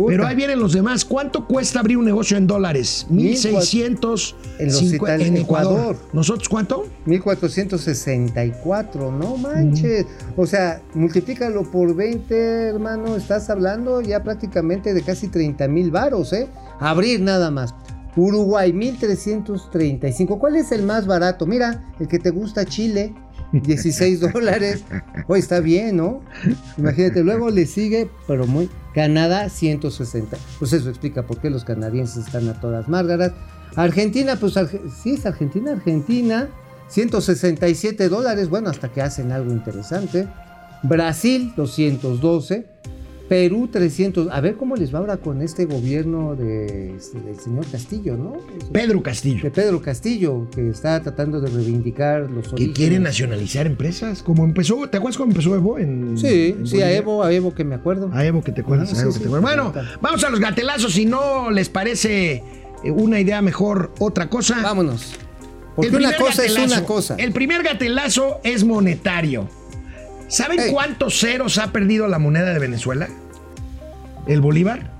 Puta. 0.00 0.12
Pero 0.12 0.26
ahí 0.26 0.34
vienen 0.34 0.58
los 0.58 0.72
demás. 0.72 1.04
¿Cuánto 1.04 1.46
cuesta 1.46 1.80
abrir 1.80 1.98
un 1.98 2.06
negocio 2.06 2.38
en 2.38 2.46
dólares? 2.46 3.06
Mil 3.10 3.32
1600 3.32 4.34
En 4.58 4.70
en 4.70 4.94
Ecuador. 4.94 5.36
Ecuador. 5.36 5.96
¿Nosotros 6.14 6.48
cuánto? 6.48 6.86
1464, 7.04 9.12
no 9.12 9.36
manches. 9.36 10.06
O 10.38 10.46
sea, 10.46 10.80
multiplícalo 10.94 11.70
por 11.70 11.94
20, 11.94 12.68
hermano. 12.68 13.14
Estás 13.14 13.50
hablando 13.50 14.00
ya 14.00 14.22
prácticamente 14.22 14.94
de 14.94 15.02
casi 15.02 15.28
30 15.28 15.68
mil 15.68 15.90
varos, 15.90 16.32
¿eh? 16.32 16.48
Abrir 16.78 17.20
nada 17.20 17.50
más. 17.50 17.74
Uruguay, 18.16 18.72
1335. 18.72 20.38
¿Cuál 20.38 20.56
es 20.56 20.72
el 20.72 20.82
más 20.82 21.06
barato? 21.06 21.44
Mira, 21.44 21.92
el 22.00 22.08
que 22.08 22.18
te 22.18 22.30
gusta, 22.30 22.64
Chile, 22.64 23.12
16 23.52 24.20
dólares. 24.32 24.84
Hoy 25.26 25.40
está 25.40 25.60
bien, 25.60 25.96
¿no? 25.96 26.22
Imagínate, 26.78 27.22
luego 27.24 27.50
le 27.50 27.66
sigue, 27.66 28.08
pero 28.26 28.46
muy. 28.46 28.68
Canadá, 28.94 29.48
160. 29.48 30.36
Pues 30.58 30.72
eso 30.72 30.88
explica 30.88 31.22
por 31.26 31.38
qué 31.40 31.48
los 31.50 31.64
canadienses 31.64 32.26
están 32.26 32.48
a 32.48 32.60
todas 32.60 32.88
márgaras. 32.88 33.32
Argentina, 33.76 34.36
pues 34.36 34.56
Arge- 34.56 34.80
sí 35.02 35.12
es 35.14 35.26
Argentina, 35.26 35.72
Argentina, 35.72 36.48
167 36.88 38.08
dólares, 38.08 38.48
bueno, 38.48 38.68
hasta 38.70 38.88
que 38.92 39.00
hacen 39.00 39.30
algo 39.32 39.52
interesante. 39.52 40.26
Brasil, 40.82 41.52
212. 41.56 42.66
Perú, 43.30 43.68
300. 43.70 44.26
A 44.32 44.40
ver 44.40 44.56
cómo 44.56 44.74
les 44.74 44.92
va 44.92 44.98
ahora 44.98 45.18
con 45.18 45.40
este 45.40 45.64
gobierno 45.64 46.34
de, 46.34 46.96
este, 46.96 47.20
del 47.20 47.38
señor 47.38 47.64
Castillo, 47.70 48.16
¿no? 48.16 48.38
Pedro 48.72 49.04
Castillo. 49.04 49.44
De 49.44 49.52
Pedro 49.52 49.80
Castillo, 49.80 50.50
que 50.50 50.68
está 50.68 51.00
tratando 51.00 51.40
de 51.40 51.46
reivindicar 51.48 52.22
los 52.28 52.48
que 52.48 52.54
orígenes. 52.54 52.76
quiere 52.76 52.98
nacionalizar 52.98 53.68
empresas. 53.68 54.24
Como 54.24 54.44
empezó, 54.44 54.88
¿te 54.88 54.96
acuerdas 54.96 55.16
cómo 55.16 55.30
empezó 55.30 55.54
Evo? 55.54 55.78
En, 55.78 56.18
Sí, 56.18 56.56
en 56.58 56.66
sí, 56.66 56.82
a? 56.82 56.90
Evo, 56.90 57.22
a 57.22 57.32
Evo 57.32 57.54
que 57.54 57.62
me 57.62 57.76
acuerdo. 57.76 58.10
A 58.12 58.24
Evo, 58.24 58.42
que 58.42 58.50
te 58.50 58.62
acuerdas. 58.62 58.92
Ah, 58.94 58.98
a 58.98 59.02
Evo 59.02 59.12
sí, 59.12 59.18
que 59.20 59.22
te 59.22 59.30
sí, 59.30 59.34
acuerdas. 59.36 59.72
Bueno, 59.72 59.72
vamos 60.00 60.24
a 60.24 60.30
los 60.30 60.40
gatelazos. 60.40 60.92
Si 60.92 61.06
no 61.06 61.52
les 61.52 61.68
parece 61.68 62.42
eh, 62.82 62.90
una 62.90 63.20
idea 63.20 63.40
mejor, 63.42 63.92
otra 64.00 64.28
cosa. 64.28 64.60
Vámonos. 64.60 65.14
Porque 65.76 65.90
El 65.90 66.02
una 66.04 66.16
cosa 66.16 66.44
es 66.44 66.58
una 66.58 66.84
cosa. 66.84 67.14
El 67.16 67.30
primer 67.30 67.62
gatelazo 67.62 68.40
es 68.42 68.64
monetario. 68.64 69.48
¿Saben 70.30 70.58
Ey. 70.60 70.70
cuántos 70.72 71.18
ceros 71.20 71.58
ha 71.58 71.72
perdido 71.72 72.08
la 72.08 72.18
moneda 72.18 72.52
de 72.52 72.58
Venezuela? 72.58 73.08
¿El 74.26 74.40
Bolívar? 74.40 74.90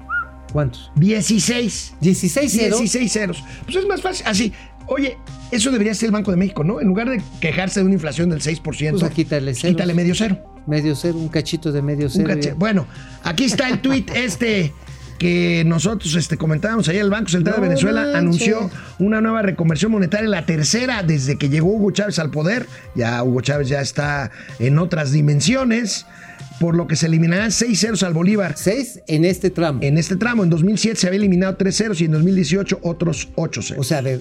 ¿Cuántos? 0.52 0.90
16. 0.96 1.94
16 2.00 2.52
ceros. 2.52 2.78
16 2.80 3.12
ceros. 3.12 3.44
Pues 3.64 3.76
es 3.76 3.86
más 3.86 4.02
fácil. 4.02 4.26
Así, 4.26 4.52
oye, 4.88 5.16
eso 5.52 5.70
debería 5.70 5.94
ser 5.94 6.06
el 6.08 6.12
Banco 6.12 6.32
de 6.32 6.36
México, 6.36 6.64
¿no? 6.64 6.80
En 6.80 6.88
lugar 6.88 7.08
de 7.08 7.22
quejarse 7.40 7.80
de 7.80 7.86
una 7.86 7.94
inflación 7.94 8.28
del 8.30 8.40
6%, 8.40 8.90
Pues 8.90 9.02
a 9.04 9.10
quitarle 9.10 9.54
ceros. 9.54 9.76
quítale 9.76 9.94
medio 9.94 10.14
cero. 10.14 10.38
Medio 10.66 10.94
cero, 10.96 11.16
un 11.18 11.28
cachito 11.28 11.72
de 11.72 11.80
medio 11.80 12.10
cero. 12.10 12.34
Bueno, 12.56 12.86
aquí 13.22 13.44
está 13.44 13.68
el 13.68 13.80
tuit 13.80 14.10
este 14.10 14.72
que 15.20 15.64
nosotros 15.66 16.14
este, 16.14 16.38
comentábamos 16.38 16.88
ayer. 16.88 17.02
El 17.02 17.10
Banco 17.10 17.28
Central 17.28 17.56
de 17.56 17.68
Venezuela 17.68 18.00
manches. 18.00 18.16
anunció 18.16 18.70
una 18.98 19.20
nueva 19.20 19.42
reconversión 19.42 19.92
monetaria, 19.92 20.26
la 20.30 20.46
tercera 20.46 21.02
desde 21.02 21.36
que 21.36 21.50
llegó 21.50 21.74
Hugo 21.74 21.90
Chávez 21.90 22.18
al 22.18 22.30
poder. 22.30 22.66
Ya 22.94 23.22
Hugo 23.22 23.42
Chávez 23.42 23.68
ya 23.68 23.82
está 23.82 24.30
en 24.58 24.78
otras 24.78 25.12
dimensiones, 25.12 26.06
por 26.58 26.74
lo 26.74 26.86
que 26.86 26.96
se 26.96 27.04
eliminarán 27.04 27.52
seis 27.52 27.80
ceros 27.80 28.02
al 28.02 28.14
Bolívar. 28.14 28.54
Seis 28.56 29.02
en 29.08 29.26
este 29.26 29.50
tramo. 29.50 29.80
En 29.82 29.98
este 29.98 30.16
tramo, 30.16 30.42
en 30.42 30.48
2007 30.48 30.96
se 30.96 31.06
había 31.06 31.18
eliminado 31.18 31.54
tres 31.56 31.76
ceros 31.76 32.00
y 32.00 32.06
en 32.06 32.12
2018 32.12 32.78
otros 32.82 33.28
ocho 33.34 33.60
ceros. 33.60 33.78
O 33.78 33.84
sea, 33.86 34.00
ver, 34.00 34.20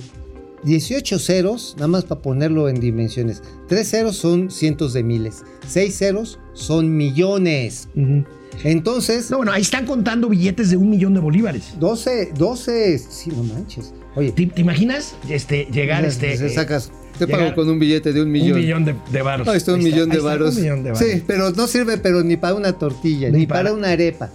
18 0.63 1.17
ceros, 1.17 1.75
nada 1.77 1.87
más 1.87 2.03
para 2.03 2.21
ponerlo 2.21 2.67
en 2.67 2.81
dimensiones. 2.81 3.41
3 3.69 3.89
ceros 3.89 4.17
son 4.17 4.51
cientos 4.51 4.91
de 4.91 5.03
miles. 5.03 5.43
6 5.65 5.97
ceros 5.97 6.39
son 6.53 6.97
millones. 6.97 7.87
Ujú. 7.95 8.25
Entonces, 8.63 9.29
No, 9.31 9.37
bueno, 9.37 9.51
ahí 9.51 9.61
están 9.61 9.85
contando 9.85 10.27
billetes 10.29 10.69
de 10.69 10.77
un 10.77 10.89
millón 10.89 11.13
de 11.13 11.19
bolívares. 11.19 11.73
12, 11.79 12.33
12, 12.37 12.97
sí, 12.99 13.31
no 13.35 13.43
manches. 13.43 13.93
Oye, 14.15 14.31
¿Te, 14.31 14.47
te 14.47 14.61
imaginas 14.61 15.15
este, 15.29 15.67
llegar 15.71 16.03
este, 16.03 16.35
se 16.35 16.47
eh, 16.47 16.49
sacas, 16.49 16.91
te 17.17 17.25
llegar- 17.25 17.41
pago 17.41 17.55
con 17.55 17.69
un 17.69 17.79
billete 17.79 18.11
de 18.11 18.21
un 18.21 18.31
millón. 18.31 18.53
un 18.53 18.59
millón 18.59 18.85
de, 18.85 18.95
de 19.11 19.21
varos? 19.21 19.45
No, 19.47 19.53
está 19.53 19.73
un 19.73 19.83
millón 19.83 20.09
de 20.09 20.19
varos. 20.19 20.55
Un 20.55 20.61
millón 20.61 20.83
de 20.83 20.91
varos. 20.91 21.07
Sí, 21.07 21.23
pero 21.25 21.51
no 21.51 21.67
sirve 21.67 21.97
pero 21.97 22.23
ni 22.23 22.35
para 22.37 22.55
una 22.55 22.73
tortilla, 22.73 23.29
Ni 23.29 23.39
ni, 23.39 23.47
para... 23.47 23.63
para- 23.63 23.75
una 23.75 23.89
arepa. 23.91 24.29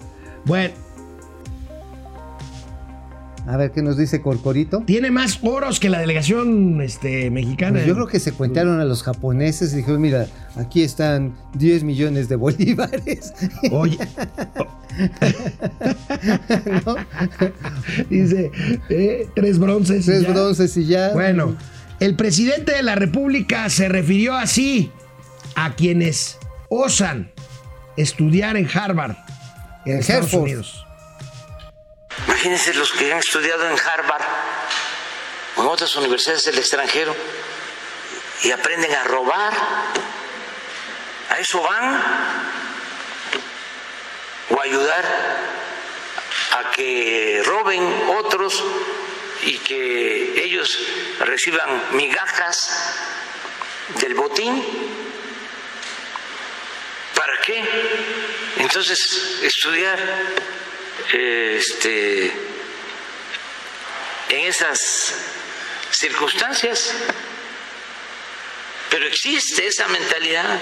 Bueno, 0.46 0.74
A 3.46 3.58
ver 3.58 3.72
qué 3.72 3.82
nos 3.82 3.98
dice 3.98 4.22
Corcorito. 4.22 4.82
tiene 4.86 5.10
más 5.10 5.38
oros 5.42 5.78
que 5.78 5.90
la 5.90 5.98
delegación 5.98 6.80
este, 6.80 7.30
mexicana. 7.30 7.72
Pues 7.74 7.86
yo 7.86 7.94
creo 7.94 8.06
que 8.06 8.18
se 8.18 8.32
cuentaron 8.32 8.80
a 8.80 8.84
los 8.84 9.02
japoneses 9.02 9.74
y 9.74 9.76
dijeron, 9.76 10.00
mira, 10.00 10.26
aquí 10.56 10.82
están 10.82 11.34
10 11.54 11.84
millones 11.84 12.30
de 12.30 12.36
bolívares. 12.36 13.34
Oye, 13.70 13.98
¿no? 16.86 16.96
dice, 18.10 18.50
eh, 18.88 19.28
tres 19.34 19.58
bronces. 19.58 20.02
y 20.04 20.10
Tres 20.10 20.22
ya. 20.22 20.32
bronces 20.32 20.76
y 20.76 20.86
ya. 20.86 21.10
Bueno, 21.12 21.56
el 22.00 22.16
presidente 22.16 22.72
de 22.72 22.82
la 22.82 22.94
República 22.94 23.68
se 23.68 23.88
refirió 23.88 24.34
así 24.34 24.90
a 25.54 25.74
quienes 25.74 26.38
osan 26.68 27.30
estudiar 27.96 28.56
en 28.56 28.68
Harvard, 28.72 29.16
en 29.84 29.92
En 29.92 29.98
Estados 29.98 30.24
Herford. 30.26 30.42
Unidos. 30.42 30.86
Imagínense 32.26 32.74
los 32.74 32.92
que 32.92 33.12
han 33.12 33.18
estudiado 33.18 33.68
en 33.68 33.78
Harvard 33.78 34.24
o 35.56 35.62
en 35.62 35.68
otras 35.68 35.94
universidades 35.96 36.44
del 36.44 36.58
extranjero 36.58 37.14
y 38.42 38.50
aprenden 38.50 38.94
a 38.94 39.04
robar. 39.04 39.52
¿A 41.30 41.38
eso 41.38 41.62
van? 41.62 42.02
¿O 44.50 44.60
ayudar 44.60 45.04
a 46.52 46.70
que 46.70 47.42
roben 47.44 47.82
otros 48.16 48.62
y 49.42 49.58
que 49.58 50.44
ellos 50.44 50.78
reciban 51.20 51.96
migajas 51.96 52.70
del 54.00 54.14
botín? 54.14 54.64
¿Para 57.14 57.40
qué? 57.40 57.64
Entonces, 58.58 59.40
estudiar 59.42 59.98
este, 61.12 62.26
en 64.28 64.46
esas 64.46 65.14
circunstancias. 65.90 66.92
Pero 68.90 69.06
existe 69.06 69.66
esa 69.66 69.88
mentalidad. 69.88 70.58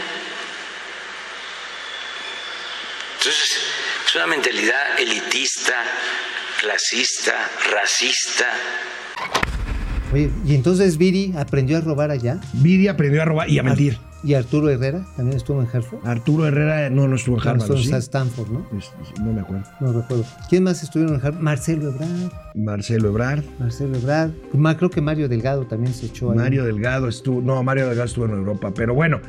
Entonces, 3.19 3.59
es 4.07 4.15
una 4.17 4.27
mentalidad 4.27 4.99
elitista, 4.99 5.85
clasista, 6.61 7.51
racista. 7.71 8.53
Oye, 10.13 10.31
y 10.45 10.55
entonces 10.55 10.99
Viri 10.99 11.33
aprendió 11.37 11.79
a 11.79 11.81
robar 11.81 12.11
allá. 12.11 12.41
Viri 12.53 12.89
aprendió 12.89 13.23
a 13.23 13.25
robar 13.25 13.49
y 13.49 13.59
a 13.59 13.63
mentir. 13.63 13.99
Y 14.25 14.35
Arturo 14.35 14.71
Herrera 14.71 15.05
también 15.17 15.37
estuvo 15.37 15.61
en 15.61 15.69
Herford. 15.73 16.07
Arturo 16.07 16.47
Herrera 16.47 16.89
no, 16.91 17.09
no 17.09 17.17
estuvo 17.17 17.39
en 17.39 17.45
No, 17.45 17.51
Harvard. 17.51 17.63
estuvo 17.63 17.79
¿sí? 17.79 17.89
en 17.91 17.95
Stanford, 17.97 18.49
¿no? 18.51 18.67
Es- 18.79 18.85
es- 19.03 19.21
No 19.21 19.33
me 19.33 19.41
acuerdo. 19.41 19.65
No 19.81 19.93
recuerdo. 19.93 20.25
¿Quién 20.49 20.63
más 20.63 20.83
estuvieron 20.83 21.17
en 21.17 21.27
Harvard? 21.27 21.43
Marcelo 21.43 21.89
Ebrard. 21.91 22.33
Marcelo 22.55 23.09
Ebrard. 23.09 23.45
Marcelo 23.59 23.97
Ebrard. 23.99 24.31
Creo 24.77 24.91
que 24.91 25.01
Mario 25.01 25.29
Delgado 25.29 25.67
también 25.67 25.93
se 25.93 26.07
echó 26.07 26.31
ahí. 26.31 26.39
Mario 26.39 26.65
Delgado 26.65 27.09
estuvo. 27.09 27.41
No, 27.41 27.63
Mario 27.65 27.87
Delgado 27.89 28.07
estuvo 28.07 28.27
en 28.27 28.31
Europa. 28.33 28.73
Pero 28.75 28.95
bueno, 28.95 29.21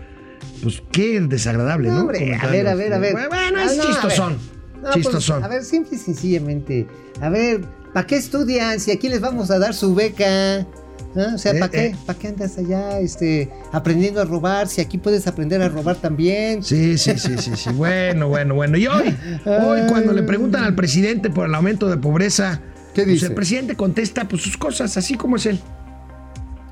pues 0.62 0.84
qué 0.92 1.20
desagradable, 1.22 1.90
¿no? 1.90 1.96
No, 1.96 2.02
hombre, 2.02 2.36
a 2.36 2.48
ver, 2.48 2.68
a 2.68 2.76
ver, 2.76 2.94
a 2.94 3.00
ver. 3.00 3.14
Bueno, 3.14 3.30
Ah, 3.58 3.64
es 3.66 3.78
no, 3.78 3.84
chistosón. 3.86 4.34
No, 4.76 4.82
pues, 4.92 4.96
chistosón. 4.96 5.44
a 5.44 5.48
ver, 5.48 5.64
simple 5.64 5.96
y 5.96 6.00
sencillamente. 6.00 6.86
A 7.22 7.30
ver, 7.30 7.62
¿para 7.94 8.06
qué 8.06 8.18
estudian 8.18 8.80
si 8.80 8.92
aquí 8.92 9.10
les 9.10 9.22
vamos 9.22 9.50
a 9.50 9.58
dar 9.58 9.74
su 9.74 9.96
beca? 9.96 10.68
O 11.16 11.38
sea, 11.38 11.52
Eh, 11.52 11.60
¿para 11.60 11.72
qué? 11.72 11.86
eh. 11.88 11.96
¿Para 12.08 12.18
qué 12.20 12.28
andas 12.30 12.58
allá 12.58 13.00
este, 13.00 13.52
aprendiendo 13.72 14.20
a 14.20 14.26
robar? 14.26 14.68
Si 14.68 14.82
aquí 14.82 14.98
puedes 14.98 15.28
aprender 15.28 15.62
a 15.62 15.70
robar 15.70 15.96
también. 15.98 16.64
Sí, 16.64 16.98
sí, 16.98 17.18
sí, 17.20 17.38
sí, 17.38 17.52
sí. 17.56 17.70
Bueno, 17.72 18.28
bueno, 18.30 18.56
bueno. 18.56 18.78
Y 18.78 18.88
hoy, 18.88 19.16
hoy 19.46 19.82
cuando 19.88 20.12
le 20.14 20.24
preguntan 20.24 20.64
al 20.64 20.74
presidente 20.74 21.30
por 21.30 21.48
el 21.48 21.54
aumento 21.54 21.88
de 21.88 21.98
pobreza, 21.98 22.62
¿Qué 22.96 23.04
pues 23.04 23.14
dice? 23.14 23.26
el 23.28 23.34
presidente 23.34 23.76
contesta 23.76 24.28
pues 24.28 24.42
sus 24.42 24.58
cosas, 24.58 24.98
así 24.98 25.14
como 25.16 25.36
es 25.36 25.46
él. 25.46 25.60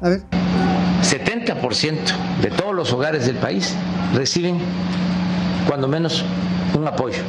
A 0.02 0.10
ver. 0.10 0.22
70% 1.04 1.96
de 2.42 2.50
todos 2.52 2.74
los 2.76 2.92
hogares 2.94 3.26
del 3.28 3.36
país 3.38 3.76
reciben 4.16 4.58
cuando 5.68 5.88
menos 5.88 6.24
un 6.78 6.88
apoyo. 6.88 7.22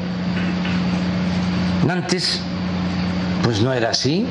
Antes, 1.88 2.40
pues 3.42 3.60
no 3.60 3.72
era 3.72 3.90
así. 3.90 4.26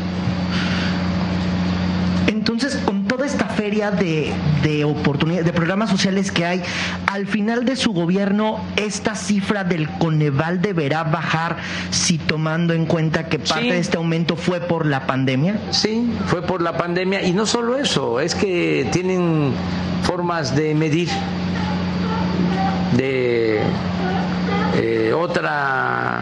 Entonces, 2.42 2.76
con 2.86 3.04
toda 3.08 3.28
esta 3.28 3.46
feria 3.46 3.92
de, 3.92 4.34
de 4.64 4.84
oportunidades, 4.84 5.46
de 5.46 5.54
programas 5.54 5.92
sociales 5.92 6.32
que 6.32 6.44
hay, 6.44 6.64
al 7.06 7.28
final 7.28 7.66
de 7.66 7.76
su 7.76 7.94
gobierno, 7.94 8.60
esta 8.78 9.14
cifra 9.14 9.64
del 9.64 9.88
Coneval 10.00 10.60
deberá 10.60 11.04
bajar 11.04 11.58
si 11.92 12.18
tomando 12.18 12.74
en 12.74 12.88
cuenta 12.88 13.30
que 13.30 13.38
parte 13.38 13.62
Sí. 13.66 13.70
de 13.70 13.78
este 13.78 13.98
aumento 13.98 14.36
fue 14.36 14.60
por 14.60 14.88
la 14.88 15.06
pandemia. 15.06 15.60
Sí, 15.70 16.12
fue 16.26 16.42
por 16.42 16.64
la 16.64 16.78
pandemia 16.78 17.22
y 17.22 17.32
no 17.32 17.46
solo 17.46 17.78
eso, 17.78 18.20
es 18.20 18.34
que 18.34 18.90
tienen 18.92 19.54
formas 20.02 20.56
de 20.56 20.74
medir 20.74 21.10
de 22.98 23.60
eh, 24.78 25.14
otra 25.16 26.22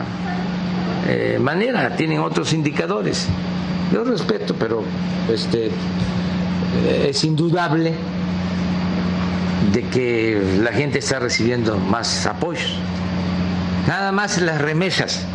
eh, 1.07 1.37
manera, 1.41 1.95
tienen 1.95 2.19
otros 2.19 2.51
indicadores. 2.51 3.25
Yo 3.91 4.03
respeto, 4.03 4.55
pero 4.59 4.83
este 5.33 5.71
es 7.07 7.23
indudable 7.23 7.93
de 9.73 9.83
que 9.89 10.59
la 10.61 10.71
gente 10.71 10.99
está 10.99 11.19
recibiendo 11.19 11.77
más 11.77 12.25
apoyos. 12.25 12.77
Nada 13.87 14.11
más 14.11 14.39
las 14.41 14.61
remesas. 14.61 15.25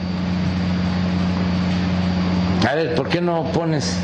A 2.68 2.74
ver, 2.74 2.94
¿por 2.94 3.08
qué 3.08 3.20
no 3.20 3.44
pones 3.52 3.98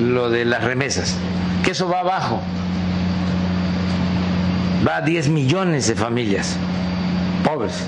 lo 0.00 0.30
de 0.30 0.44
las 0.44 0.64
remesas? 0.64 1.16
Que 1.62 1.72
eso 1.72 1.88
va 1.88 2.00
abajo. 2.00 2.40
Va 4.86 4.96
a 4.96 5.00
10 5.02 5.28
millones 5.28 5.86
de 5.86 5.94
familias 5.94 6.56
pobres. 7.44 7.84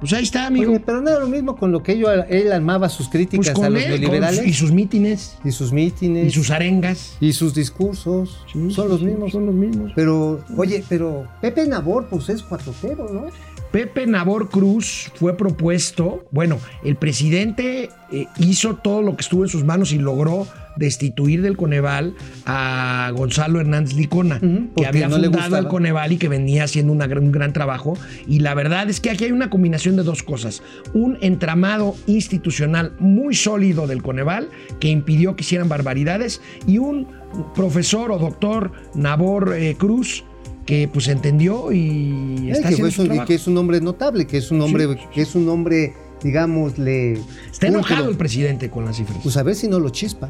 Pues 0.00 0.12
ahí 0.12 0.22
está, 0.22 0.46
amigo. 0.46 0.70
Oye, 0.70 0.80
pero 0.84 1.00
no 1.00 1.10
era 1.10 1.18
lo 1.20 1.26
mismo 1.26 1.56
con 1.56 1.72
lo 1.72 1.82
que 1.82 1.92
ello- 1.92 2.10
él 2.24 2.52
armaba 2.52 2.88
sus 2.88 3.08
críticas 3.08 3.50
Pues 3.50 3.66
a 3.66 3.70
los 3.70 3.82
él, 3.82 3.88
neoliberales. 4.00 4.46
y 4.46 4.52
sus 4.52 4.70
mítines, 4.70 5.36
y 5.44 5.50
sus 5.50 5.72
mítines. 5.72 6.26
y 6.26 6.30
sus 6.30 6.50
arengas. 6.50 7.16
y 7.20 7.32
sus 7.32 7.52
discursos. 7.54 8.44
Sí, 8.52 8.70
son 8.70 8.88
los 8.88 9.00
sí, 9.00 9.06
mismos. 9.06 9.32
Son 9.32 9.46
los 9.46 9.54
mismos. 9.54 9.92
Pero, 9.96 10.44
oye, 10.56 10.84
pero 10.88 11.26
Pepe 11.40 11.66
Nabor, 11.66 12.06
pues 12.08 12.28
es 12.28 12.42
cuatrotero, 12.42 13.08
¿no? 13.12 13.26
Pepe 13.72 14.06
Nabor 14.06 14.48
Cruz 14.48 15.10
fue 15.16 15.36
propuesto, 15.36 16.24
bueno, 16.30 16.58
el 16.84 16.96
presidente 16.96 17.90
eh, 18.10 18.26
hizo 18.38 18.76
todo 18.76 19.02
lo 19.02 19.14
que 19.14 19.20
estuvo 19.22 19.42
en 19.42 19.50
sus 19.50 19.62
manos 19.64 19.92
y 19.92 19.98
logró 19.98 20.46
destituir 20.78 21.42
del 21.42 21.56
Coneval 21.56 22.14
a 22.46 23.10
Gonzalo 23.14 23.60
Hernández 23.60 23.94
Licona, 23.94 24.40
que 24.76 24.86
había 24.86 25.08
no 25.08 25.18
le 25.18 25.28
fundado 25.28 25.56
el 25.58 25.68
Coneval 25.68 26.12
y 26.12 26.16
que 26.18 26.28
venía 26.28 26.64
haciendo 26.64 26.92
una 26.92 27.06
un 27.06 27.32
gran 27.32 27.52
trabajo. 27.52 27.96
Y 28.26 28.40
la 28.40 28.54
verdad 28.54 28.88
es 28.88 29.00
que 29.00 29.10
aquí 29.10 29.24
hay 29.24 29.32
una 29.32 29.50
combinación 29.50 29.96
de 29.96 30.02
dos 30.04 30.22
cosas. 30.22 30.62
Un 30.94 31.18
entramado 31.20 31.96
institucional 32.06 32.92
muy 32.98 33.34
sólido 33.34 33.86
del 33.86 34.02
Coneval 34.02 34.48
que 34.80 34.88
impidió 34.88 35.34
que 35.36 35.42
hicieran 35.42 35.68
barbaridades 35.68 36.40
y 36.66 36.78
un 36.78 37.06
profesor 37.54 38.12
o 38.12 38.18
doctor 38.18 38.72
Nabor 38.94 39.54
eh, 39.56 39.74
Cruz 39.78 40.24
que 40.64 40.88
pues 40.92 41.08
entendió 41.08 41.72
y 41.72 42.48
Eh, 42.48 42.50
está 42.52 42.68
que, 42.68 42.74
haciendo 42.74 42.76
fue 42.84 42.90
su 42.90 42.96
su- 42.96 43.02
y 43.02 43.06
trabajo. 43.08 43.26
que 43.26 43.34
es 43.34 43.46
un 43.46 43.56
hombre 43.56 43.80
notable, 43.80 44.26
que 44.26 44.36
es 44.36 44.50
un 44.50 44.60
hombre, 44.60 44.84
Sí, 44.86 44.92
sí, 44.94 45.06
que 45.14 45.22
es 45.22 45.34
un 45.34 45.48
hombre, 45.48 45.94
digámosle. 46.22 47.18
Está 47.50 47.68
enojado 47.68 48.10
el 48.10 48.16
presidente 48.16 48.68
con 48.70 48.84
las 48.84 48.96
cifras. 48.96 49.18
Pues 49.22 49.36
a 49.38 49.42
ver 49.42 49.54
si 49.54 49.66
no 49.68 49.80
lo 49.80 49.88
chispa. 49.90 50.28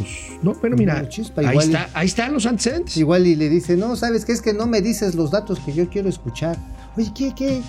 Pues, 0.00 0.42
no, 0.42 0.54
pero 0.54 0.76
mira, 0.76 1.02
No, 1.02 1.08
chispa, 1.08 1.42
ahí, 1.42 1.56
está, 1.58 1.88
ahí 1.94 2.06
están 2.06 2.32
los 2.32 2.46
antecedentes. 2.46 2.96
Igual 2.96 3.26
y 3.26 3.36
le 3.36 3.48
dice, 3.48 3.76
no, 3.76 3.96
¿sabes 3.96 4.24
qué? 4.24 4.32
Es 4.32 4.42
que 4.42 4.52
no 4.54 4.66
me 4.66 4.80
dices 4.80 5.14
los 5.14 5.30
datos 5.30 5.58
que 5.60 5.72
yo 5.72 5.88
quiero 5.88 6.08
escuchar. 6.08 6.56
Oye, 6.96 7.10
¿qué, 7.14 7.34
qué? 7.34 7.62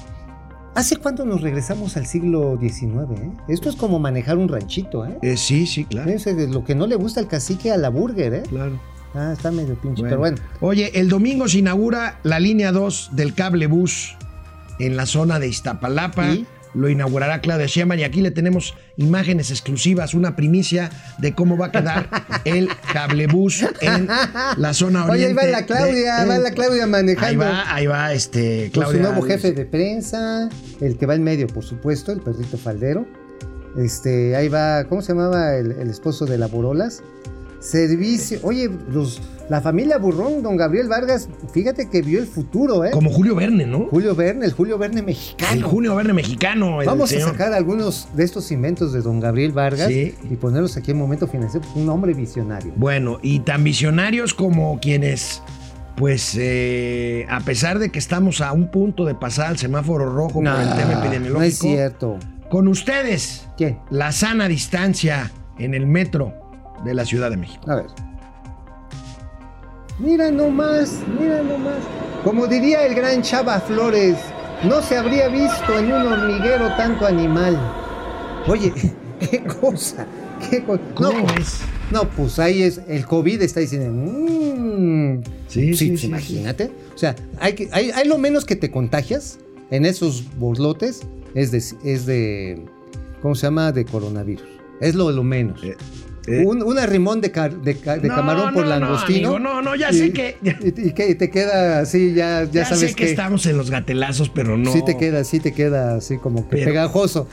¿Hace 0.75 0.97
cuánto 0.97 1.25
nos 1.25 1.41
regresamos 1.41 1.97
al 1.97 2.05
siglo 2.05 2.57
XIX? 2.61 2.85
eh? 3.19 3.31
Esto 3.47 3.69
es 3.69 3.75
como 3.75 3.99
manejar 3.99 4.37
un 4.37 4.47
ranchito, 4.47 5.05
¿eh? 5.05 5.17
Eh, 5.21 5.35
sí, 5.35 5.65
sí, 5.65 5.85
claro. 5.85 6.09
Es 6.11 6.25
lo 6.27 6.63
que 6.63 6.75
no 6.75 6.87
le 6.87 6.95
gusta 6.95 7.19
al 7.19 7.27
cacique 7.27 7.71
a 7.71 7.77
la 7.77 7.89
burger, 7.89 8.33
¿eh? 8.33 8.43
claro. 8.47 8.79
Ah, 9.15 9.33
está 9.33 9.49
medio 9.49 9.73
pinche, 9.73 10.01
Bueno. 10.03 10.07
pero 10.09 10.19
bueno. 10.19 10.37
Oye, 10.61 10.91
el 10.99 11.09
domingo 11.09 11.47
se 11.47 11.57
inaugura 11.57 12.19
la 12.21 12.39
línea 12.39 12.71
2 12.71 13.09
del 13.13 13.33
cable 13.33 13.65
bus 13.65 14.15
en 14.77 14.95
la 14.95 15.07
zona 15.07 15.39
de 15.39 15.47
Iztapalapa. 15.47 16.31
¿Y? 16.31 16.45
Lo 16.75 16.87
inaugurará 16.87 17.41
Claudia 17.41 17.65
Sheinbaum 17.65 17.99
y 17.99 18.03
aquí 18.03 18.21
le 18.21 18.29
tenemos 18.31 18.75
imágenes 18.95 19.49
exclusivas, 19.49 20.13
una 20.13 20.35
primicia 20.35 20.91
de 21.17 21.33
cómo 21.33 21.57
va 21.57 21.67
a 21.67 21.71
quedar 21.71 22.09
el 22.45 22.69
cablebús 22.93 23.65
en 23.81 24.07
la 24.57 24.73
zona 24.73 25.05
oriente. 25.05 25.33
Oye, 25.33 25.41
ahí 25.41 25.51
va 25.51 25.59
la 25.59 25.65
Claudia, 25.65 26.19
de- 26.19 26.25
va 26.29 26.37
la 26.37 26.51
Claudia 26.51 26.85
manejando. 26.85 27.27
Ahí 27.27 27.35
va, 27.35 27.73
ahí 27.73 27.87
va 27.87 28.13
este 28.13 28.71
Con 28.73 28.83
su 28.83 28.89
Claudia. 28.91 29.01
nuevo 29.01 29.21
jefe 29.25 29.51
de 29.53 29.65
prensa, 29.65 30.47
el 30.79 30.97
que 30.97 31.05
va 31.07 31.15
en 31.15 31.23
medio, 31.23 31.47
por 31.47 31.63
supuesto, 31.63 32.11
el 32.11 32.21
perrito 32.21 32.57
faldero. 32.57 33.07
Este, 33.77 34.35
ahí 34.35 34.47
va, 34.47 34.83
¿cómo 34.85 35.01
se 35.01 35.13
llamaba 35.13 35.55
el, 35.55 35.71
el 35.71 35.89
esposo 35.89 36.25
de 36.25 36.37
la 36.37 36.47
Borolas? 36.47 37.01
Servicio. 37.59 38.39
Oye, 38.43 38.69
los, 38.89 39.21
la 39.49 39.61
familia 39.61 39.97
Burrón, 39.97 40.41
don 40.41 40.55
Gabriel 40.55 40.87
Vargas, 40.87 41.27
fíjate 41.53 41.89
que 41.89 42.01
vio 42.01 42.19
el 42.19 42.27
futuro, 42.27 42.85
¿eh? 42.85 42.91
Como 42.91 43.09
Julio 43.11 43.35
Verne, 43.35 43.65
¿no? 43.65 43.87
Julio 43.89 44.15
Verne, 44.15 44.45
el 44.45 44.53
Julio 44.53 44.77
Verne 44.77 44.99
El 45.01 45.05
mexicano. 45.05 45.67
Julio 45.67 45.95
Verne 45.95 46.13
mexicano. 46.13 46.81
el 46.81 46.87
Vamos 46.87 47.11
a 47.13 47.19
sacar 47.19 47.53
algunos 47.53 48.07
de 48.15 48.23
estos 48.23 48.51
inventos 48.51 48.93
de 48.93 49.01
don 49.01 49.19
Gabriel 49.19 49.51
Vargas 49.51 49.87
Sí. 49.89 50.15
y 50.29 50.35
ponerlos 50.35 50.77
aquí 50.77 50.91
en 50.91 50.97
Momento 50.97 51.27
Financiero. 51.27 51.65
Un 51.75 51.89
hombre 51.89 52.13
visionario. 52.13 52.71
Bueno, 52.75 53.19
y 53.21 53.39
tan 53.41 53.63
visionarios 53.63 54.33
como 54.33 54.79
quienes, 54.79 55.41
pues, 55.97 56.35
eh, 56.39 57.25
a 57.29 57.41
pesar 57.41 57.79
de 57.79 57.89
que 57.89 57.99
estamos 57.99 58.39
a 58.41 58.53
un 58.53 58.71
punto 58.71 59.03
de 59.05 59.15
pasar 59.15 59.47
al 59.47 59.57
semáforo 59.57 60.13
rojo 60.13 60.35
por 60.41 60.45
el 60.47 60.75
tema 60.75 60.93
epidemiológico, 60.93 61.39
no 61.39 61.43
es 61.43 61.57
cierto. 61.59 62.17
con 62.49 62.67
ustedes, 62.69 63.47
¿Quién? 63.57 63.79
la 63.89 64.11
sana 64.13 64.47
distancia 64.47 65.31
en 65.57 65.73
el 65.73 65.85
metro 65.87 66.33
de 66.83 66.93
la 66.93 67.05
Ciudad 67.05 67.29
de 67.29 67.37
México. 67.37 67.69
A 67.69 67.75
ver. 67.75 67.85
Mira 69.99 70.31
nomás, 70.31 70.99
mira 71.19 71.43
nomás. 71.43 71.79
Como 72.23 72.47
diría 72.47 72.85
el 72.85 72.95
gran 72.95 73.21
Chava 73.21 73.59
Flores, 73.59 74.17
no 74.63 74.81
se 74.81 74.97
habría 74.97 75.27
visto 75.27 75.77
en 75.77 75.91
un 75.91 76.07
hormiguero 76.07 76.67
tanto 76.77 77.05
animal. 77.05 77.57
Oye, 78.47 78.73
qué 79.19 79.43
cosa, 79.43 80.05
qué 80.49 80.63
cosa. 80.63 80.81
No, 80.99 81.11
¿Cómo 81.11 81.25
ves? 81.35 81.59
no, 81.91 82.03
pues 82.09 82.39
ahí 82.39 82.63
es, 82.63 82.79
el 82.87 83.05
COVID 83.05 83.41
está 83.41 83.59
diciendo, 83.59 83.89
mmm, 83.91 85.21
Sí, 85.47 85.73
sí, 85.73 85.89
pues 85.89 86.01
sí, 86.01 86.07
imagínate. 86.07 86.71
O 86.93 86.97
sea, 86.97 87.15
hay, 87.39 87.53
que, 87.53 87.69
hay, 87.71 87.89
hay 87.91 88.07
lo 88.07 88.17
menos 88.17 88.45
que 88.45 88.55
te 88.55 88.69
contagias 88.69 89.39
en 89.71 89.85
esos 89.85 90.23
borlotes 90.37 91.01
es 91.33 91.51
de, 91.51 91.57
es 91.57 92.05
de, 92.05 92.65
¿cómo 93.21 93.35
se 93.35 93.47
llama? 93.47 93.71
De 93.71 93.85
coronavirus. 93.85 94.47
Es 94.79 94.95
lo, 94.95 95.11
lo 95.11 95.23
menos. 95.23 95.63
Eh, 95.63 95.75
eh. 96.29 96.43
Un, 96.45 96.61
un 96.63 96.77
arrimón 96.79 97.21
de, 97.21 97.31
car- 97.31 97.55
de, 97.55 97.75
ca- 97.77 97.97
de 97.97 98.07
No, 98.07 98.15
camarón 98.15 98.53
por 98.53 98.65
no, 98.65 98.69
no, 98.73 98.79
langostino. 98.79 99.35
amigo, 99.35 99.39
no, 99.39 99.61
no, 99.61 99.75
ya 99.75 99.89
y- 99.91 99.97
sé 99.97 100.13
que- 100.13 100.37
Y, 100.41 100.91
que 100.93 101.15
te 101.15 101.29
queda 101.29 101.79
así, 101.79 102.13
ya, 102.13 102.43
ya, 102.43 102.51
Ya, 102.51 102.65
sabes 102.65 102.91
sé 102.91 102.95
que, 102.95 103.05
estamos 103.09 103.45
en 103.45 103.57
los 103.57 103.69
gatelazos, 103.69 104.29
pero 104.29 104.57
no. 104.57 104.71
Sí 104.71 104.83
te 104.85 104.97
queda, 104.97 105.23
sí 105.23 105.39
te 105.39 105.53
queda 105.53 105.95
así 105.95 106.17
como 106.17 106.47
que 106.49 106.57
Pero- 106.57 106.65
pegajoso. 106.71 107.27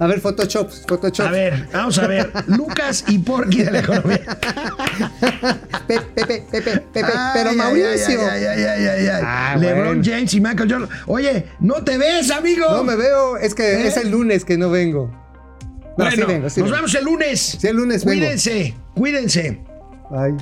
A 0.00 0.08
ver, 0.08 0.20
Photoshop, 0.20 0.68
Photoshop. 0.88 1.28
A 1.28 1.30
ver, 1.30 1.68
vamos 1.72 1.96
a 2.00 2.08
ver. 2.08 2.28
Lucas 2.48 3.04
y 3.06 3.18
Porky 3.20 3.62
de 3.62 3.70
la 3.70 3.78
economía. 3.78 4.20
Pepe, 5.86 6.02
Pepe, 6.14 6.44
Pepe, 6.50 6.78
Pepe. 6.92 7.06
Ay, 7.14 7.30
pero 7.34 7.50
ay, 7.50 7.56
Mauricio. 7.56 8.20
ay. 8.28 8.44
Ah, 9.22 9.56
LeBron 9.58 9.84
bueno. 9.86 10.02
James 10.04 10.34
y 10.34 10.40
Michael 10.40 10.72
Jordan. 10.72 10.88
Oye, 11.06 11.46
¿no 11.60 11.74
te 11.84 11.96
ves, 11.96 12.30
amigo? 12.32 12.66
No 12.70 12.82
me 12.82 12.96
veo, 12.96 13.36
es 13.36 13.54
que 13.54 13.62
¿Eh? 13.82 13.86
es 13.86 13.96
el 13.96 14.10
lunes 14.10 14.44
que 14.44 14.58
no 14.58 14.68
vengo. 14.70 15.10
No, 15.96 16.04
bueno, 16.04 16.10
sí 16.10 16.22
vengo, 16.32 16.50
sí 16.50 16.60
nos 16.60 16.70
vengo. 16.70 16.76
vemos 16.76 16.94
el 16.94 17.04
lunes. 17.04 17.40
Sí, 17.60 17.66
el 17.66 17.76
lunes 17.76 18.04
vengo. 18.04 18.20
Cuídense, 18.20 18.74
cuídense. 18.94 19.60
Ay. 20.10 20.32